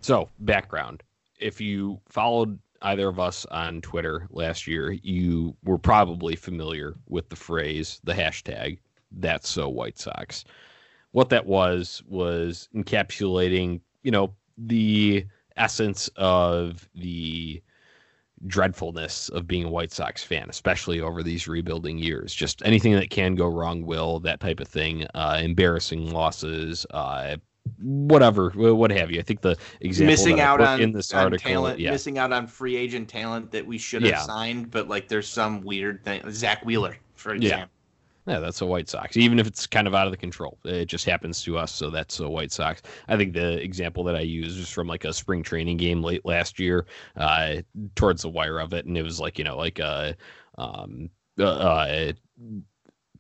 So, 0.02 0.30
background. 0.40 1.04
If 1.40 1.62
you 1.62 2.02
followed 2.10 2.58
either 2.82 3.08
of 3.08 3.20
us 3.20 3.46
on 3.52 3.82
Twitter 3.82 4.28
last 4.32 4.66
year, 4.66 4.92
you 4.92 5.56
were 5.64 5.78
probably 5.78 6.36
familiar 6.36 6.96
with 7.08 7.30
the 7.30 7.36
phrase, 7.36 8.02
the 8.04 8.14
hashtag, 8.14 8.80
that's 9.12 9.48
so 9.48 9.70
White 9.70 10.00
Sox. 10.00 10.44
What 11.12 11.30
that 11.30 11.46
was, 11.46 12.02
was 12.08 12.68
encapsulating, 12.76 13.82
you 14.02 14.10
know, 14.10 14.34
the 14.58 15.26
essence 15.56 16.10
of 16.16 16.90
the 16.96 17.62
dreadfulness 18.48 19.30
of 19.30 19.48
being 19.48 19.66
a 19.66 19.70
White 19.70 19.92
Sox 19.92 20.24
fan, 20.24 20.50
especially 20.50 21.02
over 21.02 21.24
these 21.24 21.48
rebuilding 21.48 21.98
years. 21.98 22.34
Just 22.34 22.62
anything 22.66 22.94
that 22.94 23.10
can 23.10 23.36
go 23.36 23.48
wrong 23.48 23.86
will, 23.86 24.20
that 24.22 24.40
type 24.40 24.60
of 24.60 24.68
thing. 24.68 25.06
Uh, 25.16 25.40
embarrassing 25.44 26.12
losses, 26.12 26.86
uh, 26.92 27.38
whatever, 27.82 28.50
what 28.52 28.92
have 28.92 29.12
you. 29.12 29.20
I 29.20 29.24
think 29.24 29.42
the 29.42 29.58
example 29.82 30.12
missing 30.12 30.40
out 30.40 30.62
on 30.62 30.82
in 30.82 30.92
this 30.92 31.14
article, 31.14 31.50
talent, 31.50 31.80
yeah. 31.80 31.92
missing 31.92 32.18
out 32.18 32.32
on 32.32 32.48
free 32.48 32.76
agent 32.76 33.10
talent 33.10 33.52
that 33.52 33.66
we 33.66 33.78
should 33.78 34.04
have 34.04 34.12
yeah. 34.12 34.22
signed, 34.22 34.72
but 34.72 34.88
like 34.88 35.08
there's 35.08 35.28
some 35.28 35.62
weird 35.62 36.04
thing. 36.04 36.22
Zack 36.32 36.66
Wheeler, 36.66 36.98
for 37.16 37.34
example. 37.34 37.60
Yeah. 37.60 37.79
Yeah, 38.30 38.38
that's 38.38 38.62
a 38.62 38.66
White 38.68 38.88
Sox. 38.88 39.18
Even 39.18 39.40
if 39.40 39.48
it's 39.48 39.66
kind 39.66 39.88
of 39.88 39.96
out 39.96 40.06
of 40.06 40.12
the 40.12 40.18
control, 40.18 40.60
it 40.64 40.86
just 40.86 41.04
happens 41.04 41.42
to 41.44 41.58
us. 41.58 41.72
So 41.72 41.90
that's 41.90 42.20
a 42.20 42.30
White 42.30 42.52
Sox. 42.52 42.84
I 43.08 43.18
think 43.18 43.34
the 43.34 43.60
example 43.60 44.04
that 44.04 44.16
I 44.16 44.20
used 44.20 44.60
was 44.60 44.70
from 44.70 44.86
like 44.86 45.04
a 45.04 45.14
spring 45.14 45.42
training 45.42 45.78
game 45.78 46.04
late 46.04 46.24
last 46.26 46.60
year, 46.60 46.86
uh, 47.18 47.56
towards 47.96 48.22
the 48.22 48.30
wire 48.30 48.60
of 48.60 48.72
it, 48.74 48.86
and 48.86 48.96
it 48.96 49.02
was 49.02 49.20
like 49.20 49.40
you 49.40 49.44
know 49.46 49.58
like 49.58 49.80
a 49.80 50.16
um, 50.60 51.10
uh, 51.40 51.44
uh, 51.44 52.12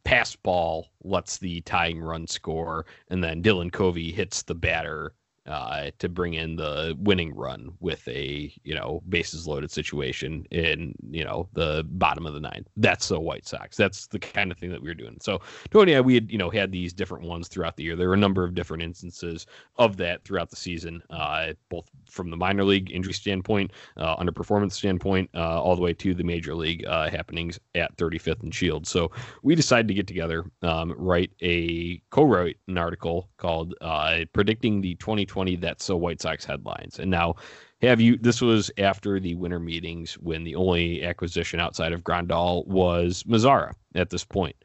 pass 0.04 0.36
ball 0.36 0.90
lets 1.04 1.40
the 1.40 1.62
tying 1.62 2.00
run 2.00 2.28
score, 2.28 2.86
and 3.10 3.24
then 3.24 3.42
Dylan 3.42 3.72
Covey 3.72 4.12
hits 4.12 4.44
the 4.44 4.54
batter 4.54 5.16
uh, 5.50 5.90
to 5.98 6.08
bring 6.08 6.36
in 6.36 6.56
the 6.56 6.96
winning 7.00 7.36
run 7.36 7.72
with 7.80 8.08
a 8.08 8.54
you 8.64 8.76
know 8.76 9.02
bases 9.10 9.48
loaded 9.48 9.72
situation 9.72 10.46
in 10.52 10.94
you 11.10 11.26
know 11.26 11.50
the 11.54 11.84
bottom 11.90 12.26
of 12.26 12.34
the 12.34 12.40
ninth. 12.40 12.68
That's 12.78 13.08
the 13.08 13.20
White 13.20 13.48
Sox. 13.48 13.76
That's 13.76 14.06
the 14.08 14.20
kind 14.20 14.52
of 14.52 14.58
thing 14.60 14.70
that 14.70 14.82
we 14.82 14.88
were 14.88 14.94
doing. 14.94 15.18
So 15.22 15.42
Tony, 15.72 16.00
we 16.02 16.14
had 16.14 16.32
you 16.32 16.38
know 16.38 16.52
had 16.52 16.72
these 16.72 16.94
different 16.94 17.26
ones 17.26 17.48
throughout 17.48 17.76
the 17.76 17.84
year. 17.84 17.96
There 17.96 18.08
were 18.08 18.14
a 18.14 18.18
number 18.18 18.44
of 18.44 18.54
different 18.54 18.84
instances 18.84 19.48
of 19.78 19.98
that 19.98 20.24
throughout 20.24 20.52
the 20.52 20.56
season, 20.56 21.02
uh, 21.10 21.54
both 21.70 21.90
from 22.06 22.30
the 22.30 22.38
minor 22.38 22.64
league 22.64 22.92
injury 22.92 23.14
standpoint, 23.14 23.72
uh, 23.98 24.16
underperformance 24.18 24.74
standpoint, 24.74 25.30
uh, 25.34 25.62
all 25.62 25.76
the 25.76 25.82
way 25.82 25.94
to 25.94 26.14
the 26.14 26.24
major 26.24 26.54
league 26.54 26.86
uh, 26.86 27.10
happenings 27.10 27.60
at 27.74 27.96
35th 27.98 28.44
and 28.44 28.54
Shield. 28.54 28.86
So 28.86 29.12
we 29.42 29.56
decided 29.56 29.88
to 29.88 29.96
get 29.96 30.06
together, 30.06 30.46
um, 30.62 30.94
write 30.96 31.32
a 31.42 32.02
co-write 32.12 32.58
an 32.68 32.78
article 32.78 33.30
called 33.38 33.74
uh, 33.82 34.26
"Predicting 34.32 34.82
the 34.82 34.94
2020." 34.96 35.39
2020 35.40 35.56
That's 35.56 35.86
So 35.86 35.96
White 35.96 36.22
Sox 36.22 36.46
headlines. 36.46 37.00
And 37.00 37.10
now, 37.10 37.36
have 37.82 38.02
you, 38.02 38.18
this 38.18 38.42
was 38.42 38.70
after 38.78 39.20
the 39.20 39.36
winter 39.36 39.60
meetings 39.60 40.16
when 40.16 40.44
the 40.44 40.56
only 40.56 41.04
acquisition 41.04 41.60
outside 41.60 41.94
of 41.94 42.04
Grandal 42.04 42.68
was 42.68 43.24
Mazara 43.24 43.74
at 43.96 44.10
this 44.10 44.26
point. 44.26 44.56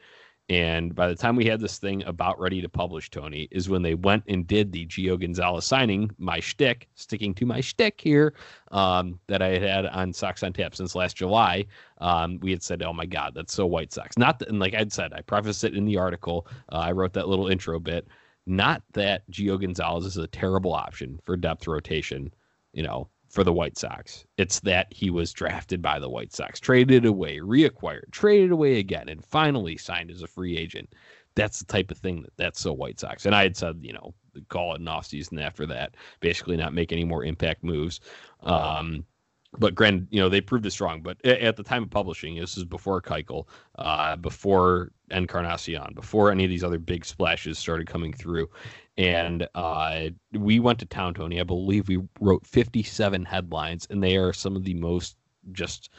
And 0.50 0.94
by 0.94 1.08
the 1.08 1.14
time 1.14 1.36
we 1.36 1.46
had 1.46 1.60
this 1.60 1.78
thing 1.78 2.02
about 2.04 2.38
ready 2.38 2.60
to 2.60 2.68
publish, 2.68 3.08
Tony, 3.08 3.48
is 3.50 3.70
when 3.70 3.80
they 3.80 3.94
went 3.94 4.24
and 4.28 4.46
did 4.46 4.72
the 4.72 4.84
Gio 4.84 5.18
Gonzalez 5.18 5.64
signing, 5.64 6.10
my 6.18 6.38
shtick, 6.38 6.88
sticking 6.96 7.32
to 7.34 7.46
my 7.46 7.62
shtick 7.62 7.98
here, 7.98 8.34
um, 8.70 9.18
that 9.26 9.40
I 9.40 9.48
had 9.50 9.62
had 9.62 9.86
on 9.86 10.12
Sox 10.12 10.42
on 10.42 10.52
Tap 10.52 10.74
since 10.74 10.94
last 10.94 11.16
July. 11.16 11.64
Um, 11.98 12.38
we 12.42 12.50
had 12.50 12.62
said, 12.62 12.82
oh 12.82 12.92
my 12.92 13.06
God, 13.06 13.32
that's 13.34 13.54
so 13.54 13.64
White 13.64 13.92
Sox. 13.92 14.18
Not 14.18 14.38
that, 14.40 14.48
and 14.48 14.58
like 14.58 14.74
I'd 14.74 14.92
said, 14.92 15.14
I 15.14 15.22
prefaced 15.22 15.64
it 15.64 15.76
in 15.76 15.86
the 15.86 15.96
article. 15.96 16.46
Uh, 16.70 16.76
I 16.76 16.92
wrote 16.92 17.14
that 17.14 17.28
little 17.28 17.48
intro 17.48 17.80
bit. 17.80 18.06
Not 18.46 18.82
that 18.92 19.28
Gio 19.30 19.60
Gonzalez 19.60 20.04
is 20.04 20.16
a 20.16 20.26
terrible 20.26 20.74
option 20.74 21.18
for 21.24 21.36
depth 21.36 21.66
rotation, 21.66 22.32
you 22.72 22.82
know, 22.82 23.08
for 23.30 23.42
the 23.42 23.52
White 23.52 23.78
Sox. 23.78 24.24
It's 24.36 24.60
that 24.60 24.86
he 24.90 25.10
was 25.10 25.32
drafted 25.32 25.80
by 25.82 25.98
the 25.98 26.10
White 26.10 26.32
Sox, 26.32 26.60
traded 26.60 27.04
away, 27.04 27.38
reacquired, 27.38 28.10
traded 28.12 28.52
away 28.52 28.78
again, 28.78 29.08
and 29.08 29.24
finally 29.24 29.76
signed 29.76 30.10
as 30.10 30.22
a 30.22 30.26
free 30.26 30.56
agent. 30.56 30.94
That's 31.34 31.58
the 31.58 31.64
type 31.64 31.90
of 31.90 31.98
thing 31.98 32.22
that 32.22 32.36
that's 32.36 32.60
so 32.60 32.72
White 32.72 33.00
Sox. 33.00 33.26
And 33.26 33.34
I 33.34 33.42
had 33.42 33.56
said, 33.56 33.78
you 33.80 33.92
know, 33.92 34.14
call 34.48 34.74
it 34.74 34.80
an 34.80 34.86
offseason 34.86 35.42
after 35.42 35.66
that, 35.66 35.96
basically 36.20 36.56
not 36.56 36.74
make 36.74 36.92
any 36.92 37.04
more 37.04 37.24
impact 37.24 37.64
moves. 37.64 38.00
Um, 38.42 39.04
but 39.58 39.74
granted, 39.74 40.08
you 40.10 40.20
know, 40.20 40.28
they 40.28 40.40
proved 40.40 40.66
us 40.66 40.80
wrong. 40.80 41.00
But 41.00 41.24
at 41.24 41.56
the 41.56 41.62
time 41.62 41.82
of 41.84 41.90
publishing, 41.90 42.36
this 42.36 42.56
is 42.56 42.64
before 42.64 43.00
Keuchel, 43.00 43.46
uh, 43.78 44.16
before 44.16 44.90
Encarnacion, 45.10 45.94
before 45.94 46.30
any 46.30 46.44
of 46.44 46.50
these 46.50 46.64
other 46.64 46.78
big 46.78 47.04
splashes 47.04 47.58
started 47.58 47.86
coming 47.86 48.12
through. 48.12 48.48
And 48.96 49.48
uh, 49.54 50.06
we 50.32 50.60
went 50.60 50.78
to 50.80 50.86
town, 50.86 51.14
Tony. 51.14 51.40
I 51.40 51.44
believe 51.44 51.88
we 51.88 52.00
wrote 52.20 52.46
57 52.46 53.24
headlines, 53.24 53.86
and 53.90 54.02
they 54.02 54.16
are 54.16 54.32
some 54.32 54.56
of 54.56 54.64
the 54.64 54.74
most 54.74 55.16
just 55.52 55.90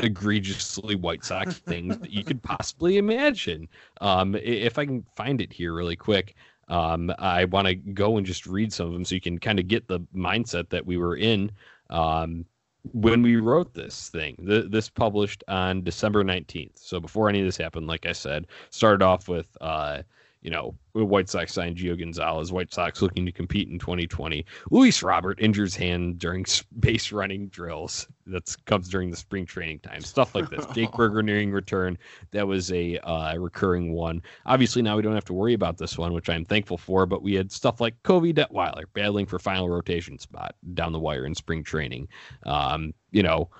egregiously 0.00 0.96
White 0.96 1.24
Sox 1.24 1.58
things 1.58 1.98
that 1.98 2.10
you 2.10 2.24
could 2.24 2.42
possibly 2.42 2.98
imagine. 2.98 3.68
Um, 4.00 4.34
if 4.34 4.78
I 4.78 4.84
can 4.84 5.04
find 5.16 5.40
it 5.40 5.52
here 5.52 5.74
really 5.74 5.96
quick, 5.96 6.34
um, 6.68 7.12
I 7.18 7.44
want 7.46 7.68
to 7.68 7.74
go 7.74 8.16
and 8.16 8.26
just 8.26 8.46
read 8.46 8.72
some 8.72 8.86
of 8.86 8.92
them 8.92 9.04
so 9.04 9.14
you 9.14 9.20
can 9.20 9.38
kind 9.38 9.58
of 9.58 9.68
get 9.68 9.86
the 9.86 10.00
mindset 10.14 10.70
that 10.70 10.86
we 10.86 10.96
were 10.96 11.16
in. 11.16 11.52
Um, 11.90 12.46
when 12.92 13.22
we 13.22 13.36
wrote 13.36 13.74
this 13.74 14.08
thing, 14.08 14.36
th- 14.46 14.70
this 14.70 14.88
published 14.88 15.42
on 15.48 15.82
December 15.82 16.22
19th. 16.22 16.76
So 16.76 17.00
before 17.00 17.28
any 17.28 17.40
of 17.40 17.46
this 17.46 17.56
happened, 17.56 17.86
like 17.86 18.06
I 18.06 18.12
said, 18.12 18.46
started 18.70 19.02
off 19.02 19.28
with, 19.28 19.56
uh, 19.60 20.02
you 20.42 20.50
know, 20.50 20.74
White 20.92 21.30
Sox 21.30 21.54
signed 21.54 21.76
Gio 21.76 21.98
Gonzalez. 21.98 22.52
White 22.52 22.72
Sox 22.72 23.00
looking 23.00 23.24
to 23.24 23.32
compete 23.32 23.68
in 23.68 23.78
2020. 23.78 24.44
Luis 24.70 25.02
Robert 25.02 25.40
injures 25.40 25.74
hand 25.74 26.18
during 26.18 26.44
base 26.78 27.12
running 27.12 27.48
drills. 27.48 28.06
That 28.26 28.54
comes 28.64 28.88
during 28.88 29.10
the 29.10 29.16
spring 29.16 29.44
training 29.44 29.80
time. 29.80 30.00
Stuff 30.00 30.34
like 30.34 30.48
this. 30.48 30.64
Jake 30.74 30.92
Burger 30.96 31.22
nearing 31.22 31.50
return. 31.50 31.98
That 32.30 32.46
was 32.46 32.72
a 32.72 32.98
uh, 32.98 33.36
recurring 33.36 33.92
one. 33.92 34.22
Obviously, 34.46 34.82
now 34.82 34.96
we 34.96 35.02
don't 35.02 35.14
have 35.14 35.26
to 35.26 35.34
worry 35.34 35.54
about 35.54 35.76
this 35.76 35.98
one, 35.98 36.12
which 36.12 36.30
I'm 36.30 36.44
thankful 36.44 36.78
for. 36.78 37.04
But 37.06 37.22
we 37.22 37.34
had 37.34 37.52
stuff 37.52 37.80
like 37.80 38.02
Covey 38.02 38.32
Detwiler 38.32 38.84
battling 38.94 39.26
for 39.26 39.38
final 39.38 39.68
rotation 39.68 40.18
spot 40.18 40.54
down 40.72 40.92
the 40.92 40.98
wire 40.98 41.26
in 41.26 41.34
spring 41.34 41.62
training. 41.62 42.08
Um, 42.44 42.94
you 43.10 43.22
know, 43.22 43.50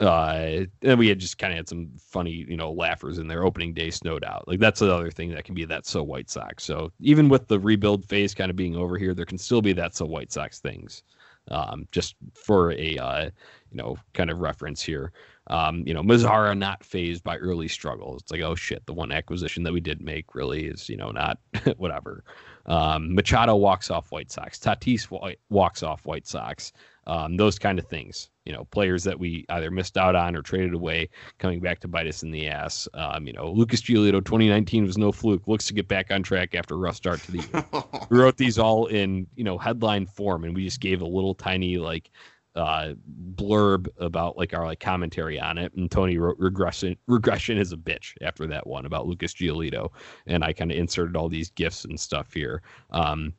uh, 0.00 0.64
and 0.82 0.98
we 0.98 1.08
had 1.08 1.18
just 1.18 1.38
kind 1.38 1.52
of 1.52 1.56
had 1.56 1.68
some 1.68 1.90
funny, 1.98 2.30
you 2.30 2.56
know, 2.56 2.72
laughers 2.72 3.18
in 3.18 3.28
their 3.28 3.44
opening 3.44 3.72
day 3.72 3.90
snowed 3.90 4.24
out. 4.24 4.46
Like 4.48 4.58
that's 4.58 4.82
another 4.82 5.10
thing 5.10 5.30
that 5.30 5.44
can 5.44 5.54
be 5.54 5.64
that 5.66 5.86
so 5.86 6.02
White 6.02 6.30
Sox. 6.30 6.64
So 6.64 6.92
even 7.00 7.28
with 7.28 7.46
the 7.46 7.60
rebuild 7.60 8.04
phase 8.04 8.34
kind 8.34 8.50
of 8.50 8.56
being 8.56 8.76
over 8.76 8.98
here, 8.98 9.14
there 9.14 9.24
can 9.24 9.38
still 9.38 9.62
be 9.62 9.72
that 9.74 9.94
so 9.94 10.04
White 10.04 10.32
Sox 10.32 10.60
things. 10.60 11.02
Um, 11.50 11.86
just 11.92 12.14
for 12.32 12.72
a 12.72 12.96
uh, 12.96 13.24
you 13.70 13.76
know 13.76 13.96
kind 14.12 14.30
of 14.30 14.40
reference 14.40 14.82
here. 14.82 15.12
Um, 15.48 15.82
you 15.86 15.92
know, 15.92 16.02
Mazara 16.02 16.56
not 16.56 16.82
phased 16.82 17.22
by 17.22 17.36
early 17.36 17.68
struggles. 17.68 18.22
It's 18.22 18.32
like, 18.32 18.40
oh 18.40 18.54
shit, 18.54 18.84
the 18.86 18.94
one 18.94 19.12
acquisition 19.12 19.62
that 19.64 19.72
we 19.72 19.80
did 19.80 20.00
make 20.00 20.34
really 20.34 20.64
is, 20.64 20.88
you 20.88 20.96
know, 20.96 21.10
not 21.10 21.38
whatever. 21.76 22.24
Um, 22.64 23.14
Machado 23.14 23.54
walks 23.54 23.90
off 23.90 24.10
White 24.10 24.30
Sox. 24.30 24.58
Tatis 24.58 25.36
walks 25.50 25.82
off 25.82 26.06
White 26.06 26.26
Sox. 26.26 26.72
Um, 27.06 27.36
those 27.36 27.58
kind 27.58 27.78
of 27.78 27.86
things 27.86 28.30
you 28.44 28.52
know, 28.52 28.64
players 28.66 29.04
that 29.04 29.18
we 29.18 29.46
either 29.48 29.70
missed 29.70 29.96
out 29.96 30.14
on 30.14 30.36
or 30.36 30.42
traded 30.42 30.74
away 30.74 31.08
coming 31.38 31.60
back 31.60 31.80
to 31.80 31.88
bite 31.88 32.06
us 32.06 32.22
in 32.22 32.30
the 32.30 32.46
ass. 32.46 32.86
Um, 32.94 33.26
you 33.26 33.32
know, 33.32 33.50
Lucas 33.50 33.80
Giolito 33.80 34.24
2019 34.24 34.84
was 34.84 34.98
no 34.98 35.12
fluke. 35.12 35.48
Looks 35.48 35.66
to 35.68 35.74
get 35.74 35.88
back 35.88 36.10
on 36.10 36.22
track 36.22 36.54
after 36.54 36.74
a 36.74 36.78
rough 36.78 36.96
start 36.96 37.22
to 37.22 37.32
the 37.32 37.38
year. 37.38 37.64
we 38.10 38.18
wrote 38.18 38.36
these 38.36 38.58
all 38.58 38.86
in, 38.86 39.26
you 39.34 39.44
know, 39.44 39.56
headline 39.56 40.06
form 40.06 40.44
and 40.44 40.54
we 40.54 40.64
just 40.64 40.80
gave 40.80 41.00
a 41.00 41.06
little 41.06 41.34
tiny 41.34 41.78
like 41.78 42.10
uh, 42.54 42.92
blurb 43.34 43.88
about 43.98 44.36
like 44.36 44.52
our 44.52 44.66
like 44.66 44.78
commentary 44.78 45.40
on 45.40 45.56
it. 45.56 45.72
And 45.74 45.90
Tony 45.90 46.18
wrote 46.18 46.36
regression 46.38 46.96
regression 47.06 47.56
is 47.56 47.72
a 47.72 47.76
bitch 47.78 48.12
after 48.20 48.46
that 48.46 48.66
one 48.66 48.84
about 48.84 49.06
Lucas 49.06 49.32
Giolito. 49.32 49.90
And 50.26 50.44
I 50.44 50.52
kind 50.52 50.70
of 50.70 50.76
inserted 50.76 51.16
all 51.16 51.30
these 51.30 51.50
gifts 51.50 51.86
and 51.86 51.98
stuff 51.98 52.34
here. 52.34 52.60
Um, 52.90 53.32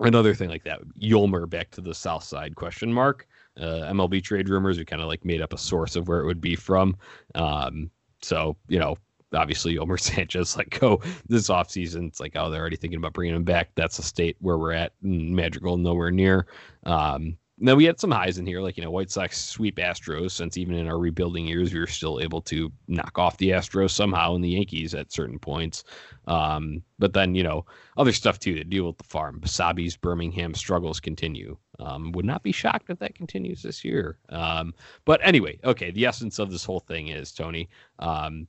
another 0.00 0.34
thing 0.34 0.50
like 0.50 0.64
that, 0.64 0.80
Yolmer 1.00 1.48
back 1.48 1.70
to 1.70 1.80
the 1.80 1.94
south 1.94 2.24
side 2.24 2.56
question 2.56 2.92
mark 2.92 3.28
uh, 3.58 3.90
MLB 3.92 4.22
trade 4.22 4.48
rumors. 4.48 4.78
We 4.78 4.84
kind 4.84 5.02
of 5.02 5.08
like 5.08 5.24
made 5.24 5.40
up 5.40 5.52
a 5.52 5.58
source 5.58 5.96
of 5.96 6.08
where 6.08 6.20
it 6.20 6.26
would 6.26 6.40
be 6.40 6.56
from. 6.56 6.96
Um, 7.34 7.90
so, 8.22 8.56
you 8.68 8.78
know, 8.78 8.96
obviously 9.34 9.76
Yolmer 9.76 9.98
Sanchez, 10.00 10.56
like, 10.56 10.82
oh, 10.82 11.00
this 11.28 11.48
offseason, 11.48 12.08
it's 12.08 12.20
like, 12.20 12.32
oh, 12.36 12.50
they're 12.50 12.60
already 12.60 12.76
thinking 12.76 12.98
about 12.98 13.12
bringing 13.12 13.36
him 13.36 13.44
back. 13.44 13.70
That's 13.74 13.98
a 13.98 14.02
state 14.02 14.36
where 14.40 14.58
we're 14.58 14.72
at. 14.72 14.92
Madrigal, 15.02 15.76
nowhere 15.76 16.10
near. 16.10 16.46
Um, 16.84 17.36
now 17.60 17.74
we 17.74 17.84
had 17.84 18.00
some 18.00 18.10
highs 18.10 18.38
in 18.38 18.46
here, 18.46 18.60
like 18.60 18.76
you 18.76 18.82
know, 18.82 18.90
White 18.90 19.10
Sox 19.10 19.38
sweep 19.38 19.76
Astros. 19.76 20.32
Since 20.32 20.56
even 20.56 20.74
in 20.74 20.88
our 20.88 20.98
rebuilding 20.98 21.46
years, 21.46 21.72
we 21.72 21.78
were 21.78 21.86
still 21.86 22.18
able 22.20 22.40
to 22.42 22.72
knock 22.88 23.18
off 23.18 23.36
the 23.36 23.50
Astros 23.50 23.90
somehow, 23.90 24.34
and 24.34 24.42
the 24.42 24.48
Yankees 24.48 24.94
at 24.94 25.12
certain 25.12 25.38
points. 25.38 25.84
Um, 26.26 26.82
but 26.98 27.12
then 27.12 27.34
you 27.34 27.42
know, 27.42 27.66
other 27.96 28.12
stuff 28.12 28.38
too 28.38 28.54
to 28.54 28.64
deal 28.64 28.86
with 28.86 28.98
the 28.98 29.04
farm. 29.04 29.40
Basabe's 29.40 29.96
Birmingham 29.96 30.54
struggles 30.54 30.98
continue. 31.00 31.56
Um, 31.78 32.12
would 32.12 32.24
not 32.24 32.42
be 32.42 32.52
shocked 32.52 32.90
if 32.90 32.98
that 32.98 33.14
continues 33.14 33.62
this 33.62 33.84
year. 33.84 34.18
Um, 34.30 34.74
but 35.04 35.20
anyway, 35.22 35.58
okay. 35.64 35.90
The 35.90 36.06
essence 36.06 36.38
of 36.38 36.50
this 36.50 36.64
whole 36.64 36.80
thing 36.80 37.08
is 37.08 37.32
Tony. 37.32 37.68
Um, 37.98 38.46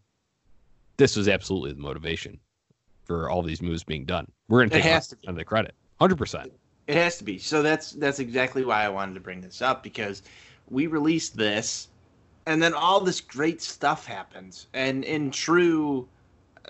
this 0.97 1.15
was 1.15 1.27
absolutely 1.27 1.73
the 1.73 1.81
motivation 1.81 2.39
for 3.03 3.29
all 3.29 3.41
these 3.41 3.61
moves 3.61 3.83
being 3.83 4.05
done. 4.05 4.31
We're 4.47 4.59
going 4.59 4.69
to 4.69 4.75
take 4.75 4.83
has 4.83 5.07
to 5.09 5.17
be. 5.17 5.31
the 5.31 5.45
credit, 5.45 5.75
hundred 5.99 6.17
percent. 6.17 6.51
It 6.91 6.97
has 6.97 7.17
to 7.19 7.23
be. 7.23 7.37
So 7.37 7.61
that's 7.61 7.91
that's 7.93 8.19
exactly 8.19 8.65
why 8.65 8.83
I 8.83 8.89
wanted 8.89 9.13
to 9.13 9.21
bring 9.21 9.41
this 9.41 9.61
up 9.61 9.81
because 9.81 10.23
we 10.69 10.87
released 10.87 11.37
this, 11.37 11.87
and 12.45 12.61
then 12.61 12.73
all 12.73 12.99
this 12.99 13.21
great 13.21 13.61
stuff 13.61 14.05
happens. 14.05 14.67
And 14.73 15.03
in 15.05 15.31
true, 15.31 16.07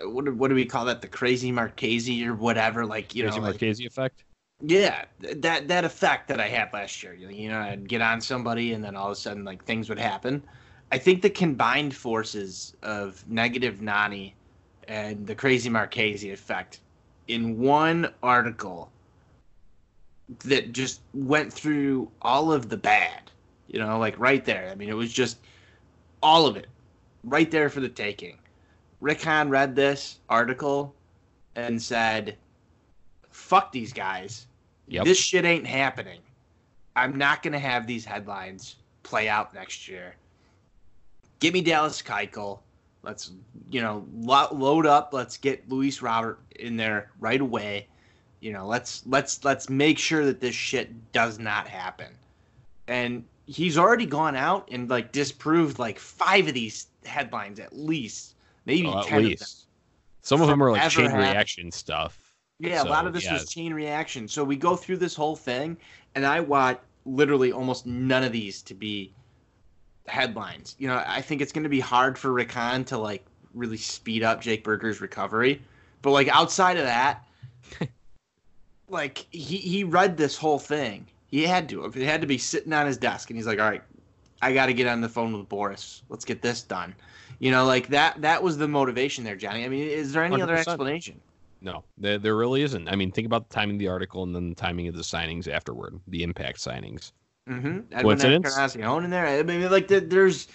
what 0.04 0.24
do, 0.24 0.34
what 0.34 0.48
do 0.48 0.54
we 0.54 0.64
call 0.64 0.84
that? 0.84 1.00
The 1.00 1.08
crazy 1.08 1.50
Marchese 1.50 2.26
or 2.26 2.34
whatever. 2.34 2.86
Like 2.86 3.14
you 3.14 3.24
Crazy 3.24 3.38
know, 3.38 3.46
like- 3.46 3.54
Marchese 3.60 3.84
effect. 3.86 4.24
yeah, 4.60 5.04
that 5.20 5.66
that 5.68 5.84
effect 5.84 6.28
that 6.28 6.38
I 6.40 6.48
had 6.48 6.72
last 6.72 7.02
year. 7.02 7.14
You 7.14 7.48
know, 7.48 7.58
I'd 7.58 7.88
get 7.88 8.00
on 8.00 8.20
somebody, 8.20 8.74
and 8.74 8.84
then 8.84 8.94
all 8.94 9.06
of 9.06 9.12
a 9.12 9.16
sudden, 9.16 9.44
like 9.44 9.64
things 9.64 9.88
would 9.88 9.98
happen. 9.98 10.42
I 10.92 10.98
think 10.98 11.22
the 11.22 11.30
combined 11.30 11.96
forces 11.96 12.76
of 12.82 13.24
negative 13.28 13.80
Nani 13.82 14.34
and 14.88 15.26
the 15.26 15.34
crazy 15.34 15.70
Marchese 15.70 16.30
effect 16.30 16.80
in 17.28 17.58
one 17.58 18.12
article 18.22 18.90
that 20.44 20.72
just 20.72 21.00
went 21.14 21.52
through 21.52 22.10
all 22.22 22.52
of 22.52 22.68
the 22.68 22.76
bad. 22.76 23.30
You 23.68 23.78
know, 23.78 23.98
like 23.98 24.18
right 24.18 24.44
there. 24.44 24.68
I 24.70 24.74
mean, 24.74 24.88
it 24.88 24.96
was 24.96 25.12
just 25.12 25.38
all 26.22 26.46
of 26.46 26.56
it 26.56 26.66
right 27.24 27.50
there 27.50 27.68
for 27.68 27.80
the 27.80 27.88
taking. 27.88 28.38
Rick 29.00 29.22
Hahn 29.22 29.48
read 29.48 29.74
this 29.74 30.18
article 30.28 30.94
and 31.56 31.80
said, 31.80 32.36
fuck 33.30 33.72
these 33.72 33.92
guys. 33.92 34.46
Yep. 34.88 35.04
This 35.04 35.18
shit 35.18 35.44
ain't 35.44 35.66
happening. 35.66 36.20
I'm 36.94 37.16
not 37.16 37.42
going 37.42 37.52
to 37.52 37.58
have 37.58 37.86
these 37.86 38.04
headlines 38.04 38.76
play 39.02 39.28
out 39.28 39.54
next 39.54 39.88
year. 39.88 40.14
Give 41.40 41.54
me 41.54 41.62
Dallas 41.62 42.02
Keuchel. 42.02 42.60
Let's, 43.02 43.32
you 43.70 43.80
know, 43.80 44.06
lo- 44.14 44.52
load 44.52 44.86
up. 44.86 45.12
Let's 45.12 45.36
get 45.36 45.68
Luis 45.68 46.02
Robert 46.02 46.38
in 46.60 46.76
there 46.76 47.10
right 47.18 47.40
away. 47.40 47.88
You 48.42 48.52
know, 48.52 48.66
let's 48.66 49.02
let's 49.06 49.44
let's 49.44 49.70
make 49.70 49.98
sure 49.98 50.26
that 50.26 50.40
this 50.40 50.54
shit 50.54 51.12
does 51.12 51.38
not 51.38 51.68
happen. 51.68 52.08
And 52.88 53.24
he's 53.46 53.78
already 53.78 54.04
gone 54.04 54.34
out 54.34 54.68
and 54.70 54.90
like 54.90 55.12
disproved 55.12 55.78
like 55.78 55.98
five 55.98 56.48
of 56.48 56.54
these 56.54 56.88
headlines 57.04 57.60
at 57.60 57.72
least, 57.72 58.34
maybe 58.66 58.88
Oh, 58.88 58.98
at 58.98 59.06
ten 59.06 59.24
of 59.24 59.38
them. 59.38 59.48
Some 60.22 60.42
of 60.42 60.48
them 60.48 60.60
are 60.60 60.72
like 60.72 60.90
chain 60.90 61.04
happened. 61.04 61.22
reaction 61.22 61.70
stuff. 61.70 62.18
Yeah, 62.58 62.82
a 62.82 62.84
lot 62.84 63.06
of 63.06 63.12
this 63.12 63.24
yeah. 63.24 63.34
was 63.34 63.48
chain 63.48 63.72
reaction. 63.72 64.26
So 64.26 64.42
we 64.42 64.56
go 64.56 64.74
through 64.74 64.96
this 64.96 65.14
whole 65.14 65.36
thing, 65.36 65.76
and 66.16 66.26
I 66.26 66.40
want 66.40 66.80
literally 67.04 67.52
almost 67.52 67.86
none 67.86 68.24
of 68.24 68.32
these 68.32 68.60
to 68.62 68.74
be 68.74 69.12
headlines. 70.08 70.74
You 70.78 70.88
know, 70.88 71.02
I 71.06 71.20
think 71.20 71.40
it's 71.40 71.52
going 71.52 71.62
to 71.62 71.70
be 71.70 71.80
hard 71.80 72.18
for 72.18 72.32
Rick 72.32 72.50
to 72.86 72.98
like 72.98 73.24
really 73.54 73.76
speed 73.76 74.24
up 74.24 74.40
Jake 74.40 74.64
Burger's 74.64 75.00
recovery. 75.00 75.62
But 76.02 76.10
like 76.10 76.28
outside 76.28 76.76
of 76.76 76.84
that, 76.84 77.24
like 78.92 79.26
he 79.30 79.56
he 79.56 79.84
read 79.84 80.16
this 80.16 80.36
whole 80.36 80.58
thing. 80.58 81.06
He 81.26 81.46
had 81.46 81.68
to. 81.70 81.84
It 81.86 81.94
had 81.94 82.20
to 82.20 82.26
be 82.26 82.38
sitting 82.38 82.72
on 82.72 82.86
his 82.86 82.98
desk, 82.98 83.30
and 83.30 83.36
he's 83.36 83.46
like, 83.46 83.58
"All 83.58 83.68
right, 83.68 83.82
I 84.42 84.52
got 84.52 84.66
to 84.66 84.74
get 84.74 84.86
on 84.86 85.00
the 85.00 85.08
phone 85.08 85.36
with 85.36 85.48
Boras. 85.48 86.02
Let's 86.08 86.24
get 86.24 86.42
this 86.42 86.62
done." 86.62 86.94
You 87.38 87.50
know, 87.50 87.64
like 87.64 87.88
that. 87.88 88.20
That 88.20 88.42
was 88.42 88.58
the 88.58 88.68
motivation 88.68 89.24
there, 89.24 89.36
Johnny. 89.36 89.64
I 89.64 89.68
mean, 89.68 89.88
is 89.88 90.12
there 90.12 90.22
any 90.22 90.40
other 90.40 90.54
100%. 90.54 90.58
explanation? 90.58 91.20
No, 91.62 91.84
there, 91.96 92.18
there 92.18 92.36
really 92.36 92.62
isn't. 92.62 92.88
I 92.88 92.96
mean, 92.96 93.10
think 93.10 93.26
about 93.26 93.48
the 93.48 93.54
timing 93.54 93.76
of 93.76 93.80
the 93.80 93.88
article 93.88 94.22
and 94.24 94.34
then 94.34 94.50
the 94.50 94.54
timing 94.54 94.88
of 94.88 94.96
the 94.96 95.02
signings 95.02 95.48
afterward, 95.48 95.98
the 96.08 96.22
impact 96.22 96.58
signings. 96.58 97.12
Mm-hmm. 97.48 98.00
Coincidence? 98.00 98.74
In 98.74 99.10
there. 99.10 99.26
I 99.26 99.42
mean, 99.42 99.70
like 99.70 99.88
the, 99.88 100.00
there's, 100.00 100.48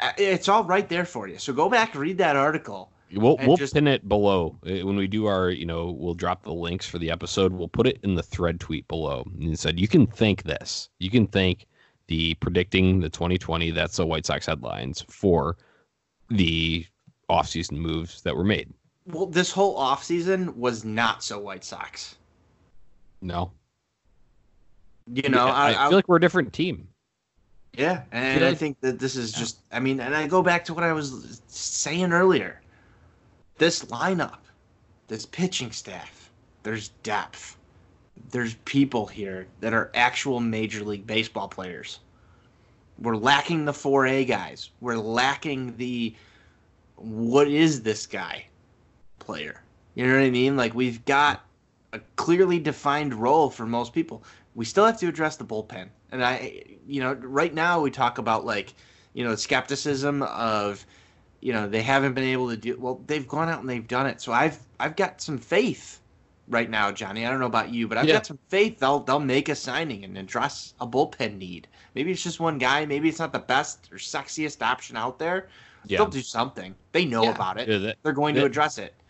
uh, 0.00 0.12
it's 0.16 0.48
all 0.48 0.64
right 0.64 0.88
there 0.88 1.04
for 1.04 1.28
you. 1.28 1.38
So 1.38 1.52
go 1.52 1.68
back, 1.68 1.94
and 1.94 2.02
read 2.02 2.18
that 2.18 2.36
article. 2.36 2.91
We'll 3.14 3.36
we'll 3.46 3.56
just- 3.56 3.74
pin 3.74 3.86
it 3.86 4.08
below 4.08 4.58
Uh, 4.66 4.86
when 4.86 4.96
we 4.96 5.06
do 5.06 5.26
our. 5.26 5.50
You 5.50 5.66
know, 5.66 5.90
we'll 5.90 6.14
drop 6.14 6.42
the 6.44 6.52
links 6.52 6.86
for 6.86 6.98
the 6.98 7.10
episode. 7.10 7.52
We'll 7.52 7.68
put 7.68 7.86
it 7.86 7.98
in 8.02 8.14
the 8.14 8.22
thread 8.22 8.58
tweet 8.60 8.86
below. 8.88 9.24
And 9.40 9.58
said 9.58 9.78
you 9.78 9.88
can 9.88 10.06
thank 10.06 10.44
this. 10.44 10.88
You 10.98 11.10
can 11.10 11.26
thank 11.26 11.66
the 12.06 12.34
predicting 12.34 13.00
the 13.00 13.10
2020. 13.10 13.70
That's 13.70 13.96
the 13.96 14.06
White 14.06 14.26
Sox 14.26 14.46
headlines 14.46 15.04
for 15.08 15.56
the 16.30 16.86
offseason 17.30 17.72
moves 17.72 18.22
that 18.22 18.34
were 18.36 18.44
made. 18.44 18.72
Well, 19.06 19.26
this 19.26 19.50
whole 19.50 19.78
offseason 19.78 20.54
was 20.56 20.84
not 20.84 21.22
so 21.22 21.38
White 21.38 21.64
Sox. 21.64 22.16
No, 23.20 23.52
You 25.06 25.28
know, 25.28 25.46
I, 25.46 25.72
I, 25.72 25.86
I, 25.86 25.88
feel 25.88 25.98
like 25.98 26.08
we're 26.08 26.16
a 26.16 26.20
different 26.20 26.52
team. 26.52 26.88
yeah, 27.76 28.02
and 28.10 28.40
Yeah. 28.40 28.48
I 28.48 28.54
think 28.54 28.80
that 28.80 28.98
this 28.98 29.14
is 29.16 29.32
just. 29.32 29.58
I 29.70 29.78
mean, 29.80 30.00
and 30.00 30.14
I 30.14 30.26
go 30.26 30.42
back 30.42 30.64
to 30.66 30.74
what 30.74 30.82
I 30.82 30.92
was 30.92 31.40
saying 31.46 32.12
earlier. 32.12 32.61
This 33.62 33.84
lineup, 33.84 34.40
this 35.06 35.24
pitching 35.24 35.70
staff, 35.70 36.32
there's 36.64 36.88
depth. 37.04 37.56
There's 38.32 38.54
people 38.64 39.06
here 39.06 39.46
that 39.60 39.72
are 39.72 39.92
actual 39.94 40.40
Major 40.40 40.82
League 40.82 41.06
Baseball 41.06 41.46
players. 41.46 42.00
We're 42.98 43.14
lacking 43.14 43.64
the 43.64 43.70
4A 43.70 44.26
guys. 44.26 44.70
We're 44.80 44.96
lacking 44.96 45.76
the 45.76 46.16
what 46.96 47.46
is 47.46 47.82
this 47.82 48.04
guy 48.04 48.46
player. 49.20 49.62
You 49.94 50.08
know 50.08 50.14
what 50.14 50.24
I 50.24 50.30
mean? 50.30 50.56
Like 50.56 50.74
we've 50.74 51.04
got 51.04 51.44
a 51.92 52.00
clearly 52.16 52.58
defined 52.58 53.14
role 53.14 53.48
for 53.48 53.64
most 53.64 53.92
people. 53.92 54.24
We 54.56 54.64
still 54.64 54.86
have 54.86 54.98
to 54.98 55.06
address 55.06 55.36
the 55.36 55.44
bullpen. 55.44 55.86
And 56.10 56.24
I 56.24 56.64
you 56.84 57.00
know, 57.00 57.12
right 57.12 57.54
now 57.54 57.80
we 57.80 57.92
talk 57.92 58.18
about 58.18 58.44
like, 58.44 58.74
you 59.12 59.22
know, 59.22 59.36
skepticism 59.36 60.24
of 60.24 60.84
you 61.42 61.52
know, 61.52 61.68
they 61.68 61.82
haven't 61.82 62.14
been 62.14 62.24
able 62.24 62.50
to 62.50 62.56
do 62.58 62.78
well, 62.80 63.04
they've 63.06 63.28
gone 63.28 63.50
out 63.50 63.60
and 63.60 63.70
they've 63.70 63.86
done 63.88 64.06
it. 64.06 64.22
So 64.22 64.32
I've 64.32 64.66
I've 64.80 64.96
got 64.96 65.20
some 65.22 65.38
faith 65.38 66.02
right 66.48 66.70
now, 66.70 66.92
Johnny. 66.92 67.26
I 67.26 67.30
don't 67.30 67.40
know 67.40 67.46
about 67.46 67.70
you, 67.70 67.88
but 67.88 67.98
I've 67.98 68.06
Yeah. 68.08 68.14
got 68.14 68.26
some 68.26 68.38
faith 68.50 68.78
they'll 68.80 69.00
they'll 69.00 69.20
make 69.20 69.48
a 69.50 69.56
signing 69.56 70.04
and 70.04 70.18
address 70.18 70.74
a 70.80 70.86
bullpen 70.86 71.38
need. 71.38 71.68
Maybe 71.94 72.12
it's 72.12 72.22
just 72.24 72.40
one 72.40 72.58
guy, 72.58 72.86
maybe 72.86 73.08
it's 73.08 73.18
not 73.20 73.32
the 73.32 73.40
best 73.40 73.90
or 73.92 73.96
sexiest 73.98 74.62
option 74.62 74.96
out 74.96 75.18
there. 75.18 75.48
Yeah, 75.86 75.98
They'll 75.98 76.08
do 76.08 76.22
something. 76.22 76.76
They 76.92 77.04
know 77.04 77.24
Yeah. 77.24 77.30
about 77.30 77.58
it. 77.58 77.74
They're 78.02 78.12
going 78.12 78.34
to 78.36 78.44
address 78.44 78.78
it. 78.78 79.01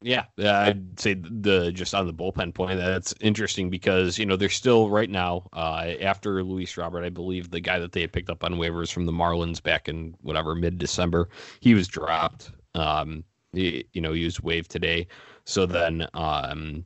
Yeah, 0.00 0.24
I'd 0.38 1.00
say 1.00 1.14
the 1.14 1.72
just 1.72 1.92
on 1.92 2.06
the 2.06 2.14
bullpen 2.14 2.54
point 2.54 2.78
that's 2.78 3.14
interesting 3.20 3.68
because 3.68 4.16
you 4.16 4.26
know 4.26 4.36
they're 4.36 4.48
still 4.48 4.90
right 4.90 5.10
now 5.10 5.48
uh, 5.52 5.94
after 6.00 6.44
Luis 6.44 6.76
Robert, 6.76 7.04
I 7.04 7.08
believe 7.08 7.50
the 7.50 7.60
guy 7.60 7.80
that 7.80 7.92
they 7.92 8.02
had 8.02 8.12
picked 8.12 8.30
up 8.30 8.44
on 8.44 8.54
waivers 8.54 8.92
from 8.92 9.06
the 9.06 9.12
Marlins 9.12 9.60
back 9.60 9.88
in 9.88 10.14
whatever 10.22 10.54
mid 10.54 10.78
December, 10.78 11.28
he 11.60 11.74
was 11.74 11.88
dropped. 11.88 12.52
Um, 12.76 13.24
he, 13.52 13.86
you 13.92 14.00
know 14.00 14.12
he 14.12 14.24
was 14.24 14.40
waived 14.40 14.70
today, 14.70 15.08
so 15.44 15.66
then 15.66 16.06
um, 16.14 16.84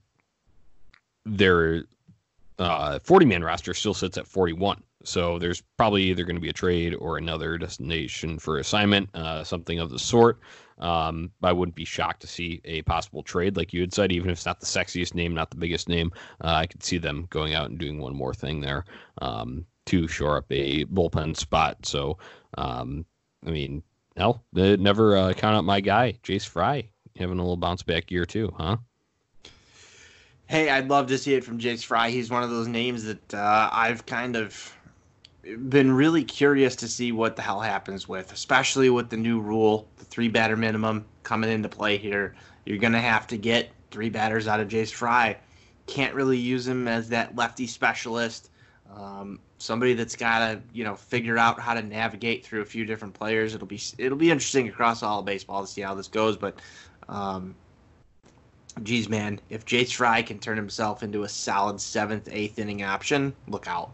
their 1.26 1.84
uh, 2.58 2.98
40 3.00 3.26
man 3.26 3.44
roster 3.44 3.74
still 3.74 3.94
sits 3.94 4.16
at 4.16 4.26
41. 4.26 4.82
So 5.04 5.38
there's 5.38 5.62
probably 5.76 6.04
either 6.04 6.24
going 6.24 6.36
to 6.36 6.40
be 6.40 6.48
a 6.48 6.52
trade 6.54 6.94
or 6.94 7.18
another 7.18 7.58
destination 7.58 8.38
for 8.38 8.58
assignment, 8.58 9.14
uh, 9.14 9.42
something 9.44 9.80
of 9.80 9.90
the 9.90 9.98
sort. 9.98 10.38
Um, 10.83 11.30
I 11.43 11.53
wouldn't 11.53 11.76
be 11.76 11.85
shocked 11.85 12.20
to 12.22 12.26
see 12.26 12.61
a 12.64 12.83
possible 12.83 13.22
trade, 13.22 13.57
like 13.57 13.72
you 13.72 13.80
had 13.80 13.95
said, 13.95 14.11
even 14.11 14.28
if 14.30 14.39
it's 14.39 14.47
not 14.47 14.59
the 14.59 14.66
sexiest 14.66 15.14
name, 15.14 15.33
not 15.33 15.51
the 15.51 15.57
biggest 15.57 15.89
name. 15.89 16.12
Uh, 16.43 16.49
I 16.49 16.66
could 16.66 16.83
see 16.83 16.99
them 16.99 17.26
going 17.30 17.55
out 17.55 17.70
and 17.70 17.78
doing 17.78 17.99
one 17.99 18.14
more 18.14 18.35
thing 18.35 18.61
there 18.61 18.85
um, 19.22 19.64
to 19.87 20.09
shore 20.09 20.37
up 20.37 20.47
a 20.51 20.85
bullpen 20.87 21.37
spot. 21.37 21.87
So, 21.87 22.18
um, 22.59 23.07
I 23.47 23.51
mean, 23.51 23.85
hell, 24.16 24.45
never 24.53 25.16
uh, 25.16 25.33
count 25.35 25.57
out 25.57 25.64
my 25.64 25.80
guy, 25.80 26.18
Jace 26.24 26.47
Fry, 26.47 26.89
having 27.16 27.39
a 27.39 27.43
little 27.43 27.57
bounce 27.57 27.85
back 27.85 28.11
year 28.11 28.26
too, 28.26 28.53
huh? 28.59 28.78
Hey, 30.47 30.68
I'd 30.68 30.89
love 30.89 31.07
to 31.07 31.16
see 31.16 31.35
it 31.35 31.45
from 31.45 31.59
Jace 31.59 31.85
Fry. 31.85 32.11
He's 32.11 32.28
one 32.28 32.43
of 32.43 32.51
those 32.51 32.66
names 32.66 33.05
that 33.05 33.33
uh, 33.33 33.70
I've 33.72 34.05
kind 34.05 34.35
of 34.37 34.76
been 35.43 35.90
really 35.93 36.24
curious 36.24 36.76
to 36.76 36.88
see 36.88 37.12
what 37.12 37.36
the 37.36 37.43
hell 37.43 37.61
happens 37.61 38.09
with, 38.09 38.32
especially 38.32 38.90
with 38.90 39.11
the 39.11 39.16
new 39.16 39.40
rule, 39.40 39.88
the 39.97 40.05
three 40.05 40.28
batter 40.28 40.57
minimum 40.57 41.05
coming 41.22 41.51
into 41.51 41.68
play 41.68 41.97
here. 41.97 42.34
You're 42.64 42.78
going 42.78 42.93
to 42.93 43.01
have 43.01 43.26
to 43.28 43.36
get 43.36 43.70
three 43.90 44.09
batters 44.09 44.47
out 44.47 44.61
of 44.61 44.68
Jace 44.68 44.93
Fry. 44.93 45.36
Can't 45.86 46.14
really 46.14 46.38
use 46.38 46.66
him 46.66 46.86
as 46.86 47.09
that 47.09 47.34
lefty 47.34 47.66
specialist. 47.66 48.51
Um, 48.95 49.40
somebody 49.59 49.95
that's 49.95 50.16
got 50.16 50.38
to 50.40 50.61
you 50.72 50.84
know 50.84 50.95
figure 50.95 51.38
out 51.38 51.59
how 51.59 51.74
to 51.74 51.82
navigate 51.82 52.45
through 52.45 52.62
a 52.62 52.64
few 52.64 52.84
different 52.84 53.14
players. 53.14 53.55
It'll 53.55 53.66
be 53.66 53.80
it'll 53.99 54.18
be 54.18 54.30
interesting 54.30 54.68
across 54.68 55.03
all 55.03 55.20
of 55.20 55.24
baseball 55.24 55.62
to 55.62 55.66
see 55.66 55.80
how 55.80 55.95
this 55.95 56.09
goes, 56.09 56.36
but 56.36 56.61
um, 57.09 57.55
geez, 58.82 59.09
man, 59.09 59.40
if 59.51 59.64
Jace 59.64 59.95
Fry 59.95 60.22
can 60.22 60.38
turn 60.38 60.57
himself 60.57 61.03
into 61.03 61.24
a 61.24 61.28
solid 61.28 61.80
seventh, 61.80 62.28
eighth 62.30 62.59
inning 62.59 62.82
option, 62.82 63.34
look 63.49 63.66
out. 63.66 63.93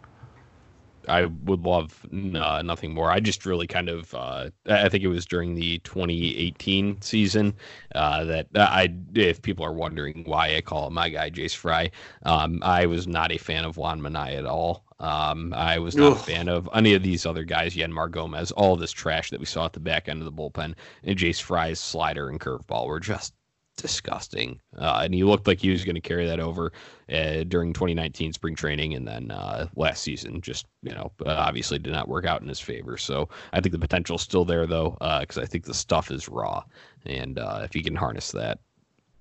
I 1.09 1.27
would 1.27 1.65
love 1.65 2.05
uh, 2.13 2.63
nothing 2.63 2.95
more. 2.95 3.11
I 3.11 3.21
just 3.21 3.47
really 3.47 3.67
kind 3.67 3.89
of, 3.89 4.15
uh, 4.15 4.51
I 4.67 4.89
think 4.89 5.05
it 5.05 5.09
was 5.09 5.27
during 5.27 5.55
the 5.55 5.79
2018 5.81 7.01
season 7.03 7.55
uh, 7.95 8.25
that 8.25 8.49
I, 8.55 8.95
if 9.15 9.43
people 9.43 9.65
are 9.65 9.73
wondering 9.73 10.25
why 10.27 10.57
I 10.57 10.61
call 10.61 10.91
my 10.91 11.09
guy 11.09 11.31
Jace 11.31 11.55
Fry, 11.55 11.91
um, 12.25 12.61
I 12.63 12.87
was 12.87 13.07
not 13.07 13.33
a 13.33 13.39
fan 13.39 13.65
of 13.65 13.77
Juan 13.77 14.01
Minaya 14.03 14.39
at 14.39 14.47
all. 14.47 14.85
Um, 15.01 15.55
I 15.55 15.79
was 15.79 15.95
not 15.95 16.13
Ugh. 16.13 16.19
a 16.19 16.21
fan 16.21 16.49
of 16.49 16.69
any 16.75 16.95
of 16.95 17.03
these 17.05 17.25
other 17.25 17.45
guys, 17.45 17.77
Yenmar 17.77 18.11
Gomez, 18.11 18.51
all 18.53 18.77
this 18.77 18.91
trash 18.91 19.31
that 19.31 19.39
we 19.39 19.47
saw 19.47 19.65
at 19.65 19.73
the 19.73 19.81
back 19.81 20.09
end 20.09 20.21
of 20.21 20.25
the 20.25 20.33
bullpen, 20.33 20.75
and 21.05 21.17
Jace 21.17 21.41
Fry's 21.41 21.79
slider 21.79 22.29
and 22.29 22.41
curveball 22.41 22.89
were 22.89 22.99
just 22.99 23.33
disgusting. 23.79 24.61
Uh, 24.77 25.01
and 25.05 25.15
he 25.15 25.25
looked 25.25 25.47
like 25.47 25.61
he 25.61 25.71
was 25.71 25.85
going 25.85 25.95
to 25.95 26.01
carry 26.01 26.27
that 26.27 26.41
over 26.41 26.73
uh, 27.11 27.45
during 27.45 27.73
2019 27.73 28.33
spring 28.33 28.55
training, 28.55 28.95
and 28.95 29.09
then 29.09 29.31
uh, 29.31 29.67
last 29.77 30.03
season 30.03 30.41
just 30.43 30.67
you 30.83 30.93
know 30.93 31.11
obviously 31.25 31.79
did 31.79 31.93
not 31.93 32.09
work 32.09 32.27
out 32.27 32.43
in 32.43 32.49
his 32.49 32.61
favor. 32.61 32.97
So 32.99 33.29
I 33.53 33.61
think 33.61 33.73
the 33.73 33.79
potential's 33.79 34.23
still 34.23 34.45
there 34.45 34.67
though, 34.67 34.97
because 35.21 35.39
uh, 35.39 35.43
I 35.43 35.47
think 35.47 35.65
the 35.65 35.75
stuff 35.75 36.11
is 36.11 36.29
raw, 36.29 36.63
and 37.07 37.39
uh, 37.39 37.61
if 37.63 37.73
he 37.73 37.83
can 37.83 37.97
harness 37.97 38.33
that. 38.33 38.59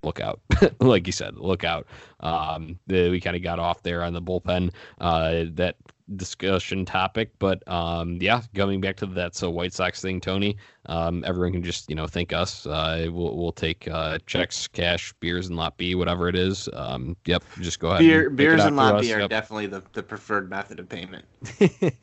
Look 0.04 0.20
out, 0.20 0.40
like 0.80 1.08
you 1.08 1.12
said. 1.12 1.38
Look 1.38 1.64
out. 1.64 1.88
Um, 2.20 2.78
the, 2.86 3.10
we 3.10 3.20
kind 3.20 3.36
of 3.36 3.42
got 3.42 3.58
off 3.58 3.82
there 3.82 4.04
on 4.04 4.14
the 4.14 4.22
bullpen. 4.22 4.72
Uh, 5.02 5.46
that 5.54 5.76
discussion 6.16 6.86
topic. 6.86 7.32
But 7.40 7.68
um, 7.68 8.18
yeah, 8.22 8.42
coming 8.56 8.82
back 8.82 8.96
to 8.98 9.06
that 9.08 9.36
so 9.36 9.50
White 9.50 9.74
Sox 9.74 10.02
thing, 10.02 10.22
Tony. 10.22 10.58
Um, 10.86 11.24
everyone 11.26 11.52
can 11.54 11.64
just 11.64 11.90
you 11.90 11.96
know 11.96 12.08
thank 12.08 12.34
us. 12.34 12.66
Uh, 12.66 13.08
we'll 13.12 13.36
we'll 13.36 13.52
take 13.52 13.88
uh, 13.88 14.20
checks, 14.26 14.68
cash, 14.68 15.14
beers, 15.20 15.48
and 15.48 15.58
lot 15.58 15.78
B, 15.78 15.96
whatever 15.96 16.30
it 16.30 16.36
is. 16.36 16.70
Um, 16.74 17.18
yep, 17.26 17.44
just 17.60 17.80
go 17.80 17.90
ahead. 17.90 18.00
Beer, 18.00 18.30
beers 18.30 18.64
and 18.64 18.76
lot 18.76 19.02
B 19.02 19.14
are 19.14 19.22
yep. 19.22 19.30
definitely 19.30 19.68
the, 19.68 19.84
the 19.94 20.04
preferred 20.04 20.50
method 20.50 20.80
of 20.80 20.88
payment. 20.88 21.26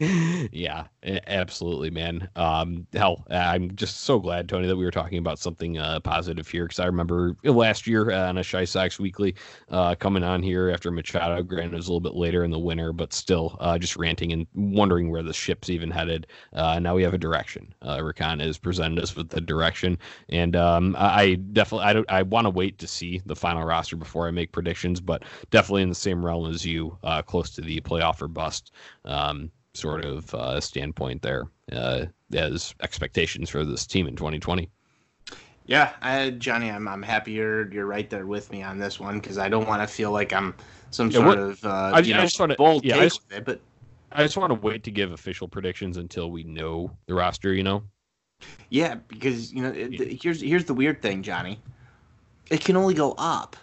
yeah, 0.53 0.85
absolutely, 1.27 1.91
man. 1.91 2.29
Um, 2.37 2.87
hell, 2.93 3.25
I'm 3.31 3.75
just 3.75 4.03
so 4.03 4.21
glad, 4.21 4.49
Tony, 4.49 4.69
that 4.69 4.77
we 4.77 4.85
were 4.85 4.93
talking 4.93 5.19
about 5.19 5.41
something 5.41 5.77
uh, 5.77 5.99
positive 6.01 6.47
here 6.47 6.65
because 6.67 6.79
I 6.79 6.87
remember 6.87 7.37
last 7.43 7.87
year 7.87 8.13
on 8.13 8.39
a 8.39 8.45
Chi 8.45 8.65
Sox 8.65 9.01
Weekly 9.01 9.35
uh, 9.71 9.97
coming 9.97 10.23
on 10.23 10.41
here 10.43 10.71
after 10.71 10.91
Machado. 10.93 11.43
Granted, 11.43 11.73
it 11.73 11.77
was 11.77 11.89
a 11.89 11.91
little 11.91 12.01
bit 12.01 12.15
later 12.15 12.45
in 12.45 12.53
the 12.53 12.59
winter, 12.61 12.93
but 12.93 13.13
still, 13.13 13.57
uh, 13.59 13.77
just 13.77 13.97
ranting 13.97 14.33
and 14.33 14.47
wondering 14.55 15.11
where 15.11 15.23
the 15.25 15.33
ship's 15.33 15.69
even 15.69 15.91
headed. 15.91 16.29
Uh, 16.53 16.79
now 16.79 16.95
we 16.95 17.03
have 17.03 17.15
a 17.15 17.19
direction. 17.19 17.75
Uh, 17.83 18.01
Rick 18.05 18.21
Hahn 18.21 18.39
has 18.39 18.57
presented 18.57 19.03
us 19.03 19.17
with 19.17 19.31
the 19.31 19.41
direction, 19.41 19.99
and 20.29 20.55
um, 20.55 20.95
I 20.97 21.35
definitely 21.35 21.87
I 21.87 21.93
don't 21.93 22.11
I 22.11 22.23
want 22.23 22.45
to 22.45 22.51
wait 22.51 22.79
to 22.79 22.87
see 22.87 23.21
the 23.27 23.35
final 23.37 23.65
roster 23.65 23.97
before 23.97 24.29
I 24.29 24.31
make 24.31 24.53
predictions, 24.53 25.01
but 25.01 25.25
definitely 25.51 25.83
in 25.83 25.89
the 25.89 25.95
same 25.97 26.25
realm 26.25 26.49
as 26.51 26.65
you, 26.65 26.97
uh, 27.03 27.21
close 27.23 27.51
to 27.51 27.61
the 27.61 27.81
playoff 27.81 28.23
or 28.23 28.29
bust 28.29 28.71
sort 29.75 30.05
of 30.05 30.33
uh, 30.35 30.61
standpoint 30.61 31.23
there 31.23 31.45
uh, 31.73 32.07
as 32.33 32.75
expectations 32.83 33.51
for 33.51 33.65
this 33.65 33.87
team 33.87 34.07
in 34.07 34.17
2020. 34.17 34.71
Yeah, 35.67 35.93
I, 36.03 36.31
Johnny, 36.31 36.71
I'm 36.71 36.87
I'm 36.87 37.03
happy 37.03 37.33
you're 37.33 37.73
you're 37.73 37.87
right 37.87 38.09
there 38.11 38.27
with 38.27 38.53
me 38.53 38.63
on 38.63 38.79
this 38.79 39.01
one 39.01 39.19
because 39.19 39.39
I 39.39 39.49
don't 39.49 39.67
want 39.67 39.81
to 39.81 39.87
feel 39.87 40.11
like 40.11 40.33
I'm 40.33 40.55
some 40.91 41.11
yeah, 41.11 41.19
sort 41.19 41.39
of 41.39 41.65
uh, 41.65 41.93
I, 41.95 41.99
you 42.01 42.15
know, 42.15 42.21
just 42.21 42.39
wanna, 42.39 42.55
bold 42.57 42.85
yeah, 42.85 42.95
take 42.95 43.03
just, 43.05 43.23
with 43.29 43.39
it, 43.39 43.45
but 43.47 43.61
I 44.13 44.23
just 44.23 44.37
want 44.37 44.51
to 44.51 44.55
wait 44.55 44.85
to 44.85 44.91
give 44.91 45.13
official 45.13 45.49
predictions 45.49 45.97
until 45.97 46.31
we 46.31 46.45
know 46.45 46.91
the 47.07 47.15
roster. 47.15 47.55
You 47.55 47.63
know. 47.63 47.83
Yeah, 48.69 48.97
because 49.09 49.55
you 49.55 49.63
know 49.63 49.71
it, 49.71 50.23
here's 50.23 50.43
here's 50.43 50.67
the 50.67 50.75
weird 50.75 51.01
thing, 51.01 51.23
Johnny. 51.23 51.59
It 52.51 52.63
can 52.63 52.77
only 52.77 52.93
go 52.93 53.15
up. 53.17 53.57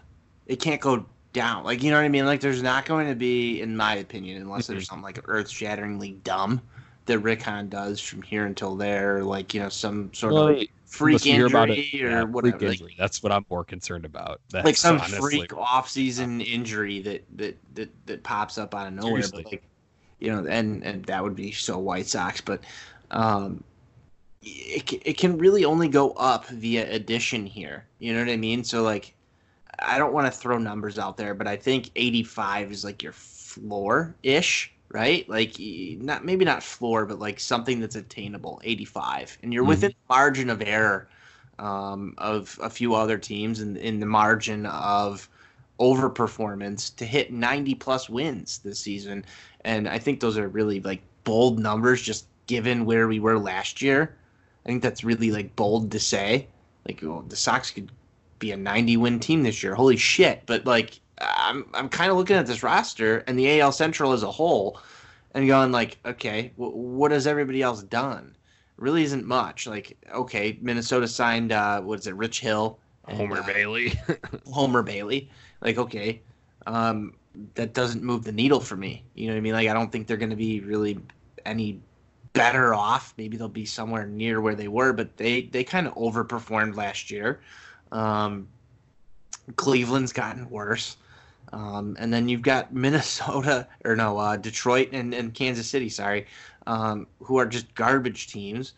It 0.48 0.56
can't 0.56 0.82
go 0.82 1.06
down. 1.34 1.64
Like 1.64 1.84
you 1.84 1.92
know 1.92 1.98
what 1.98 2.06
I 2.06 2.10
mean? 2.10 2.26
Like 2.26 2.42
there's 2.42 2.64
not 2.64 2.86
going 2.86 3.08
to 3.08 3.16
be, 3.16 3.62
in 3.62 3.76
my 3.76 3.96
opinion, 3.96 4.42
unless 4.42 4.68
there's 4.68 4.88
something 4.88 5.04
like 5.04 5.20
earth-shatteringly 5.26 6.20
dumb 6.24 6.62
that 7.06 7.20
Rick 7.20 7.42
Hahn 7.42 7.68
does 7.68 8.00
from 8.00 8.22
here 8.22 8.46
until 8.46 8.76
there, 8.76 9.24
like 9.24 9.54
you 9.54 9.62
know 9.62 9.70
some 9.70 10.14
sort 10.14 10.34
well, 10.34 10.48
of 10.50 10.58
like 10.58 10.72
freak 10.86 11.26
injury 11.26 11.90
or 12.04 12.10
yeah, 12.10 12.24
whatever. 12.24 12.60
Like, 12.60 12.72
injury. 12.74 12.96
That's 12.98 13.24
what 13.24 13.32
I'm 13.32 13.46
more 13.50 13.64
concerned 13.64 14.06
about. 14.06 14.42
That's 14.50 14.66
like 14.66 14.78
some 14.78 14.98
honestly, 14.98 15.20
freak 15.20 15.54
off-season 15.56 16.42
injury 16.42 17.02
that, 17.02 17.24
that 17.38 17.58
that 17.76 17.90
that 18.06 18.24
pops 18.24 18.58
up 18.58 18.76
out 18.76 18.88
of 18.88 18.94
nowhere. 18.94 19.24
But 19.34 19.46
like 19.46 19.64
you 20.20 20.32
know, 20.32 20.46
and 20.48 20.84
and 20.84 21.04
that 21.06 21.24
would 21.24 21.36
be 21.36 21.52
so 21.52 21.80
White 21.80 22.08
Sox. 22.08 22.42
But 22.42 22.64
um, 23.10 23.64
it 24.44 24.94
it 25.06 25.18
can 25.18 25.38
really 25.38 25.66
only 25.66 25.88
go 25.88 26.12
up 26.12 26.48
via 26.48 26.92
addition 26.92 27.46
here. 27.46 27.86
You 28.00 28.14
know 28.14 28.20
what 28.20 28.30
I 28.30 28.38
mean? 28.38 28.64
So 28.64 28.84
like, 28.84 29.16
I 29.80 29.98
don't 29.98 30.14
want 30.14 30.32
to 30.32 30.38
throw 30.38 30.58
numbers 30.58 31.00
out 31.00 31.18
there, 31.18 31.34
but 31.34 31.48
I 31.48 31.56
think 31.56 31.92
85 31.96 32.72
is 32.72 32.84
like 32.84 33.02
your 33.04 33.14
floor 33.14 34.16
ish, 34.24 34.72
right? 34.90 35.28
Like 35.30 35.56
not 35.60 36.26
maybe 36.26 36.46
not 36.46 36.64
floor, 36.64 37.06
but 37.06 37.20
like 37.20 37.40
something 37.40 37.80
that's 37.80 37.96
attainable. 37.96 38.62
85, 38.64 39.38
and 39.44 39.54
you're 39.54 39.64
mm-hmm. 39.64 39.70
within 39.70 39.92
the 39.92 40.14
margin 40.14 40.50
of 40.50 40.62
error 40.62 41.08
um, 41.60 42.14
of 42.18 42.58
a 42.62 42.70
few 42.70 42.96
other 42.96 43.18
teams, 43.18 43.60
and 43.62 43.78
in 43.78 44.00
the 44.00 44.06
margin 44.06 44.66
of 44.66 45.30
overperformance 45.80 46.96
to 46.96 47.06
hit 47.06 47.34
90 47.34 47.76
plus 47.76 48.08
wins 48.08 48.60
this 48.60 48.80
season. 48.80 49.26
And 49.66 49.90
I 49.90 49.98
think 49.98 50.20
those 50.20 50.38
are 50.38 50.48
really 50.48 50.80
like 50.80 51.02
bold 51.24 51.60
numbers 51.60 52.02
just 52.02 52.28
given 52.46 52.86
where 52.86 53.08
we 53.08 53.20
were 53.20 53.40
last 53.40 53.82
year. 53.82 54.16
I 54.66 54.70
think 54.70 54.84
that's 54.84 55.04
really 55.04 55.32
like 55.32 55.56
bold 55.56 55.92
to 55.92 56.00
say. 56.00 56.48
Like 56.88 57.04
oh, 57.04 57.24
the 57.28 57.36
Sox 57.36 57.72
could 57.72 57.92
be 58.42 58.52
a 58.52 58.58
90 58.58 58.98
win 58.98 59.20
team 59.20 59.44
this 59.44 59.64
year. 59.64 59.74
Holy 59.74 59.96
shit. 59.96 60.44
But 60.46 60.66
like 60.66 61.00
I'm 61.22 61.66
I'm 61.74 61.88
kind 61.88 62.12
of 62.12 62.18
looking 62.18 62.36
at 62.36 62.48
this 62.48 62.64
roster 62.64 63.20
and 63.20 63.40
the 63.40 63.62
AL 63.62 63.72
Central 63.72 64.12
as 64.12 64.24
a 64.24 64.32
whole 64.32 64.82
and 65.34 65.48
going 65.48 65.72
like, 65.72 65.98
okay, 66.06 66.52
w- 66.58 66.76
what 66.76 67.12
has 67.12 67.28
everybody 67.28 67.62
else 67.62 67.84
done? 67.84 68.36
Really 68.78 69.04
isn't 69.04 69.26
much. 69.26 69.68
Like, 69.68 69.98
okay, 70.14 70.58
Minnesota 70.62 71.08
signed 71.08 71.54
uh 71.54 71.82
what 71.82 72.00
is 72.00 72.08
it, 72.08 72.16
Rich 72.16 72.42
Hill, 72.42 72.80
and, 73.08 73.18
Homer 73.18 73.40
uh, 73.40 73.46
Bailey, 73.46 73.94
Homer 74.52 74.84
Bailey. 74.84 75.30
Like, 75.62 75.78
okay, 75.78 76.22
um, 76.68 77.14
that 77.56 77.74
doesn't 77.74 78.04
move 78.04 78.24
the 78.24 78.32
needle 78.32 78.60
for 78.60 78.76
me. 78.76 79.04
You 79.14 79.28
know 79.28 79.34
what 79.34 79.38
I 79.38 79.42
mean? 79.42 79.54
Like, 79.54 79.70
I 79.70 79.74
don't 79.74 79.92
think 79.92 80.08
they're 80.08 80.18
going 80.18 80.32
to 80.32 80.36
be 80.36 80.60
really 80.60 81.00
any 81.46 81.80
better 82.34 82.74
off. 82.74 83.14
Maybe 83.18 83.38
they'll 83.38 83.48
be 83.48 83.66
somewhere 83.66 84.06
near 84.06 84.42
where 84.42 84.56
they 84.56 84.68
were, 84.68 84.94
but 84.94 85.18
they 85.18 85.44
they 85.44 85.64
kind 85.64 85.88
of 85.88 85.94
overperformed 85.96 86.76
last 86.76 87.12
year. 87.12 87.42
Um, 87.92 88.48
Cleveland's 89.56 90.14
gotten 90.14 90.50
worse. 90.50 90.98
Um, 91.54 91.98
and 92.00 92.14
then 92.14 92.30
you've 92.30 92.42
got 92.42 92.74
Minnesota 92.74 93.68
or 93.84 93.96
no 93.96 94.18
uh, 94.18 94.38
Detroit 94.38 94.90
and, 94.94 95.14
and 95.14 95.34
Kansas 95.34 95.68
City, 95.68 95.90
sorry, 95.90 96.28
um, 96.68 97.08
who 97.20 97.38
are 97.38 97.46
just 97.46 97.74
garbage 97.76 98.28
teams. 98.28 98.74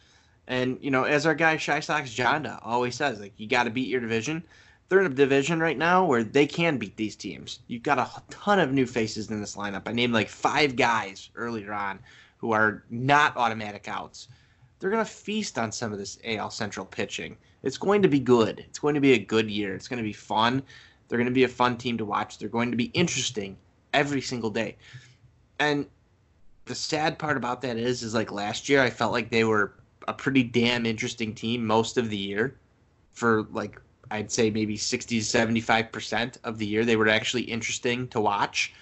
And 0.48 0.78
you 0.82 0.92
know, 0.92 1.04
as 1.04 1.26
our 1.26 1.36
guy 1.36 1.58
Shy 1.58 1.80
Sox 1.80 2.10
Jonda 2.10 2.60
always 2.64 2.96
says, 2.96 3.20
like 3.20 3.34
you 3.38 3.48
got 3.48 3.64
to 3.64 3.70
beat 3.70 3.88
your 3.88 4.02
division 4.02 4.44
they're 4.94 5.00
in 5.00 5.12
a 5.12 5.16
division 5.16 5.60
right 5.60 5.78
now 5.78 6.06
where 6.06 6.24
they 6.24 6.46
can 6.46 6.78
beat 6.78 6.96
these 6.98 7.16
teams. 7.16 7.60
You've 7.66 7.82
got 7.82 7.98
a 7.98 8.10
ton 8.30 8.60
of 8.60 8.72
new 8.72 8.86
faces 8.86 9.32
in 9.32 9.40
this 9.40 9.56
lineup. 9.56 9.84
I 9.88 9.92
named 9.92 10.14
like 10.14 10.30
five 10.30 10.76
guys 10.76 11.32
earlier 11.34 11.74
on 11.74 11.98
who 12.38 12.52
are 12.52 12.84
not 12.92 13.36
automatic 13.36 13.88
outs. 13.88 14.28
They're 14.80 14.92
going 14.92 15.04
to 15.04 15.12
feast 15.12 15.58
on 15.58 15.72
some 15.72 15.94
of 15.94 15.98
this 15.98 16.20
AL 16.24 16.52
Central 16.52 16.86
pitching. 16.86 17.38
It's 17.64 17.78
going 17.78 18.02
to 18.02 18.08
be 18.08 18.20
good. 18.20 18.60
It's 18.60 18.80
going 18.80 18.96
to 18.96 19.02
be 19.02 19.14
a 19.14 19.20
good 19.20 19.50
year. 19.50 19.74
It's 19.74 19.88
going 19.88 19.98
to 19.98 20.04
be 20.04 20.14
fun. 20.14 20.62
They're 21.08 21.18
going 21.18 21.30
to 21.30 21.34
be 21.34 21.46
a 21.46 21.50
fun 21.50 21.78
team 21.78 21.98
to 21.98 22.06
watch. 22.06 22.38
They're 22.38 22.50
going 22.50 22.72
to 22.72 22.78
be 22.78 22.86
interesting 22.94 23.58
every 23.94 24.22
single 24.22 24.50
day. 24.50 24.76
And 25.60 25.88
the 26.66 26.76
sad 26.76 27.18
part 27.18 27.38
about 27.38 27.62
that 27.62 27.78
is, 27.78 28.04
is 28.04 28.14
like 28.14 28.32
last 28.32 28.70
year, 28.70 28.82
I 28.82 28.90
felt 28.90 29.12
like 29.12 29.30
they 29.30 29.44
were 29.44 29.74
a 30.08 30.14
pretty 30.14 30.44
damn 30.44 30.86
interesting 30.86 31.34
team 31.34 31.66
most 31.66 31.98
of 31.98 32.10
the 32.10 32.18
year 32.18 32.58
for 33.14 33.44
like 33.52 33.80
I'd 34.12 34.32
say 34.32 34.50
maybe 34.50 34.76
60 34.76 35.20
to 35.20 35.26
75% 35.26 36.38
of 36.44 36.58
the 36.58 36.66
year 36.66 36.84
they 36.84 36.96
were 36.96 37.08
actually 37.08 37.44
interesting 37.44 38.08
to 38.10 38.20
watch. 38.20 38.74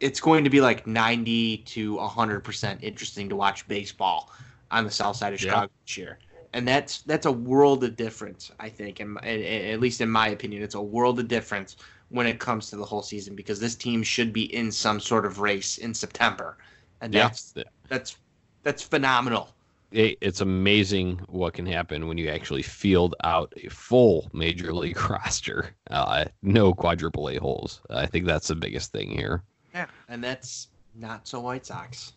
It's 0.00 0.20
going 0.20 0.44
to 0.44 0.50
be 0.50 0.60
like 0.60 0.86
90 0.86 1.58
to 1.58 1.96
100% 1.96 2.82
interesting 2.82 3.28
to 3.28 3.36
watch 3.36 3.66
baseball 3.68 4.32
on 4.70 4.84
the 4.84 4.90
south 4.90 5.16
side 5.16 5.32
of 5.32 5.40
Chicago 5.40 5.62
yeah. 5.62 5.66
this 5.86 5.96
year. 5.96 6.18
And 6.54 6.66
that's 6.66 7.02
that's 7.02 7.26
a 7.26 7.32
world 7.32 7.84
of 7.84 7.96
difference, 7.96 8.50
I 8.60 8.70
think, 8.70 9.00
and 9.00 9.22
at 9.22 9.80
least 9.80 10.00
in 10.00 10.08
my 10.08 10.28
opinion, 10.28 10.62
it's 10.62 10.76
a 10.76 10.80
world 10.80 11.18
of 11.18 11.28
difference 11.28 11.76
when 12.10 12.26
it 12.26 12.38
comes 12.38 12.70
to 12.70 12.76
the 12.76 12.84
whole 12.84 13.02
season 13.02 13.34
because 13.34 13.58
this 13.60 13.74
team 13.74 14.02
should 14.02 14.32
be 14.32 14.54
in 14.54 14.70
some 14.70 15.00
sort 15.00 15.26
of 15.26 15.40
race 15.40 15.78
in 15.78 15.92
September, 15.92 16.56
and 17.00 17.12
that's 17.12 17.52
yeah. 17.56 17.64
that's 17.88 18.16
that's 18.62 18.82
phenomenal 18.82 19.54
it's 19.94 20.40
amazing 20.40 21.20
what 21.28 21.54
can 21.54 21.66
happen 21.66 22.08
when 22.08 22.18
you 22.18 22.28
actually 22.28 22.62
field 22.62 23.14
out 23.22 23.52
a 23.62 23.68
full 23.68 24.28
major 24.32 24.74
league 24.74 24.98
roster. 25.10 25.70
Uh, 25.88 26.24
no 26.42 26.74
quadruple 26.74 27.28
A 27.28 27.36
holes. 27.36 27.80
I 27.90 28.06
think 28.06 28.26
that's 28.26 28.48
the 28.48 28.56
biggest 28.56 28.90
thing 28.90 29.10
here. 29.10 29.42
Yeah, 29.72 29.86
and 30.08 30.22
that's 30.22 30.68
not 30.96 31.28
so 31.28 31.40
White 31.40 31.66
Sox. 31.66 32.12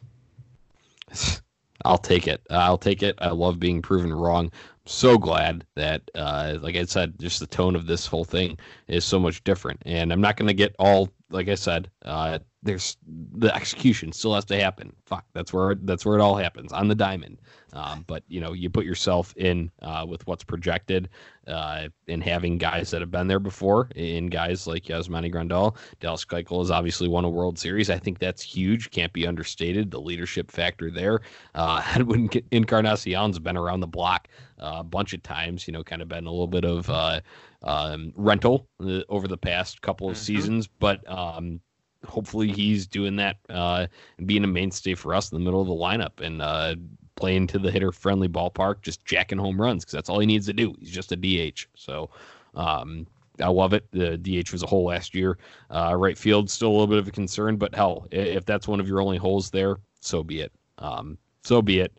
I'll 1.86 1.98
take 1.98 2.28
it. 2.28 2.42
I'll 2.50 2.78
take 2.78 3.04
it. 3.04 3.16
I 3.20 3.30
love 3.30 3.60
being 3.60 3.82
proven 3.82 4.14
wrong 4.14 4.52
so 4.90 5.18
glad 5.18 5.66
that, 5.76 6.10
uh, 6.16 6.58
like 6.62 6.76
I 6.76 6.86
said, 6.86 7.20
just 7.20 7.40
the 7.40 7.48
tone 7.48 7.76
of 7.76 7.88
this 7.88 8.06
whole 8.06 8.26
thing 8.26 8.58
is 8.88 9.06
so 9.06 9.20
much 9.20 9.44
different. 9.44 9.82
And 9.86 10.12
I'm 10.12 10.22
not 10.22 10.38
going 10.38 10.48
to 10.48 10.54
get 10.54 10.76
all, 10.80 11.10
like 11.30 11.48
I 11.48 11.56
said, 11.56 11.90
uh, 12.04 12.40
there's 12.68 12.98
the 13.08 13.54
execution 13.56 14.12
still 14.12 14.36
has 14.36 14.46
to 14.46 14.60
happen. 14.60 14.94
Fuck, 15.06 15.26
that's 15.34 15.54
where 15.54 15.76
that's 15.76 16.06
where 16.06 16.18
it 16.18 16.22
all 16.22 16.36
happens 16.36 16.74
on 16.74 16.90
the 16.90 16.96
diamond. 16.96 17.42
Um, 17.74 18.04
but 18.08 18.24
you 18.28 18.42
know, 18.42 18.54
you 18.54 18.70
put 18.70 18.86
yourself 18.86 19.34
in 19.38 19.72
uh, 19.82 20.06
with 20.08 20.26
what's 20.28 20.44
projected, 20.44 21.10
uh, 21.48 21.88
and 22.08 22.22
having 22.22 22.58
guys 22.58 22.92
that 22.92 23.02
have 23.02 23.10
been 23.10 23.28
there 23.28 23.40
before, 23.40 23.90
in 23.96 24.28
guys 24.28 24.68
like 24.68 24.84
Yasmani 24.84 25.34
Grandal, 25.34 25.78
Dallas 26.00 26.26
Keuchel 26.26 26.60
has 26.60 26.72
obviously 26.72 27.08
won 27.08 27.24
a 27.24 27.30
World 27.30 27.58
Series. 27.58 27.90
I 27.90 27.98
think 27.98 28.20
that's 28.20 28.42
huge. 28.42 28.92
Can't 28.92 29.14
be 29.14 29.26
understated. 29.26 29.90
The 29.90 30.02
leadership 30.02 30.52
factor 30.52 30.92
there. 30.92 31.22
Uh, 31.56 31.82
Edwin 31.96 32.28
Encarnacion's 32.52 33.40
been 33.40 33.58
around 33.58 33.80
the 33.80 33.88
block 33.88 34.28
uh, 34.62 34.78
a 34.80 34.84
bunch 34.84 35.14
of 35.14 35.24
times. 35.24 35.68
You 35.68 35.72
know, 35.72 35.84
kind 35.84 36.02
of 36.02 36.10
been 36.10 36.26
a 36.26 36.32
little 36.32 36.48
bit 36.48 36.66
of 36.66 36.90
uh, 36.90 37.22
um, 37.64 38.12
rental 38.16 38.68
uh, 38.84 39.02
over 39.08 39.28
the 39.28 39.38
past 39.38 39.82
couple 39.82 40.10
of 40.10 40.16
mm-hmm. 40.16 40.24
seasons, 40.24 40.68
but 40.68 41.10
um, 41.10 41.62
hopefully 42.08 42.52
he's 42.52 42.88
doing 42.88 43.16
that 43.18 43.38
uh, 43.50 43.88
and 44.18 44.28
being 44.28 44.44
a 44.44 44.48
mainstay 44.48 44.96
for 44.96 45.14
us 45.14 45.32
in 45.32 45.38
the 45.38 45.44
middle 45.44 45.62
of 45.62 45.68
the 45.68 45.74
lineup 45.74 46.26
and 46.26 46.42
uh, 46.42 46.76
playing 47.16 47.48
to 47.48 47.60
the 47.60 47.72
hitter 47.72 47.92
friendly 47.92 48.30
ballpark, 48.30 48.82
just 48.82 49.04
jacking 49.06 49.38
home 49.38 49.60
runs 49.60 49.84
because 49.84 49.94
that's 49.94 50.10
all 50.10 50.20
he 50.20 50.26
needs 50.26 50.46
to 50.46 50.54
do. 50.54 50.74
He's 50.80 50.92
just 50.92 51.12
a 51.12 51.16
DH. 51.16 51.68
So 51.76 52.10
um, 52.56 53.06
I 53.42 53.50
love 53.50 53.74
it. 53.74 53.86
The 53.92 54.18
DH 54.18 54.52
was 54.52 54.64
a 54.64 54.68
hole 54.68 54.86
last 54.86 55.14
year. 55.14 55.38
Uh, 55.70 55.96
right 55.96 56.18
field 56.18 56.50
still 56.50 56.70
a 56.70 56.72
little 56.72 56.88
bit 56.88 57.00
of 57.00 57.08
a 57.08 57.12
concern, 57.12 57.58
but 57.58 57.76
hell, 57.76 58.08
if 58.12 58.46
that's 58.46 58.68
one 58.68 58.80
of 58.80 58.88
your 58.88 59.02
only 59.02 59.18
holes 59.18 59.50
there, 59.50 59.78
so 60.00 60.24
be 60.24 60.42
it. 60.42 60.52
Um, 60.78 61.18
so 61.44 61.62
be 61.62 61.80
it. 61.80 61.98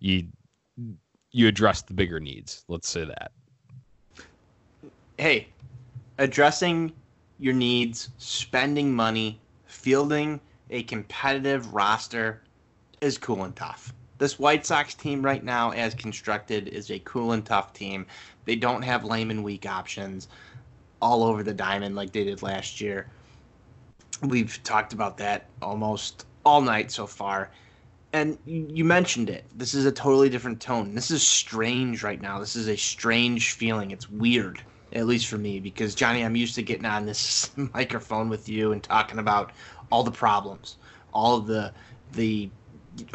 You 0.00 0.26
you 1.30 1.46
address 1.46 1.82
the 1.82 1.92
bigger 1.92 2.20
needs. 2.20 2.64
Let's 2.68 2.88
say 2.88 3.04
that. 3.04 3.32
Hey, 5.18 5.48
addressing 6.18 6.92
your 7.38 7.54
needs, 7.54 8.10
spending 8.18 8.92
money, 8.92 9.40
fielding 9.88 10.38
a 10.68 10.82
competitive 10.82 11.72
roster 11.72 12.42
is 13.00 13.16
cool 13.16 13.44
and 13.44 13.56
tough. 13.56 13.94
This 14.18 14.38
White 14.38 14.66
Sox 14.66 14.92
team 14.92 15.22
right 15.22 15.42
now, 15.42 15.70
as 15.70 15.94
constructed, 15.94 16.68
is 16.68 16.90
a 16.90 16.98
cool 17.06 17.32
and 17.32 17.42
tough 17.42 17.72
team. 17.72 18.04
They 18.44 18.54
don't 18.54 18.82
have 18.82 19.02
lame 19.02 19.30
and 19.30 19.42
weak 19.42 19.64
options 19.64 20.28
all 21.00 21.24
over 21.24 21.42
the 21.42 21.54
diamond 21.54 21.96
like 21.96 22.12
they 22.12 22.22
did 22.22 22.42
last 22.42 22.82
year. 22.82 23.08
We've 24.22 24.62
talked 24.62 24.92
about 24.92 25.16
that 25.16 25.46
almost 25.62 26.26
all 26.44 26.60
night 26.60 26.90
so 26.90 27.06
far. 27.06 27.50
And 28.12 28.36
you 28.44 28.84
mentioned 28.84 29.30
it. 29.30 29.46
This 29.56 29.72
is 29.72 29.86
a 29.86 29.92
totally 29.92 30.28
different 30.28 30.60
tone. 30.60 30.94
This 30.94 31.10
is 31.10 31.26
strange 31.26 32.02
right 32.02 32.20
now. 32.20 32.38
This 32.38 32.56
is 32.56 32.68
a 32.68 32.76
strange 32.76 33.52
feeling. 33.52 33.90
It's 33.90 34.10
weird 34.10 34.62
at 34.92 35.06
least 35.06 35.26
for 35.26 35.38
me, 35.38 35.60
because 35.60 35.94
Johnny, 35.94 36.24
I'm 36.24 36.36
used 36.36 36.54
to 36.54 36.62
getting 36.62 36.86
on 36.86 37.06
this 37.06 37.50
microphone 37.74 38.28
with 38.28 38.48
you 38.48 38.72
and 38.72 38.82
talking 38.82 39.18
about 39.18 39.52
all 39.90 40.02
the 40.02 40.10
problems, 40.10 40.76
all 41.12 41.36
of 41.36 41.46
the 41.46 41.72
the 42.12 42.50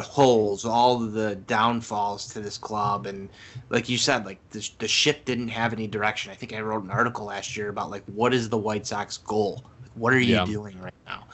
holes, 0.00 0.64
all 0.64 1.02
of 1.02 1.12
the 1.12 1.36
downfalls 1.36 2.28
to 2.28 2.40
this 2.40 2.56
club, 2.56 3.06
and 3.06 3.28
like 3.70 3.88
you 3.88 3.98
said, 3.98 4.24
like 4.24 4.38
the 4.50 4.68
the 4.78 4.88
ship 4.88 5.24
didn't 5.24 5.48
have 5.48 5.72
any 5.72 5.86
direction. 5.86 6.32
I 6.32 6.34
think 6.34 6.52
I 6.52 6.60
wrote 6.60 6.84
an 6.84 6.90
article 6.90 7.26
last 7.26 7.56
year 7.56 7.68
about 7.68 7.90
like 7.90 8.04
what 8.06 8.32
is 8.32 8.48
the 8.48 8.58
White 8.58 8.86
Sox 8.86 9.18
goal? 9.18 9.62
What 9.94 10.12
are 10.12 10.18
you 10.18 10.36
yeah. 10.36 10.44
doing 10.44 10.80
right 10.80 10.94
now? 11.06 11.24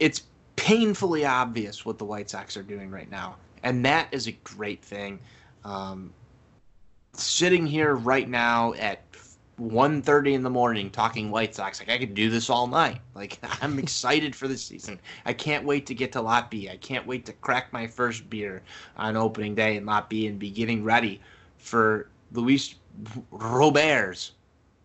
It's 0.00 0.22
painfully 0.56 1.24
obvious 1.24 1.84
what 1.84 1.98
the 1.98 2.04
White 2.04 2.30
Sox 2.30 2.56
are 2.56 2.62
doing 2.62 2.90
right 2.90 3.10
now, 3.10 3.36
and 3.62 3.84
that 3.84 4.08
is 4.12 4.26
a 4.26 4.32
great 4.32 4.82
thing. 4.82 5.18
Um, 5.64 6.12
sitting 7.12 7.66
here 7.66 7.96
right 7.96 8.28
now 8.28 8.74
at 8.74 9.02
1.30 9.58 10.32
in 10.32 10.42
the 10.42 10.50
morning 10.50 10.90
talking 10.90 11.30
White 11.30 11.54
Sox. 11.54 11.80
Like 11.80 11.90
I 11.90 11.98
could 11.98 12.14
do 12.14 12.30
this 12.30 12.48
all 12.48 12.66
night. 12.66 13.00
Like 13.14 13.38
I'm 13.62 13.78
excited 13.78 14.34
for 14.34 14.48
this 14.48 14.64
season. 14.64 15.00
I 15.24 15.32
can't 15.32 15.64
wait 15.64 15.86
to 15.86 15.94
get 15.94 16.12
to 16.12 16.20
Lot 16.20 16.50
B. 16.50 16.68
I 16.68 16.76
can't 16.76 17.06
wait 17.06 17.26
to 17.26 17.32
crack 17.34 17.72
my 17.72 17.86
first 17.86 18.28
beer 18.30 18.62
on 18.96 19.16
opening 19.16 19.54
day 19.54 19.76
in 19.76 19.86
Lot 19.86 20.08
B 20.08 20.26
and 20.26 20.38
be 20.38 20.50
getting 20.50 20.84
ready 20.84 21.20
for 21.56 22.08
Luis 22.32 22.74
Robert's 23.30 24.32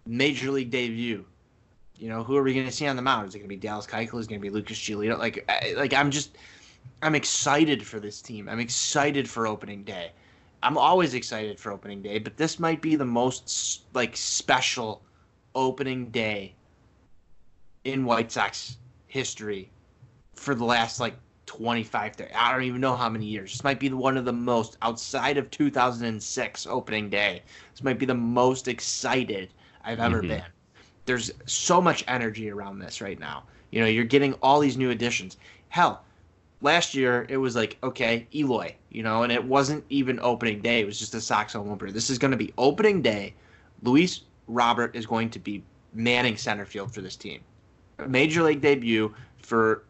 major 0.06 0.52
league 0.52 0.72
debut. 0.72 1.26
You 1.98 2.10
know, 2.10 2.24
who 2.24 2.36
are 2.36 2.44
we 2.44 2.54
going 2.54 2.66
to 2.66 2.72
see 2.72 2.88
on 2.88 2.96
the 2.96 3.02
mound? 3.02 3.28
Is 3.28 3.36
it 3.36 3.40
going 3.40 3.50
to 3.50 3.56
be 3.56 3.60
Dallas 3.60 3.86
Keuchel? 3.86 4.20
Is 4.20 4.26
it 4.26 4.30
going 4.30 4.42
to 4.42 4.46
be 4.46 4.50
Lucas 4.50 4.78
Giolito? 4.78 5.18
Like, 5.18 5.46
I, 5.48 5.74
like 5.78 5.94
I'm 5.94 6.12
just, 6.12 6.38
I'm 7.02 7.16
excited 7.16 7.86
for 7.86 8.00
this 8.00 8.22
team. 8.22 8.50
I'm 8.50 8.60
excited 8.60 9.30
for 9.30 9.48
opening 9.48 9.84
day. 9.84 10.12
I'm 10.64 10.78
always 10.78 11.14
excited 11.14 11.60
for 11.60 11.72
opening 11.74 12.02
day, 12.02 12.20
but 12.20 12.38
this 12.38 12.58
might 12.58 12.82
be 12.82 12.96
the 12.96 13.06
most 13.06 13.82
like 13.94 14.16
special 14.16 15.02
opening 15.54 16.10
day 16.10 16.56
in 17.84 18.06
White 18.06 18.32
Sox 18.32 18.78
history 19.08 19.70
for 20.36 20.56
the 20.56 20.64
last 20.64 21.02
like 21.02 21.16
25 21.46 22.16
30, 22.16 22.34
I 22.34 22.52
don't 22.52 22.64
even 22.64 22.80
know 22.80 22.96
how 22.96 23.10
many 23.10 23.26
years. 23.26 23.52
This 23.52 23.64
might 23.64 23.80
be 23.80 23.90
one 23.90 24.18
of 24.18 24.24
the 24.24 24.34
most 24.34 24.78
outside 24.82 25.38
of 25.38 25.52
2006 25.52 26.68
opening 26.68 27.10
day. 27.10 27.44
This 27.74 27.84
might 27.84 28.00
be 28.00 28.06
the 28.06 28.14
most 28.14 28.70
excited 28.70 29.50
I've 29.84 30.00
ever 30.00 30.20
mm-hmm. 30.20 30.30
been. 30.30 30.44
There's 31.06 31.32
so 31.46 31.82
much 31.82 32.06
energy 32.08 32.50
around 32.50 32.80
this 32.80 33.02
right 33.02 33.20
now. 33.20 33.44
You 33.72 33.82
know, 33.82 33.88
you're 33.88 34.06
getting 34.06 34.34
all 34.36 34.62
these 34.62 34.78
new 34.78 34.92
additions. 34.92 35.36
Hell, 35.68 36.06
last 36.64 36.96
year 36.96 37.28
it 37.30 37.38
was 37.38 37.56
like 37.56 37.78
okay 37.84 38.26
Eloy, 38.34 38.74
you 38.90 39.04
know, 39.04 39.22
and 39.22 39.32
it 39.32 39.44
wasn't 39.44 39.84
even 39.90 40.20
opening 40.22 40.62
day. 40.62 40.80
It 40.80 40.86
was 40.86 40.98
just 40.98 41.14
a 41.14 41.22
Sox 41.22 41.54
home 41.54 41.70
opener. 41.70 41.92
This 41.92 42.10
is 42.10 42.18
going 42.18 42.32
to 42.32 42.38
be 42.38 42.52
opening 42.58 43.04
day. 43.04 43.36
Luis 43.84 44.22
Robert 44.48 44.96
is 44.96 45.06
going 45.06 45.30
to 45.32 45.40
be 45.40 45.64
manning 45.94 46.38
center 46.38 46.66
field 46.66 46.92
for 46.94 47.02
this 47.02 47.16
team. 47.16 47.42
Major 48.08 48.42
league 48.42 48.62
debut 48.62 49.14
for 49.38 49.84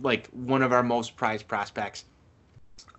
like 0.00 0.28
one 0.28 0.62
of 0.62 0.72
our 0.72 0.82
most 0.82 1.16
prized 1.16 1.48
prospects. 1.48 2.04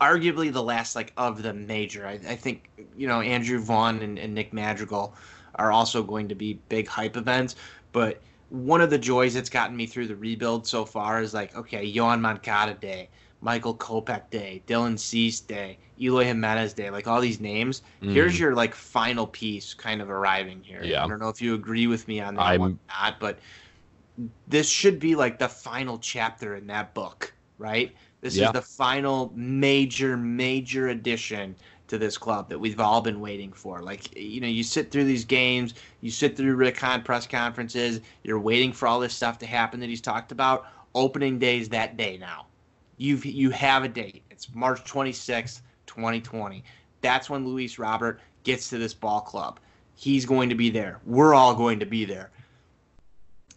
Arguably 0.02 0.52
the 0.52 0.64
last 0.64 0.96
like 0.96 1.14
of 1.18 1.44
the 1.44 1.54
major. 1.54 2.06
I, 2.06 2.14
I 2.14 2.36
think 2.36 2.70
you 2.98 3.08
know 3.08 3.22
Andrew 3.22 3.60
Vaughn 3.60 4.02
and, 4.02 4.18
and 4.18 4.34
Nick 4.34 4.52
Madrigal 4.52 5.14
are 5.56 5.72
also 5.72 6.04
going 6.04 6.28
to 6.28 6.36
be 6.36 6.60
big 6.70 6.88
hype 6.88 7.16
events, 7.16 7.56
but 7.92 8.22
one 8.50 8.82
of 8.82 8.90
the 8.90 8.98
joys 8.98 9.34
that's 9.34 9.50
gotten 9.50 9.76
me 9.76 9.86
through 9.86 10.08
the 10.08 10.16
rebuild 10.16 10.66
so 10.66 10.86
far 10.86 11.22
is 11.22 11.34
like, 11.34 11.56
okay, 11.56 11.92
Yoan 11.92 12.22
Moncada 12.22 12.74
Day, 12.74 13.10
Michael 13.42 13.76
Kopech 13.76 14.30
Day, 14.30 14.62
Dylan 14.68 14.98
Cease 14.98 15.40
Day, 15.40 15.78
Eloy 16.00 16.24
Jimenez 16.24 16.74
Day, 16.74 16.90
like 16.90 17.08
all 17.08 17.22
these 17.22 17.40
names. 17.40 17.82
Mm. 18.02 18.14
Here's 18.14 18.40
your 18.40 18.56
like 18.56 18.74
final 18.74 19.28
piece 19.28 19.74
kind 19.74 20.02
of 20.02 20.10
arriving 20.10 20.62
here. 20.64 20.84
Yeah. 20.84 21.04
I 21.04 21.08
don't 21.08 21.20
know 21.20 21.30
if 21.30 21.42
you 21.42 21.54
agree 21.56 21.88
with 21.88 22.08
me 22.08 22.20
on 22.20 22.36
that 22.36 22.42
I'm... 22.42 22.60
one 22.60 22.80
not, 22.88 23.20
but 23.20 23.40
this 24.48 24.70
should 24.70 25.00
be 25.00 25.16
like 25.16 25.38
the 25.40 25.50
final 25.50 25.98
chapter 26.00 26.56
in 26.56 26.68
that 26.68 26.94
book, 26.94 27.34
right? 27.58 27.94
This 28.22 28.36
yeah. 28.36 28.48
is 28.48 28.54
the 28.54 28.62
final 28.62 29.32
major, 29.36 30.18
major 30.18 30.88
addition 30.88 31.56
to 31.88 31.98
this 31.98 32.18
club 32.18 32.50
that 32.50 32.60
we've 32.60 32.80
all 32.80 33.02
been 33.02 33.20
waiting 33.20 33.52
for. 33.52 33.82
Like, 33.82 34.16
you 34.18 34.42
know, 34.42 34.48
you 34.48 34.64
sit 34.64 34.92
through 34.92 35.06
these 35.06 35.26
games, 35.26 35.74
you 36.02 36.12
sit 36.12 36.36
through 36.36 36.56
Rick 36.56 36.80
Hahn 36.80 37.02
press 37.02 37.26
conferences, 37.26 38.02
you're 38.24 38.40
waiting 38.40 38.74
for 38.74 38.88
all 38.88 39.00
this 39.00 39.14
stuff 39.14 39.38
to 39.40 39.46
happen 39.46 39.80
that 39.80 39.90
he's 39.90 40.02
talked 40.02 40.32
about. 40.32 40.66
Opening 40.96 41.40
day 41.40 41.60
is 41.60 41.70
that 41.70 41.98
day 41.98 42.18
now. 42.18 42.48
You've 42.98 43.26
you 43.26 43.52
have 43.52 43.84
a 43.84 43.88
date. 43.88 44.24
It's 44.32 44.54
March 44.54 44.84
26th, 44.84 45.62
2020. 45.86 46.64
That's 47.02 47.30
when 47.30 47.46
Luis 47.46 47.78
Robert 47.78 48.20
gets 48.44 48.70
to 48.70 48.78
this 48.78 48.94
ball 48.94 49.22
club. 49.22 49.60
He's 49.96 50.26
going 50.26 50.50
to 50.50 50.56
be 50.56 50.70
there. 50.70 51.00
We're 51.06 51.34
all 51.34 51.56
going 51.56 51.80
to 51.80 51.86
be 51.86 52.06
there. 52.06 52.32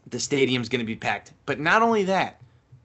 The 0.08 0.20
stadium's 0.20 0.68
going 0.68 0.80
to 0.80 0.86
be 0.86 0.96
packed. 0.96 1.32
But 1.46 1.60
not 1.60 1.82
only 1.82 2.04
that, 2.04 2.39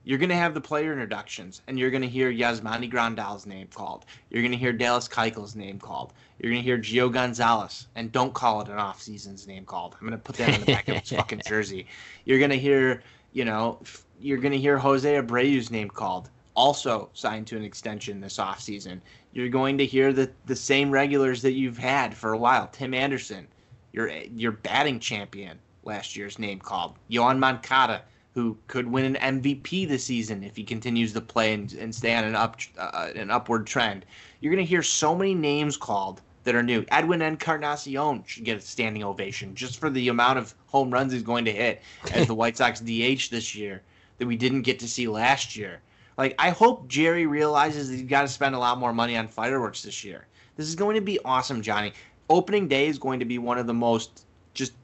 you're 0.06 0.18
going 0.18 0.30
to 0.30 0.36
have 0.36 0.54
the 0.54 0.60
player 0.60 0.92
introductions, 0.92 1.62
and 1.66 1.76
you're 1.76 1.90
going 1.90 2.00
to 2.00 2.08
hear 2.08 2.32
Yasmani 2.32 2.88
Grandal's 2.88 3.44
name 3.44 3.66
called. 3.74 4.04
You're 4.30 4.40
going 4.40 4.52
to 4.52 4.56
hear 4.56 4.72
Dallas 4.72 5.08
Keuchel's 5.08 5.56
name 5.56 5.80
called. 5.80 6.12
You're 6.38 6.52
going 6.52 6.62
to 6.62 6.64
hear 6.64 6.78
Gio 6.78 7.12
Gonzalez, 7.12 7.88
and 7.96 8.12
don't 8.12 8.32
call 8.32 8.60
it 8.60 8.68
an 8.68 8.78
off-season's 8.78 9.48
name 9.48 9.64
called. 9.64 9.96
I'm 10.00 10.06
going 10.06 10.16
to 10.16 10.24
put 10.24 10.36
that 10.36 10.54
on 10.54 10.60
the 10.60 10.66
back 10.66 10.88
of 10.88 10.98
his 10.98 11.10
fucking 11.18 11.42
jersey. 11.44 11.88
You're 12.24 12.38
going 12.38 12.52
to 12.52 12.58
hear, 12.58 13.02
you 13.32 13.44
know, 13.44 13.80
you're 14.20 14.38
going 14.38 14.52
to 14.52 14.58
hear 14.58 14.78
Jose 14.78 15.12
Abreu's 15.12 15.72
name 15.72 15.90
called, 15.90 16.30
also 16.54 17.10
signed 17.12 17.48
to 17.48 17.56
an 17.56 17.64
extension 17.64 18.20
this 18.20 18.36
offseason. 18.36 19.00
You're 19.32 19.48
going 19.48 19.76
to 19.78 19.84
hear 19.84 20.12
the 20.12 20.30
the 20.46 20.54
same 20.54 20.88
regulars 20.88 21.42
that 21.42 21.54
you've 21.54 21.78
had 21.78 22.16
for 22.16 22.32
a 22.32 22.38
while. 22.38 22.68
Tim 22.68 22.94
Anderson, 22.94 23.48
your 23.92 24.08
your 24.08 24.52
batting 24.52 25.00
champion 25.00 25.58
last 25.82 26.14
year's 26.14 26.38
name 26.38 26.60
called. 26.60 26.94
Yoan 27.10 27.40
Moncada 27.40 28.02
who 28.36 28.54
could 28.66 28.86
win 28.86 29.16
an 29.16 29.40
MVP 29.40 29.88
this 29.88 30.04
season 30.04 30.44
if 30.44 30.54
he 30.54 30.62
continues 30.62 31.14
to 31.14 31.22
play 31.22 31.54
and, 31.54 31.72
and 31.72 31.92
stay 31.92 32.14
on 32.14 32.22
an 32.22 32.34
up 32.34 32.60
uh, 32.76 33.08
an 33.16 33.30
upward 33.30 33.66
trend. 33.66 34.04
You're 34.40 34.52
going 34.52 34.62
to 34.62 34.68
hear 34.68 34.82
so 34.82 35.14
many 35.14 35.34
names 35.34 35.78
called 35.78 36.20
that 36.44 36.54
are 36.54 36.62
new. 36.62 36.84
Edwin 36.88 37.22
Encarnacion 37.22 38.22
should 38.26 38.44
get 38.44 38.58
a 38.58 38.60
standing 38.60 39.02
ovation 39.02 39.54
just 39.54 39.80
for 39.80 39.88
the 39.88 40.08
amount 40.08 40.38
of 40.38 40.54
home 40.66 40.90
runs 40.90 41.14
he's 41.14 41.22
going 41.22 41.46
to 41.46 41.50
hit 41.50 41.80
as 42.12 42.26
the 42.26 42.34
White 42.34 42.58
Sox 42.58 42.78
DH 42.78 43.30
this 43.30 43.54
year 43.54 43.80
that 44.18 44.26
we 44.26 44.36
didn't 44.36 44.62
get 44.62 44.78
to 44.80 44.86
see 44.86 45.08
last 45.08 45.56
year. 45.56 45.80
Like 46.18 46.34
I 46.38 46.50
hope 46.50 46.88
Jerry 46.88 47.24
realizes 47.24 47.88
that 47.88 47.96
he's 47.96 48.04
got 48.04 48.20
to 48.20 48.28
spend 48.28 48.54
a 48.54 48.58
lot 48.58 48.78
more 48.78 48.92
money 48.92 49.16
on 49.16 49.28
fireworks 49.28 49.82
this 49.82 50.04
year. 50.04 50.26
This 50.56 50.68
is 50.68 50.74
going 50.74 50.96
to 50.96 51.00
be 51.00 51.18
awesome, 51.24 51.62
Johnny. 51.62 51.94
Opening 52.28 52.68
day 52.68 52.86
is 52.86 52.98
going 52.98 53.18
to 53.18 53.24
be 53.24 53.38
one 53.38 53.56
of 53.56 53.66
the 53.66 53.72
most 53.72 54.26
just 54.52 54.74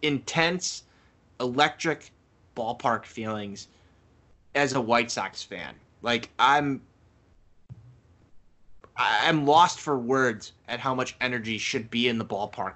intense, 0.00 0.84
electric 1.40 2.10
ballpark 2.54 3.04
feelings 3.04 3.68
as 4.54 4.72
a 4.72 4.80
White 4.80 5.10
Sox 5.10 5.42
fan. 5.42 5.74
Like 6.02 6.30
I'm 6.38 6.82
I'm 8.96 9.46
lost 9.46 9.80
for 9.80 9.98
words 9.98 10.52
at 10.68 10.80
how 10.80 10.94
much 10.94 11.16
energy 11.20 11.58
should 11.58 11.90
be 11.90 12.08
in 12.08 12.18
the 12.18 12.24
ballpark 12.24 12.74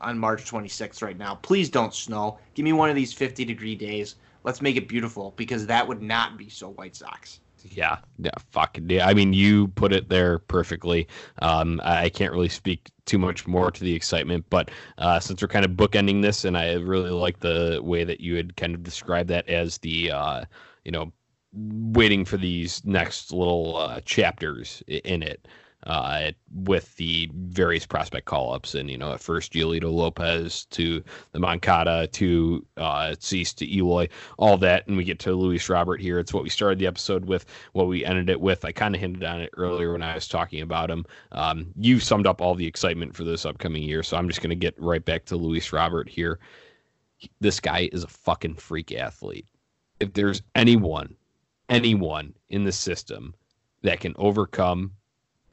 on 0.00 0.18
March 0.18 0.50
26th 0.50 1.02
right 1.02 1.16
now. 1.16 1.36
Please 1.36 1.70
don't 1.70 1.94
snow. 1.94 2.38
Give 2.54 2.64
me 2.64 2.72
one 2.72 2.90
of 2.90 2.96
these 2.96 3.12
50 3.12 3.44
degree 3.44 3.76
days. 3.76 4.16
Let's 4.42 4.60
make 4.60 4.76
it 4.76 4.88
beautiful 4.88 5.32
because 5.36 5.66
that 5.66 5.86
would 5.86 6.02
not 6.02 6.36
be 6.36 6.48
so 6.48 6.70
White 6.70 6.96
Sox. 6.96 7.40
Yeah, 7.70 7.98
yeah, 8.18 8.30
fuck. 8.50 8.78
Yeah, 8.86 9.06
I 9.06 9.14
mean, 9.14 9.32
you 9.32 9.68
put 9.68 9.92
it 9.92 10.10
there 10.10 10.38
perfectly. 10.38 11.08
Um, 11.40 11.80
I 11.82 12.10
can't 12.10 12.32
really 12.32 12.50
speak 12.50 12.90
too 13.06 13.18
much 13.18 13.46
more 13.46 13.70
to 13.70 13.80
the 13.80 13.94
excitement, 13.94 14.44
but 14.50 14.70
uh, 14.98 15.18
since 15.18 15.40
we're 15.40 15.48
kind 15.48 15.64
of 15.64 15.72
bookending 15.72 16.20
this, 16.20 16.44
and 16.44 16.58
I 16.58 16.74
really 16.74 17.10
like 17.10 17.40
the 17.40 17.80
way 17.82 18.04
that 18.04 18.20
you 18.20 18.36
had 18.36 18.56
kind 18.56 18.74
of 18.74 18.82
described 18.82 19.30
that 19.30 19.48
as 19.48 19.78
the, 19.78 20.10
uh, 20.10 20.44
you 20.84 20.92
know, 20.92 21.10
waiting 21.54 22.24
for 22.26 22.36
these 22.36 22.84
next 22.84 23.32
little 23.32 23.76
uh, 23.78 24.00
chapters 24.00 24.82
in 24.86 25.22
it 25.22 25.48
uh, 25.86 26.32
with 26.54 26.94
the 26.96 27.30
various 27.34 27.86
prospect 27.86 28.26
call 28.26 28.52
ups. 28.52 28.74
And, 28.74 28.90
you 28.90 28.98
know, 28.98 29.12
at 29.12 29.20
first 29.20 29.52
Giolito 29.52 29.92
Lopez 29.92 30.64
to 30.66 31.02
the 31.32 31.38
Moncada 31.38 32.06
to 32.08 32.64
uh, 32.76 33.14
Cease 33.18 33.52
to 33.54 33.66
Eloy, 33.66 34.08
all 34.38 34.56
that. 34.58 34.86
And 34.86 34.96
we 34.96 35.04
get 35.04 35.18
to 35.20 35.34
Luis 35.34 35.68
Robert 35.68 36.00
here. 36.00 36.18
It's 36.18 36.32
what 36.32 36.42
we 36.42 36.48
started 36.48 36.78
the 36.78 36.86
episode 36.86 37.26
with, 37.26 37.46
what 37.72 37.88
we 37.88 38.04
ended 38.04 38.30
it 38.30 38.40
with. 38.40 38.64
I 38.64 38.72
kind 38.72 38.94
of 38.94 39.00
hinted 39.00 39.24
on 39.24 39.40
it 39.40 39.50
earlier 39.56 39.92
when 39.92 40.02
I 40.02 40.14
was 40.14 40.28
talking 40.28 40.62
about 40.62 40.90
him. 40.90 41.04
Um, 41.32 41.66
you 41.76 42.00
summed 42.00 42.26
up 42.26 42.40
all 42.40 42.54
the 42.54 42.66
excitement 42.66 43.14
for 43.14 43.24
this 43.24 43.44
upcoming 43.44 43.82
year. 43.82 44.02
So 44.02 44.16
I'm 44.16 44.28
just 44.28 44.40
going 44.40 44.50
to 44.50 44.56
get 44.56 44.74
right 44.78 45.04
back 45.04 45.24
to 45.26 45.36
Luis 45.36 45.72
Robert 45.72 46.08
here. 46.08 46.38
This 47.40 47.60
guy 47.60 47.88
is 47.92 48.04
a 48.04 48.08
fucking 48.08 48.54
freak 48.54 48.92
athlete. 48.92 49.46
If 50.00 50.12
there's 50.12 50.42
anyone, 50.54 51.14
anyone 51.68 52.34
in 52.48 52.64
the 52.64 52.72
system 52.72 53.34
that 53.82 54.00
can 54.00 54.14
overcome 54.16 54.92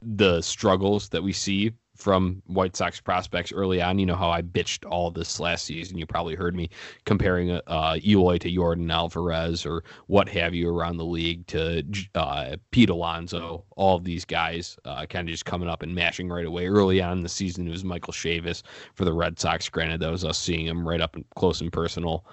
the 0.04 0.40
struggles 0.40 1.08
that 1.10 1.22
we 1.22 1.32
see 1.32 1.72
from 1.96 2.42
White 2.46 2.74
Sox 2.74 3.00
prospects 3.00 3.52
early 3.52 3.80
on. 3.80 3.98
You 3.98 4.06
know 4.06 4.16
how 4.16 4.30
I 4.30 4.42
bitched 4.42 4.90
all 4.90 5.10
this 5.10 5.38
last 5.38 5.64
season. 5.64 5.98
You 5.98 6.06
probably 6.06 6.34
heard 6.34 6.54
me 6.54 6.70
comparing 7.04 7.50
uh, 7.50 7.96
Eloy 8.04 8.38
to 8.38 8.50
Yordan 8.50 8.90
Alvarez 8.92 9.64
or 9.64 9.84
what 10.06 10.28
have 10.30 10.54
you 10.54 10.68
around 10.68 10.96
the 10.96 11.04
league 11.04 11.46
to 11.48 11.84
uh, 12.14 12.56
Pete 12.70 12.90
Alonso. 12.90 13.64
All 13.76 13.96
of 13.96 14.04
these 14.04 14.24
guys 14.24 14.76
uh, 14.84 15.06
kind 15.06 15.28
of 15.28 15.32
just 15.32 15.44
coming 15.44 15.68
up 15.68 15.82
and 15.82 15.94
mashing 15.94 16.28
right 16.28 16.46
away. 16.46 16.66
Early 16.66 17.00
on 17.00 17.18
in 17.18 17.22
the 17.22 17.28
season, 17.28 17.68
it 17.68 17.72
was 17.72 17.84
Michael 17.84 18.12
Chavis 18.12 18.62
for 18.94 19.04
the 19.04 19.12
Red 19.12 19.38
Sox. 19.38 19.68
Granted, 19.68 20.00
that 20.00 20.10
was 20.10 20.24
us 20.24 20.38
seeing 20.38 20.66
him 20.66 20.86
right 20.86 21.00
up 21.00 21.14
and 21.14 21.24
close 21.36 21.60
and 21.60 21.72
personal. 21.72 22.24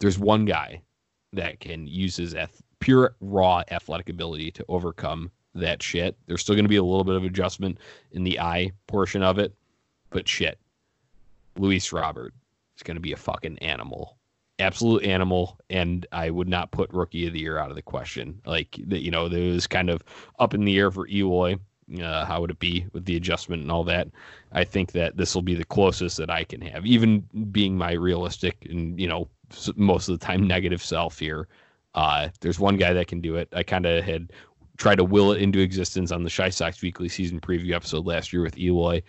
There's 0.00 0.18
one 0.18 0.44
guy 0.44 0.82
that 1.32 1.60
can 1.60 1.86
use 1.86 2.16
his 2.16 2.34
eth- 2.34 2.62
pure 2.80 3.16
raw 3.20 3.62
athletic 3.70 4.08
ability 4.08 4.50
to 4.52 4.64
overcome 4.68 5.30
that 5.54 5.82
shit. 5.82 6.16
There's 6.26 6.40
still 6.40 6.54
going 6.54 6.64
to 6.64 6.68
be 6.68 6.76
a 6.76 6.82
little 6.82 7.04
bit 7.04 7.16
of 7.16 7.24
adjustment 7.24 7.78
in 8.12 8.24
the 8.24 8.40
eye 8.40 8.72
portion 8.86 9.22
of 9.22 9.38
it, 9.38 9.54
but 10.10 10.28
shit. 10.28 10.58
Luis 11.56 11.92
Robert 11.92 12.34
is 12.76 12.82
going 12.82 12.96
to 12.96 13.00
be 13.00 13.12
a 13.12 13.16
fucking 13.16 13.58
animal. 13.58 14.16
Absolute 14.58 15.04
animal, 15.04 15.58
and 15.70 16.06
I 16.12 16.30
would 16.30 16.48
not 16.48 16.70
put 16.70 16.92
rookie 16.92 17.26
of 17.26 17.32
the 17.32 17.40
year 17.40 17.58
out 17.58 17.70
of 17.70 17.76
the 17.76 17.82
question. 17.82 18.40
Like, 18.46 18.78
that, 18.86 19.02
you 19.02 19.10
know, 19.10 19.28
there 19.28 19.52
was 19.52 19.66
kind 19.66 19.90
of 19.90 20.02
up 20.38 20.54
in 20.54 20.64
the 20.64 20.78
air 20.78 20.90
for 20.90 21.08
Eloy. 21.08 21.56
Uh, 22.00 22.24
how 22.24 22.40
would 22.40 22.50
it 22.50 22.58
be 22.58 22.86
with 22.92 23.04
the 23.04 23.16
adjustment 23.16 23.62
and 23.62 23.70
all 23.70 23.84
that? 23.84 24.08
I 24.52 24.64
think 24.64 24.92
that 24.92 25.16
this 25.16 25.34
will 25.34 25.42
be 25.42 25.54
the 25.54 25.64
closest 25.64 26.16
that 26.16 26.30
I 26.30 26.44
can 26.44 26.60
have, 26.62 26.86
even 26.86 27.20
being 27.50 27.76
my 27.76 27.92
realistic 27.92 28.66
and, 28.70 28.98
you 28.98 29.06
know, 29.06 29.28
most 29.76 30.08
of 30.08 30.18
the 30.18 30.24
time 30.24 30.46
negative 30.46 30.82
self 30.82 31.18
here. 31.18 31.46
Uh, 31.94 32.28
there's 32.40 32.58
one 32.58 32.76
guy 32.76 32.92
that 32.92 33.06
can 33.06 33.20
do 33.20 33.36
it. 33.36 33.48
I 33.52 33.62
kind 33.62 33.86
of 33.86 34.02
had 34.02 34.32
try 34.76 34.94
to 34.94 35.04
will 35.04 35.32
it 35.32 35.42
into 35.42 35.60
existence 35.60 36.10
on 36.10 36.22
the 36.22 36.30
Chi 36.30 36.50
Sox 36.50 36.82
Weekly 36.82 37.08
season 37.08 37.40
preview 37.40 37.72
episode 37.72 38.06
last 38.06 38.32
year 38.32 38.42
with 38.42 38.58
Eloy. 38.58 39.02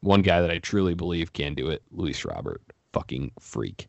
One 0.00 0.22
guy 0.22 0.40
that 0.40 0.50
I 0.50 0.58
truly 0.58 0.94
believe 0.94 1.32
can 1.32 1.54
do 1.54 1.68
it, 1.68 1.82
Luis 1.90 2.24
Robert. 2.24 2.62
Fucking 2.92 3.30
freak. 3.38 3.88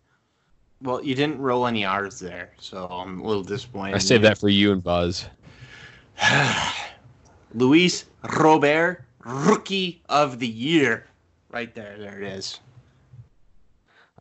Well, 0.81 1.03
you 1.03 1.15
didn't 1.15 1.39
roll 1.39 1.67
any 1.67 1.85
R's 1.85 2.19
there, 2.19 2.51
so 2.59 2.87
I'm 2.87 3.21
a 3.21 3.27
little 3.27 3.43
disappointed. 3.43 3.95
I 3.95 3.99
saved 3.99 4.23
that 4.23 4.37
for 4.37 4.49
you 4.49 4.71
and 4.71 4.83
Buzz. 4.83 5.25
Luis 7.53 8.05
Robert, 8.23 9.05
Rookie 9.23 10.01
of 10.09 10.39
the 10.39 10.47
Year. 10.47 11.05
Right 11.49 11.73
there. 11.75 11.97
There 11.97 12.21
it 12.21 12.27
is. 12.27 12.59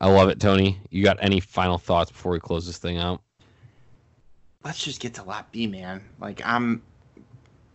I 0.01 0.09
love 0.09 0.29
it, 0.29 0.41
Tony. 0.41 0.79
You 0.91 1.05
got 1.05 1.19
any 1.21 1.41
final 1.41 1.79
thoughts 1.79 2.11
before 2.11 2.33
we 2.33 2.41
close 2.41 2.67
this 2.67 2.79
thing 2.79 2.99
out? 2.99 3.23
Let's 4.63 4.85
just 4.85 5.01
get 5.01 5.15
to 5.15 5.23
lot 5.23 5.51
B, 5.53 5.67
man. 5.67 6.03
Like 6.21 6.43
I'm 6.45 6.83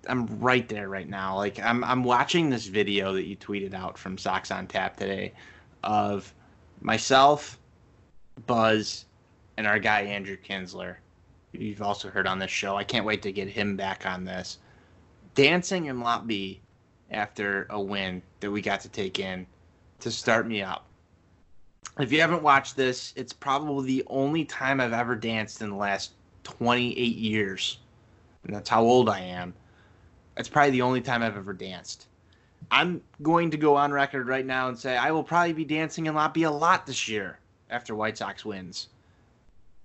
I'm 0.07 0.27
right 0.39 0.67
there 0.69 0.87
right 0.87 1.09
now. 1.09 1.35
Like 1.35 1.59
I'm 1.59 1.83
I'm 1.83 2.03
watching 2.03 2.49
this 2.49 2.67
video 2.67 3.13
that 3.13 3.25
you 3.25 3.35
tweeted 3.35 3.73
out 3.73 3.97
from 3.97 4.17
Sox 4.17 4.51
on 4.51 4.67
Tap 4.67 4.97
today 4.97 5.33
of 5.83 6.31
myself, 6.81 7.57
Buzz, 8.45 9.05
and 9.57 9.65
our 9.65 9.79
guy 9.79 10.01
Andrew 10.01 10.37
Kinsler. 10.37 10.97
You've 11.53 11.81
also 11.81 12.09
heard 12.09 12.27
on 12.27 12.37
this 12.37 12.51
show. 12.51 12.75
I 12.75 12.83
can't 12.83 13.05
wait 13.05 13.21
to 13.23 13.31
get 13.31 13.47
him 13.47 13.75
back 13.75 14.05
on 14.05 14.25
this. 14.25 14.59
Dancing 15.33 15.85
in 15.85 16.01
Lot 16.01 16.27
B 16.27 16.61
after 17.09 17.65
a 17.69 17.81
win 17.81 18.21
that 18.41 18.51
we 18.51 18.61
got 18.61 18.81
to 18.81 18.89
take 18.89 19.19
in 19.19 19.47
to 20.01 20.11
start 20.11 20.47
me 20.47 20.61
up. 20.61 20.85
If 21.97 22.11
you 22.11 22.19
haven't 22.19 22.43
watched 22.43 22.75
this, 22.75 23.13
it's 23.15 23.31
probably 23.33 23.87
the 23.87 24.03
only 24.07 24.43
time 24.43 24.81
I've 24.81 24.93
ever 24.93 25.15
danced 25.15 25.61
in 25.61 25.69
the 25.69 25.75
last 25.75 26.11
28 26.45 26.95
years, 27.17 27.79
and 28.45 28.55
that's 28.55 28.69
how 28.69 28.83
old 28.83 29.09
I 29.09 29.19
am. 29.19 29.53
That's 30.35 30.47
probably 30.47 30.71
the 30.71 30.81
only 30.81 31.01
time 31.01 31.21
I've 31.21 31.35
ever 31.35 31.53
danced. 31.53 32.07
I'm 32.71 33.01
going 33.21 33.51
to 33.51 33.57
go 33.57 33.75
on 33.75 33.91
record 33.91 34.27
right 34.27 34.45
now 34.45 34.69
and 34.69 34.77
say 34.77 34.95
I 34.95 35.11
will 35.11 35.23
probably 35.23 35.53
be 35.53 35.65
dancing 35.65 36.05
in 36.05 36.15
Lot 36.15 36.33
B 36.33 36.43
a 36.43 36.51
lot 36.51 36.85
this 36.85 37.07
year 37.07 37.39
after 37.69 37.95
White 37.95 38.17
Sox 38.17 38.45
wins. 38.45 38.87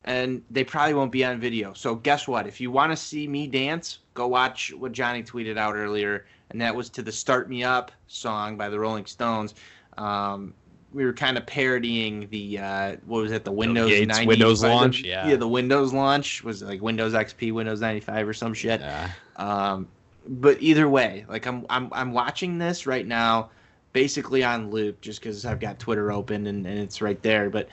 And 0.04 0.42
they 0.50 0.64
probably 0.64 0.94
won't 0.94 1.12
be 1.12 1.24
on 1.24 1.40
video. 1.40 1.74
So 1.74 1.94
guess 1.94 2.26
what? 2.26 2.46
If 2.46 2.60
you 2.60 2.70
want 2.70 2.90
to 2.92 2.96
see 2.96 3.26
me 3.26 3.46
dance, 3.46 3.98
go 4.14 4.28
watch 4.28 4.72
what 4.72 4.92
Johnny 4.92 5.22
tweeted 5.22 5.58
out 5.58 5.74
earlier, 5.74 6.26
and 6.50 6.60
that 6.60 6.74
was 6.74 6.88
to 6.90 7.02
the 7.02 7.12
"Start 7.12 7.50
Me 7.50 7.64
Up" 7.64 7.92
song 8.06 8.56
by 8.56 8.70
the 8.70 8.78
Rolling 8.80 9.04
Stones. 9.04 9.54
Um, 9.98 10.54
we 10.92 11.04
were 11.04 11.12
kind 11.12 11.38
of 11.38 11.46
parodying 11.46 12.28
the 12.30 12.58
uh, 12.58 12.96
what 13.06 13.22
was 13.22 13.32
it 13.32 13.44
the 13.44 13.52
Windows 13.52 13.90
Gates, 13.90 14.08
90 14.08 14.26
Windows 14.26 14.62
launch? 14.62 15.02
yeah. 15.02 15.28
Yeah 15.28 15.36
the 15.36 15.48
Windows 15.48 15.92
launch 15.92 16.42
was 16.42 16.62
like 16.62 16.80
Windows 16.80 17.12
XP 17.12 17.52
Windows 17.52 17.80
95 17.80 18.28
or 18.28 18.32
some 18.34 18.54
shit. 18.54 18.80
Yeah. 18.80 19.10
um, 19.36 19.88
but 20.26 20.60
either 20.60 20.88
way 20.88 21.24
like 21.28 21.46
I'm 21.46 21.64
I'm 21.70 21.88
I'm 21.92 22.12
watching 22.12 22.58
this 22.58 22.86
right 22.86 23.06
now 23.06 23.50
basically 23.92 24.44
on 24.44 24.70
loop 24.70 25.00
just 25.00 25.20
because 25.20 25.44
I've 25.44 25.60
got 25.60 25.78
Twitter 25.78 26.12
open 26.12 26.46
and, 26.46 26.66
and 26.66 26.78
it's 26.78 27.02
right 27.02 27.20
there. 27.22 27.50
But 27.50 27.68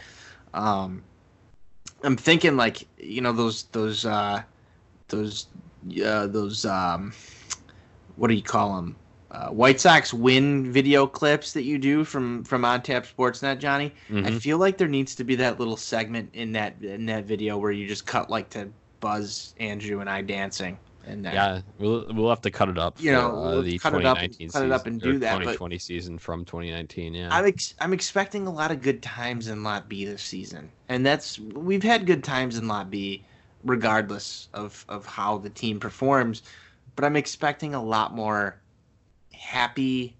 um, 0.53 1.03
I'm 2.03 2.18
thinking 2.18 2.57
like 2.57 2.88
you 2.97 3.22
know 3.22 3.34
those 3.34 3.63
those 3.63 4.05
uh, 4.05 4.43
those 5.07 5.47
uh, 6.03 6.28
those 6.28 6.65
um, 6.65 7.13
what 8.15 8.28
do 8.28 8.34
you 8.34 8.43
call 8.43 8.76
them 8.76 8.95
uh, 9.32 9.49
White 9.49 9.80
Sox 9.80 10.13
win 10.13 10.71
video 10.71 11.05
clips 11.05 11.53
that 11.53 11.63
you 11.63 11.78
do 11.78 12.03
from 12.03 12.43
from 12.43 12.63
on 12.63 12.82
tap 12.82 13.05
sportsnet 13.05 13.59
johnny. 13.59 13.93
Mm-hmm. 14.09 14.25
i 14.25 14.32
feel 14.39 14.57
like 14.57 14.78
there 14.78 14.88
needs 14.88 15.15
to 15.15 15.23
be 15.23 15.36
that 15.36 15.59
little 15.59 15.78
segment 15.78 16.30
in 16.34 16.51
that 16.53 16.82
in 16.82 17.05
that 17.07 17.25
video 17.25 17.57
where 17.57 17.71
you 17.71 17.88
just 17.88 18.05
cut 18.05 18.30
like 18.30 18.49
to 18.51 18.69
buzz 18.99 19.53
andrew 19.59 19.99
and 19.99 20.09
i 20.09 20.21
dancing 20.21 20.78
and 21.05 21.23
yeah 21.23 21.61
we'll, 21.78 22.05
we'll 22.09 22.30
have 22.30 22.41
to 22.41 22.51
cut 22.51 22.69
it 22.69 22.78
up 22.78 22.99
you 23.01 23.11
for, 23.11 23.21
know 23.21 23.43
uh, 23.43 23.61
the 23.61 23.78
cut 23.78 23.91
2019 23.91 23.99
it 23.99 24.05
up, 24.05 24.34
season, 24.34 24.49
cut 24.49 24.65
it 24.65 24.71
up 24.71 24.88
and 24.88 25.01
do 25.01 25.19
that 25.19 25.34
2020 25.34 25.78
season 25.78 26.17
from 26.17 26.45
2019 26.45 27.13
yeah. 27.13 27.30
I'm 27.32 27.45
ex- 27.45 27.75
i'm 27.80 27.93
expecting 27.93 28.47
a 28.47 28.51
lot 28.51 28.71
of 28.71 28.82
good 28.82 29.01
times 29.01 29.47
in 29.47 29.63
lot 29.63 29.89
b 29.89 30.05
this 30.05 30.21
season 30.21 30.69
and 30.89 31.05
that's 31.05 31.39
we've 31.39 31.84
had 31.84 32.05
good 32.05 32.23
times 32.23 32.57
in 32.57 32.67
lot 32.67 32.89
b 32.89 33.23
regardless 33.63 34.49
of 34.53 34.86
of 34.88 35.05
how 35.05 35.38
the 35.38 35.49
team 35.49 35.80
performs 35.80 36.43
but 36.95 37.05
i'm 37.05 37.15
expecting 37.15 37.73
a 37.73 37.84
lot 37.84 38.13
more 38.13 38.57
happy, 39.38 40.18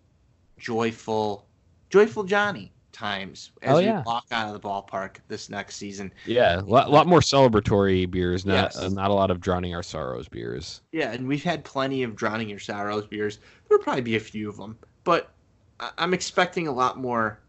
joyful, 0.57 1.47
joyful 1.89 2.24
Johnny 2.24 2.72
times 2.91 3.51
as 3.61 3.76
oh, 3.76 3.80
yeah. 3.80 3.99
we 3.99 4.03
walk 4.05 4.26
out 4.32 4.47
of 4.47 4.53
the 4.53 4.68
ballpark 4.68 5.18
this 5.28 5.49
next 5.49 5.76
season. 5.76 6.11
Yeah, 6.26 6.59
a 6.59 6.61
lot, 6.61 6.89
lot 6.89 7.07
more 7.07 7.20
celebratory 7.20 8.09
beers, 8.09 8.45
not 8.45 8.74
yes. 8.74 8.78
uh, 8.78 8.89
not 8.89 9.11
a 9.11 9.13
lot 9.13 9.30
of 9.30 9.39
drowning 9.39 9.76
our 9.76 9.84
sorrows 9.84 10.28
beers. 10.28 10.82
Yeah, 10.91 11.11
and 11.11 11.28
we've 11.28 11.43
had 11.43 11.63
plenty 11.63 12.03
of 12.03 12.15
drowning 12.15 12.49
your 12.49 12.59
sorrows 12.59 13.05
beers. 13.05 13.39
There'll 13.68 13.84
probably 13.84 14.01
be 14.01 14.15
a 14.15 14.20
few 14.20 14.49
of 14.49 14.57
them, 14.57 14.78
but 15.03 15.32
I- 15.80 15.91
I'm 15.97 16.13
expecting 16.13 16.68
a 16.68 16.72
lot 16.72 16.97
more 16.97 17.39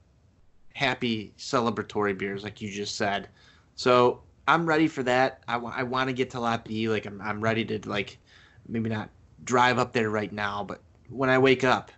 happy 0.75 1.33
celebratory 1.39 2.17
beers, 2.17 2.45
like 2.45 2.61
you 2.61 2.71
just 2.71 2.97
said. 2.97 3.29
So 3.75 4.21
I'm 4.47 4.67
ready 4.67 4.87
for 4.87 5.03
that. 5.05 5.43
I, 5.49 5.55
w- 5.55 5.73
I 5.75 5.83
want 5.83 6.09
to 6.09 6.13
get 6.13 6.31
to 6.31 6.41
Lot 6.41 6.65
B. 6.65 6.89
Like 6.89 7.07
I'm 7.07 7.21
I'm 7.21 7.41
ready 7.41 7.65
to 7.65 7.89
like 7.89 8.19
maybe 8.69 8.91
not 8.91 9.09
drive 9.45 9.79
up 9.79 9.93
there 9.93 10.11
right 10.11 10.33
now, 10.33 10.63
but 10.63 10.81
when 11.09 11.31
I 11.31 11.39
wake 11.39 11.65
up, 11.65 11.91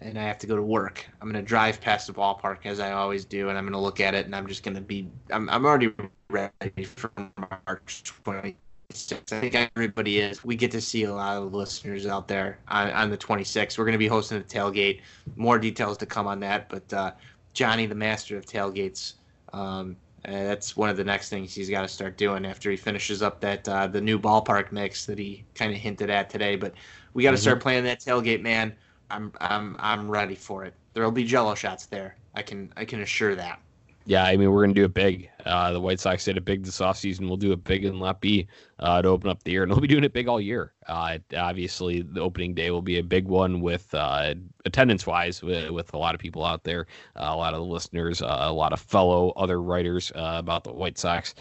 and 0.00 0.18
I 0.18 0.22
have 0.22 0.38
to 0.38 0.46
go 0.46 0.56
to 0.56 0.62
work. 0.62 1.06
I'm 1.20 1.28
gonna 1.28 1.42
drive 1.42 1.80
past 1.80 2.06
the 2.06 2.12
ballpark 2.12 2.58
as 2.64 2.80
I 2.80 2.92
always 2.92 3.24
do, 3.24 3.48
and 3.48 3.58
I'm 3.58 3.64
gonna 3.64 3.80
look 3.80 4.00
at 4.00 4.14
it, 4.14 4.26
and 4.26 4.34
I'm 4.34 4.46
just 4.46 4.62
gonna 4.62 4.80
be. 4.80 5.08
I'm 5.30 5.48
I'm 5.50 5.66
already 5.66 5.92
ready 6.30 6.84
for 6.84 7.10
March 7.36 8.04
26th. 8.24 9.32
I 9.32 9.40
think 9.40 9.70
everybody 9.76 10.20
is. 10.20 10.44
We 10.44 10.56
get 10.56 10.70
to 10.72 10.80
see 10.80 11.04
a 11.04 11.12
lot 11.12 11.36
of 11.36 11.52
listeners 11.52 12.06
out 12.06 12.28
there 12.28 12.58
on, 12.68 12.90
on 12.90 13.10
the 13.10 13.18
26th. 13.18 13.76
We're 13.76 13.84
gonna 13.84 13.98
be 13.98 14.06
hosting 14.06 14.38
a 14.38 14.44
tailgate. 14.44 15.00
More 15.36 15.58
details 15.58 15.98
to 15.98 16.06
come 16.06 16.26
on 16.26 16.40
that, 16.40 16.68
but 16.68 16.92
uh, 16.92 17.12
Johnny, 17.52 17.86
the 17.86 17.94
master 17.94 18.36
of 18.36 18.46
tailgates. 18.46 19.14
Um, 19.52 19.96
uh, 20.24 20.32
that's 20.32 20.76
one 20.76 20.90
of 20.90 20.96
the 20.96 21.04
next 21.04 21.28
things 21.28 21.54
he's 21.54 21.70
got 21.70 21.82
to 21.82 21.88
start 21.88 22.16
doing 22.16 22.44
after 22.44 22.70
he 22.70 22.76
finishes 22.76 23.22
up 23.22 23.40
that 23.40 23.68
uh, 23.68 23.86
the 23.86 24.00
new 24.00 24.18
ballpark 24.18 24.72
mix 24.72 25.06
that 25.06 25.16
he 25.16 25.44
kind 25.54 25.72
of 25.72 25.78
hinted 25.78 26.10
at 26.10 26.28
today. 26.28 26.56
But 26.56 26.74
we 27.18 27.24
got 27.24 27.30
to 27.32 27.36
mm-hmm. 27.36 27.42
start 27.42 27.60
playing 27.60 27.82
that 27.82 27.98
tailgate, 27.98 28.42
man. 28.42 28.72
I'm 29.10 29.32
I'm 29.40 29.74
I'm 29.80 30.08
ready 30.08 30.36
for 30.36 30.64
it. 30.64 30.72
There'll 30.94 31.10
be 31.10 31.24
Jello 31.24 31.56
shots 31.56 31.86
there. 31.86 32.14
I 32.36 32.42
can 32.42 32.72
I 32.76 32.84
can 32.84 33.00
assure 33.00 33.34
that. 33.34 33.60
Yeah, 34.06 34.22
I 34.22 34.36
mean 34.36 34.52
we're 34.52 34.62
gonna 34.62 34.74
do 34.74 34.84
it 34.84 34.94
big. 34.94 35.28
Uh, 35.46 35.72
the 35.72 35.80
White 35.80 36.00
Sox 36.00 36.24
did 36.24 36.36
it 36.36 36.44
big 36.44 36.64
this 36.64 36.80
offseason. 36.80 37.28
We'll 37.28 37.36
do 37.36 37.52
it 37.52 37.64
big 37.64 37.84
in 37.84 38.00
Lot 38.00 38.20
B 38.20 38.48
uh, 38.80 39.02
to 39.02 39.08
open 39.08 39.30
up 39.30 39.42
the 39.42 39.52
year, 39.52 39.62
and 39.62 39.70
they'll 39.70 39.80
be 39.80 39.88
doing 39.88 40.04
it 40.04 40.12
big 40.12 40.28
all 40.28 40.40
year. 40.40 40.72
Uh, 40.86 41.18
obviously, 41.36 42.02
the 42.02 42.20
opening 42.20 42.54
day 42.54 42.70
will 42.70 42.82
be 42.82 42.98
a 42.98 43.02
big 43.02 43.26
one 43.26 43.60
with 43.60 43.92
uh, 43.94 44.34
attendance 44.64 45.06
wise, 45.06 45.42
with, 45.42 45.70
with, 45.70 45.92
a 45.92 45.98
lot 45.98 46.14
of 46.14 46.20
people 46.20 46.44
out 46.44 46.64
there, 46.64 46.86
uh, 47.16 47.28
a 47.28 47.36
lot 47.36 47.52
of 47.54 47.62
listeners, 47.62 48.22
uh, 48.22 48.38
a 48.40 48.52
lot 48.52 48.72
of 48.72 48.80
fellow 48.80 49.30
other 49.36 49.60
writers 49.60 50.10
about 50.14 50.64
the 50.64 50.72
White 50.72 50.98
Sox 50.98 51.34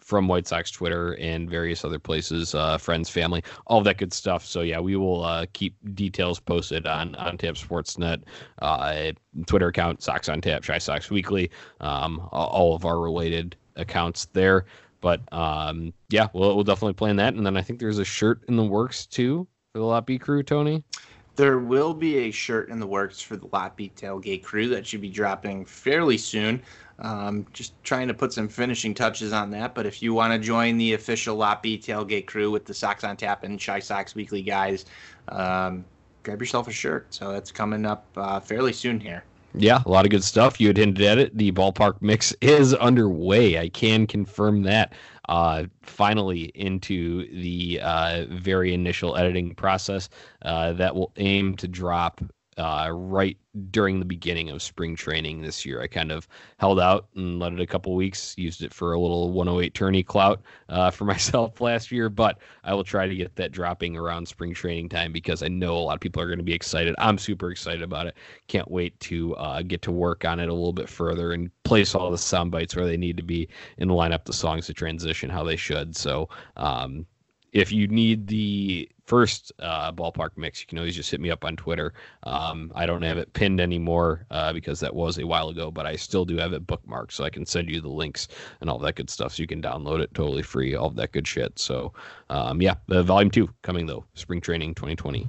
from 0.00 0.28
White 0.28 0.46
Sox 0.46 0.70
Twitter 0.70 1.14
and 1.14 1.48
various 1.48 1.84
other 1.84 1.98
places, 1.98 2.54
friends, 2.78 3.08
family, 3.08 3.42
all 3.66 3.80
that 3.82 3.98
good 3.98 4.12
stuff. 4.12 4.44
So 4.44 4.60
yeah, 4.60 4.80
we 4.80 4.96
will 4.96 5.46
keep 5.52 5.74
details 5.94 6.38
posted 6.38 6.86
on 6.86 7.14
on 7.16 7.38
Tap 7.38 7.54
Sportsnet 7.54 8.22
Twitter 9.46 9.68
account, 9.68 10.02
Sox 10.02 10.28
on 10.28 10.40
Tap, 10.40 10.62
Chi 10.62 10.78
Sox 10.78 11.10
Weekly, 11.10 11.50
um, 11.80 12.28
all 12.32 12.74
of 12.74 12.84
our 12.84 12.98
related 13.08 13.56
accounts 13.76 14.26
there. 14.32 14.66
But 15.00 15.20
um, 15.32 15.92
yeah, 16.10 16.28
we'll, 16.32 16.54
we'll 16.54 16.64
definitely 16.64 16.94
plan 16.94 17.16
that. 17.16 17.34
And 17.34 17.46
then 17.46 17.56
I 17.56 17.62
think 17.62 17.78
there's 17.78 17.98
a 17.98 18.04
shirt 18.04 18.42
in 18.48 18.56
the 18.56 18.64
works 18.64 19.06
too 19.06 19.46
for 19.72 19.78
the 19.78 19.84
Lot 19.84 20.06
B 20.06 20.18
crew, 20.18 20.42
Tony. 20.42 20.82
There 21.36 21.60
will 21.60 21.94
be 21.94 22.16
a 22.18 22.30
shirt 22.32 22.68
in 22.68 22.80
the 22.80 22.86
works 22.86 23.20
for 23.20 23.36
the 23.36 23.46
Lot 23.52 23.76
B 23.76 23.92
tailgate 23.94 24.42
crew 24.42 24.68
that 24.70 24.84
should 24.84 25.00
be 25.00 25.08
dropping 25.10 25.64
fairly 25.64 26.18
soon. 26.18 26.60
Um, 26.98 27.46
just 27.52 27.80
trying 27.84 28.08
to 28.08 28.14
put 28.14 28.32
some 28.32 28.48
finishing 28.48 28.92
touches 28.92 29.32
on 29.32 29.50
that. 29.52 29.72
But 29.72 29.86
if 29.86 30.02
you 30.02 30.12
want 30.14 30.32
to 30.32 30.38
join 30.40 30.78
the 30.78 30.94
official 30.94 31.36
Lot 31.36 31.62
B 31.62 31.78
tailgate 31.78 32.26
crew 32.26 32.50
with 32.50 32.64
the 32.64 32.74
Sox 32.74 33.04
on 33.04 33.16
Tap 33.16 33.44
and 33.44 33.64
Chi 33.64 33.78
Sox 33.78 34.16
Weekly 34.16 34.42
guys, 34.42 34.86
um, 35.28 35.84
grab 36.24 36.40
yourself 36.40 36.66
a 36.66 36.72
shirt. 36.72 37.06
So 37.14 37.30
that's 37.30 37.52
coming 37.52 37.86
up 37.86 38.04
uh, 38.16 38.40
fairly 38.40 38.72
soon 38.72 38.98
here. 38.98 39.22
Yeah, 39.54 39.82
a 39.84 39.88
lot 39.88 40.04
of 40.04 40.10
good 40.10 40.24
stuff. 40.24 40.60
You 40.60 40.68
had 40.68 40.76
hinted 40.76 41.04
at 41.04 41.18
it. 41.18 41.36
The 41.36 41.52
ballpark 41.52 42.00
mix 42.02 42.32
is 42.40 42.74
underway. 42.74 43.58
I 43.58 43.68
can 43.70 44.06
confirm 44.06 44.62
that. 44.64 44.92
Uh, 45.28 45.64
finally, 45.82 46.52
into 46.54 47.28
the 47.40 47.80
uh, 47.82 48.26
very 48.30 48.72
initial 48.72 49.16
editing 49.16 49.54
process 49.54 50.08
uh, 50.42 50.72
that 50.74 50.94
will 50.94 51.12
aim 51.16 51.56
to 51.56 51.68
drop 51.68 52.20
uh, 52.58 52.90
right 52.92 53.36
during 53.70 53.98
the 53.98 54.04
beginning 54.04 54.50
of 54.50 54.62
spring 54.62 54.94
training 54.94 55.42
this 55.42 55.64
year. 55.64 55.80
I 55.80 55.86
kind 55.86 56.12
of 56.12 56.28
held 56.58 56.78
out 56.78 57.08
and 57.14 57.38
let 57.38 57.52
it 57.52 57.60
a 57.60 57.66
couple 57.66 57.94
weeks, 57.94 58.34
used 58.36 58.62
it 58.62 58.74
for 58.74 58.92
a 58.92 59.00
little 59.00 59.32
108 59.32 59.74
tourney 59.74 60.02
clout 60.02 60.42
uh, 60.68 60.90
for 60.90 61.04
myself 61.06 61.60
last 61.60 61.90
year, 61.90 62.08
but 62.08 62.38
I 62.64 62.74
will 62.74 62.84
try 62.84 63.06
to 63.06 63.14
get 63.14 63.34
that 63.36 63.52
dropping 63.52 63.96
around 63.96 64.26
spring 64.26 64.54
training 64.54 64.88
time 64.88 65.12
because 65.12 65.42
I 65.42 65.48
know 65.48 65.76
a 65.76 65.80
lot 65.80 65.94
of 65.94 66.00
people 66.00 66.20
are 66.22 66.26
going 66.26 66.38
to 66.38 66.44
be 66.44 66.52
excited. 66.52 66.94
I'm 66.98 67.18
super 67.18 67.50
excited 67.50 67.82
about 67.82 68.06
it. 68.06 68.16
Can't 68.48 68.70
wait 68.70 68.98
to 69.00 69.34
uh, 69.36 69.62
get 69.62 69.82
to 69.82 69.92
work 69.92 70.24
on 70.24 70.40
it 70.40 70.48
a 70.48 70.54
little 70.54 70.72
bit 70.72 70.88
further 70.88 71.32
and 71.32 71.50
place 71.64 71.94
all 71.94 72.10
the 72.10 72.18
sound 72.18 72.50
bites 72.50 72.74
where 72.76 72.86
they 72.86 72.96
need 72.96 73.16
to 73.16 73.22
be 73.22 73.48
and 73.78 73.90
line 73.90 74.12
up 74.12 74.24
the 74.24 74.32
songs 74.32 74.66
to 74.66 74.74
transition 74.74 75.30
how 75.30 75.44
they 75.44 75.56
should. 75.56 75.96
So, 75.96 76.28
um, 76.56 77.06
if 77.52 77.72
you 77.72 77.88
need 77.88 78.26
the 78.26 78.88
first 79.06 79.52
uh, 79.58 79.90
ballpark 79.92 80.30
mix, 80.36 80.60
you 80.60 80.66
can 80.66 80.78
always 80.78 80.94
just 80.94 81.10
hit 81.10 81.20
me 81.20 81.30
up 81.30 81.44
on 81.44 81.56
Twitter. 81.56 81.94
Um, 82.24 82.70
I 82.74 82.84
don't 82.84 83.02
have 83.02 83.16
it 83.16 83.32
pinned 83.32 83.60
anymore 83.60 84.26
uh, 84.30 84.52
because 84.52 84.80
that 84.80 84.94
was 84.94 85.18
a 85.18 85.26
while 85.26 85.48
ago, 85.48 85.70
but 85.70 85.86
I 85.86 85.96
still 85.96 86.24
do 86.24 86.36
have 86.36 86.52
it 86.52 86.66
bookmarked, 86.66 87.12
so 87.12 87.24
I 87.24 87.30
can 87.30 87.46
send 87.46 87.70
you 87.70 87.80
the 87.80 87.88
links 87.88 88.28
and 88.60 88.68
all 88.68 88.78
that 88.80 88.96
good 88.96 89.08
stuff, 89.08 89.34
so 89.34 89.42
you 89.42 89.46
can 89.46 89.62
download 89.62 90.00
it 90.00 90.12
totally 90.14 90.42
free, 90.42 90.74
all 90.74 90.90
that 90.90 91.12
good 91.12 91.26
shit. 91.26 91.58
So, 91.58 91.92
um, 92.28 92.60
yeah, 92.60 92.74
volume 92.88 93.30
two 93.30 93.48
coming 93.62 93.86
though, 93.86 94.04
spring 94.14 94.40
training 94.40 94.74
2020. 94.74 95.28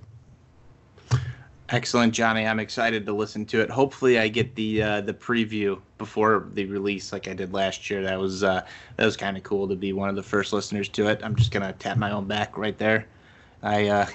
Excellent, 1.72 2.14
Johnny. 2.14 2.48
I'm 2.48 2.60
excited 2.60 3.06
to 3.06 3.14
listen 3.14 3.46
to 3.48 3.62
it. 3.62 3.70
Hopefully, 3.70 4.18
I 4.18 4.28
get 4.28 4.56
the 4.56 4.82
uh, 4.82 5.02
the 5.02 5.14
preview 5.14 5.80
before 6.00 6.48
the 6.54 6.66
release, 6.66 7.14
like 7.14 7.28
I 7.28 7.34
did 7.34 7.54
last 7.54 7.92
year. 7.92 8.02
That 8.02 8.20
was 8.20 8.44
uh, 8.44 8.66
that 8.96 9.06
was 9.06 9.16
kind 9.16 9.38
of 9.38 9.44
cool 9.44 9.68
to 9.68 9.76
be 9.76 9.94
one 9.94 10.10
of 10.10 10.16
the 10.16 10.24
first 10.24 10.52
listeners 10.52 10.90
to 10.90 11.08
it. 11.10 11.22
I'm 11.24 11.36
just 11.36 11.52
gonna 11.52 11.74
tap 11.74 11.98
my 11.98 12.10
own 12.10 12.26
back 12.26 12.58
right 12.58 12.76
there. 12.76 13.06
I 13.62 13.88
uh, 13.88 14.08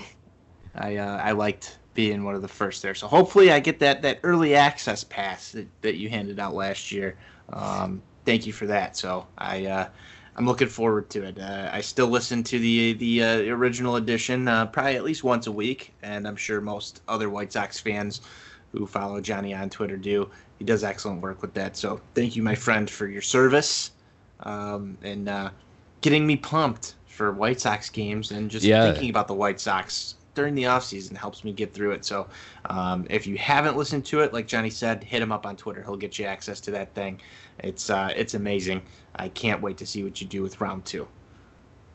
I 0.75 0.97
uh, 0.97 1.19
I 1.19 1.31
liked 1.31 1.79
being 1.95 2.25
one 2.25 2.35
of 2.35 2.43
the 2.43 2.49
first 2.49 2.83
there. 2.83 2.95
So 2.97 3.07
hopefully, 3.07 3.53
I 3.53 3.61
get 3.61 3.79
that 3.79 4.03
that 4.03 4.19
early 4.25 4.57
access 4.57 5.05
pass 5.05 5.53
that, 5.53 5.69
that 5.83 5.95
you 5.95 6.09
handed 6.09 6.41
out 6.41 6.55
last 6.55 6.91
year. 6.91 7.17
Um, 7.53 8.03
thank 8.25 8.49
you 8.49 8.53
for 8.53 8.67
that. 8.67 8.97
So 8.97 9.29
I 9.39 9.67
uh, 9.67 9.89
I'm 10.37 10.47
looking 10.47 10.68
forward 10.68 11.11
to 11.11 11.22
it. 11.24 11.39
Uh, 11.39 11.70
I 11.72 11.80
still 11.80 12.09
listen 12.09 12.43
to 12.45 12.59
the 12.59 12.95
the 12.95 13.22
uh, 13.22 13.39
original 13.55 13.97
edition 13.97 14.49
uh, 14.49 14.66
probably 14.66 14.97
at 14.97 15.05
least 15.05 15.22
once 15.22 15.47
a 15.47 15.53
week, 15.53 15.93
and 16.03 16.26
I'm 16.26 16.37
sure 16.37 16.61
most 16.61 17.03
other 17.09 17.30
White 17.30 17.53
Sox 17.53 17.78
fans 17.78 18.20
who 18.72 18.87
follow 18.87 19.20
Johnny 19.20 19.55
on 19.55 19.70
Twitter 19.70 19.97
do. 19.97 20.28
He 20.59 20.64
does 20.64 20.82
excellent 20.82 21.20
work 21.20 21.43
with 21.43 21.55
that. 21.55 21.76
So 21.76 22.01
thank 22.14 22.35
you, 22.37 22.43
my 22.43 22.55
friend, 22.55 22.91
for 22.91 23.07
your 23.07 23.22
service 23.22 23.93
um, 24.41 24.99
and 25.03 25.28
uh, 25.28 25.51
getting 26.01 26.26
me 26.26 26.37
pumped 26.37 26.95
for 27.07 27.32
White 27.32 27.61
Sox 27.61 27.89
games 27.89 28.32
and 28.32 28.51
just 28.51 28.64
yeah. 28.64 28.91
thinking 28.91 29.11
about 29.11 29.28
the 29.28 29.35
White 29.35 29.61
Sox 29.61 30.16
during 30.35 30.55
the 30.55 30.66
off 30.66 30.85
season 30.85 31.16
helps 31.16 31.45
me 31.45 31.53
get 31.53 31.72
through 31.72 31.93
it. 31.93 32.05
So 32.05 32.26
um, 32.66 33.07
if 33.11 33.26
you 33.26 33.37
haven't 33.39 33.76
listened 33.76 34.05
to 34.07 34.20
it, 34.20 34.32
like 34.32 34.47
Johnny 34.47 34.70
said, 34.70 35.03
hit 35.03 35.22
him 35.22 35.32
up 35.32 35.47
on 35.47 35.57
Twitter. 35.57 35.82
He'll 35.82 35.97
get 35.97 36.18
you 36.18 36.24
access 36.26 36.61
to 36.61 36.70
that 36.72 36.95
thing. 36.95 37.20
It's 37.59 37.91
uh, 37.91 38.12
it's 38.16 38.35
amazing. 38.35 38.82
I 39.16 39.28
can't 39.28 39.62
wait 39.62 39.76
to 39.78 39.87
see 39.87 40.03
what 40.03 40.20
you 40.20 40.26
do 40.26 40.43
with 40.43 40.61
round 40.61 40.85
two. 40.85 41.09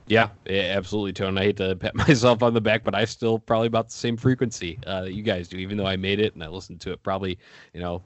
Yeah, 0.08 0.30
absolutely, 0.48 1.14
Tony. 1.14 1.40
I 1.40 1.44
hate 1.46 1.58
to 1.58 1.76
pat 1.76 1.96
myself 2.08 2.42
on 2.42 2.56
the 2.56 2.62
back, 2.62 2.84
but 2.84 2.96
I 2.96 3.06
still 3.06 3.38
probably 3.38 3.68
about 3.68 3.90
the 3.90 3.94
same 3.94 4.18
frequency 4.18 4.80
uh, 4.88 5.02
that 5.02 5.14
you 5.14 5.22
guys 5.22 5.48
do, 5.48 5.58
even 5.58 5.78
though 5.78 5.86
I 5.86 5.98
made 5.98 6.20
it 6.20 6.34
and 6.34 6.44
I 6.44 6.48
listened 6.48 6.82
to 6.82 6.92
it 6.92 7.04
probably, 7.04 7.38
you 7.74 7.80
know, 7.80 8.02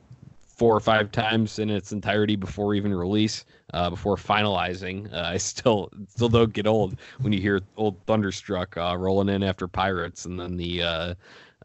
four 0.55 0.75
or 0.75 0.79
five 0.79 1.11
times 1.11 1.57
in 1.59 1.69
its 1.69 1.91
entirety 1.91 2.35
before 2.35 2.75
even 2.75 2.93
release, 2.93 3.45
uh, 3.73 3.89
before 3.89 4.15
finalizing. 4.15 5.11
Uh, 5.11 5.21
I 5.33 5.37
still 5.37 5.89
still 6.07 6.29
don't 6.29 6.53
get 6.53 6.67
old 6.67 6.97
when 7.21 7.33
you 7.33 7.41
hear 7.41 7.61
old 7.75 8.03
Thunderstruck 8.05 8.77
uh, 8.77 8.95
rolling 8.97 9.29
in 9.29 9.43
after 9.43 9.67
Pirates, 9.67 10.25
and 10.25 10.39
then 10.39 10.55
the 10.55 10.83
uh, 10.83 11.13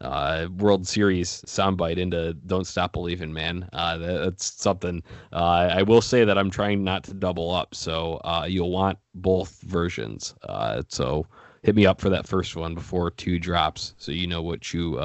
uh, 0.01 0.47
World 0.57 0.87
Series 0.87 1.43
soundbite 1.45 1.97
into 1.97 2.33
"Don't 2.47 2.65
Stop 2.65 2.93
Believing," 2.93 3.31
man. 3.31 3.69
Uh, 3.73 3.97
that's 3.97 4.59
something. 4.59 5.03
I 5.31 5.83
will 5.83 6.01
say 6.01 6.25
that 6.25 6.37
I'm 6.37 6.49
trying 6.49 6.83
not 6.83 7.03
to 7.05 7.13
double 7.13 7.51
up, 7.51 7.75
so 7.75 8.19
you'll 8.47 8.71
want 8.71 8.97
both 9.13 9.61
versions. 9.61 10.33
So 10.87 11.27
hit 11.61 11.75
me 11.75 11.85
up 11.85 12.01
for 12.01 12.09
that 12.09 12.27
first 12.27 12.55
one 12.55 12.73
before 12.73 13.11
two 13.11 13.37
drops, 13.37 13.93
so 13.97 14.11
you 14.11 14.25
know 14.25 14.41
what 14.41 14.73
you 14.73 14.99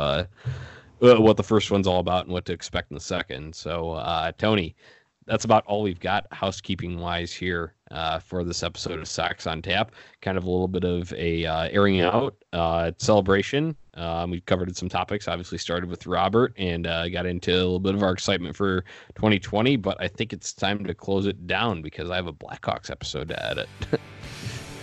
what 1.05 1.36
the 1.36 1.42
first 1.42 1.70
one's 1.70 1.86
all 1.86 2.00
about 2.00 2.24
and 2.24 2.32
what 2.32 2.44
to 2.46 2.52
expect 2.52 2.90
in 2.90 2.94
the 2.94 3.00
second. 3.00 3.55
So 3.55 4.32
Tony, 4.38 4.74
that's 5.26 5.44
about 5.44 5.64
all 5.66 5.82
we've 5.82 6.00
got 6.00 6.26
housekeeping 6.32 6.98
wise 6.98 7.32
here 7.32 7.74
uh, 7.90 8.18
for 8.18 8.44
this 8.44 8.62
episode 8.62 8.98
of 8.98 9.09
Sox 9.09 9.46
on 9.46 9.62
Tap. 9.62 9.92
Kind 10.20 10.36
of 10.36 10.44
a 10.44 10.50
little 10.50 10.68
bit 10.68 10.84
of 10.84 11.12
a 11.14 11.46
uh, 11.46 11.68
airing 11.70 12.00
out 12.00 12.36
uh, 12.52 12.92
celebration. 12.98 13.76
Um, 13.94 14.30
we 14.30 14.40
covered 14.40 14.76
some 14.76 14.88
topics. 14.88 15.28
Obviously, 15.28 15.59
started 15.59 15.88
with 15.88 16.07
Robert 16.07 16.52
and 16.59 16.86
uh, 16.86 17.09
got 17.09 17.26
into 17.26 17.52
a 17.52 17.57
little 17.57 17.80
bit 17.80 17.94
of 17.94 18.02
our 18.02 18.12
excitement 18.12 18.57
for 18.57 18.82
2020. 19.14 19.76
But 19.76 19.96
I 20.00 20.09
think 20.09 20.32
it's 20.32 20.52
time 20.52 20.84
to 20.84 20.94
close 20.94 21.26
it 21.26 21.46
down 21.46 21.80
because 21.80 22.11
I 22.11 22.16
have 22.16 22.26
a 22.26 22.32
Blackhawks 22.32 22.90
episode 22.90 23.28
to 23.28 23.46
edit. 23.46 23.68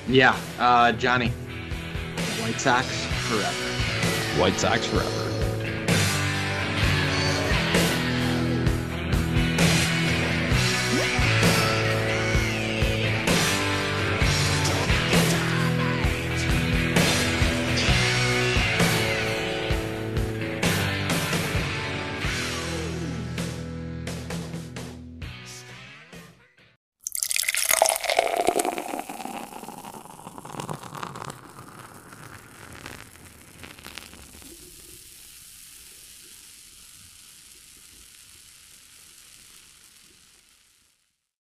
yeah, 0.07 0.38
uh, 0.59 0.91
Johnny. 0.93 1.30
White 2.41 2.59
Sox 2.59 2.88
forever. 3.28 4.39
White 4.39 4.59
Sox 4.59 4.86
forever. 4.88 5.41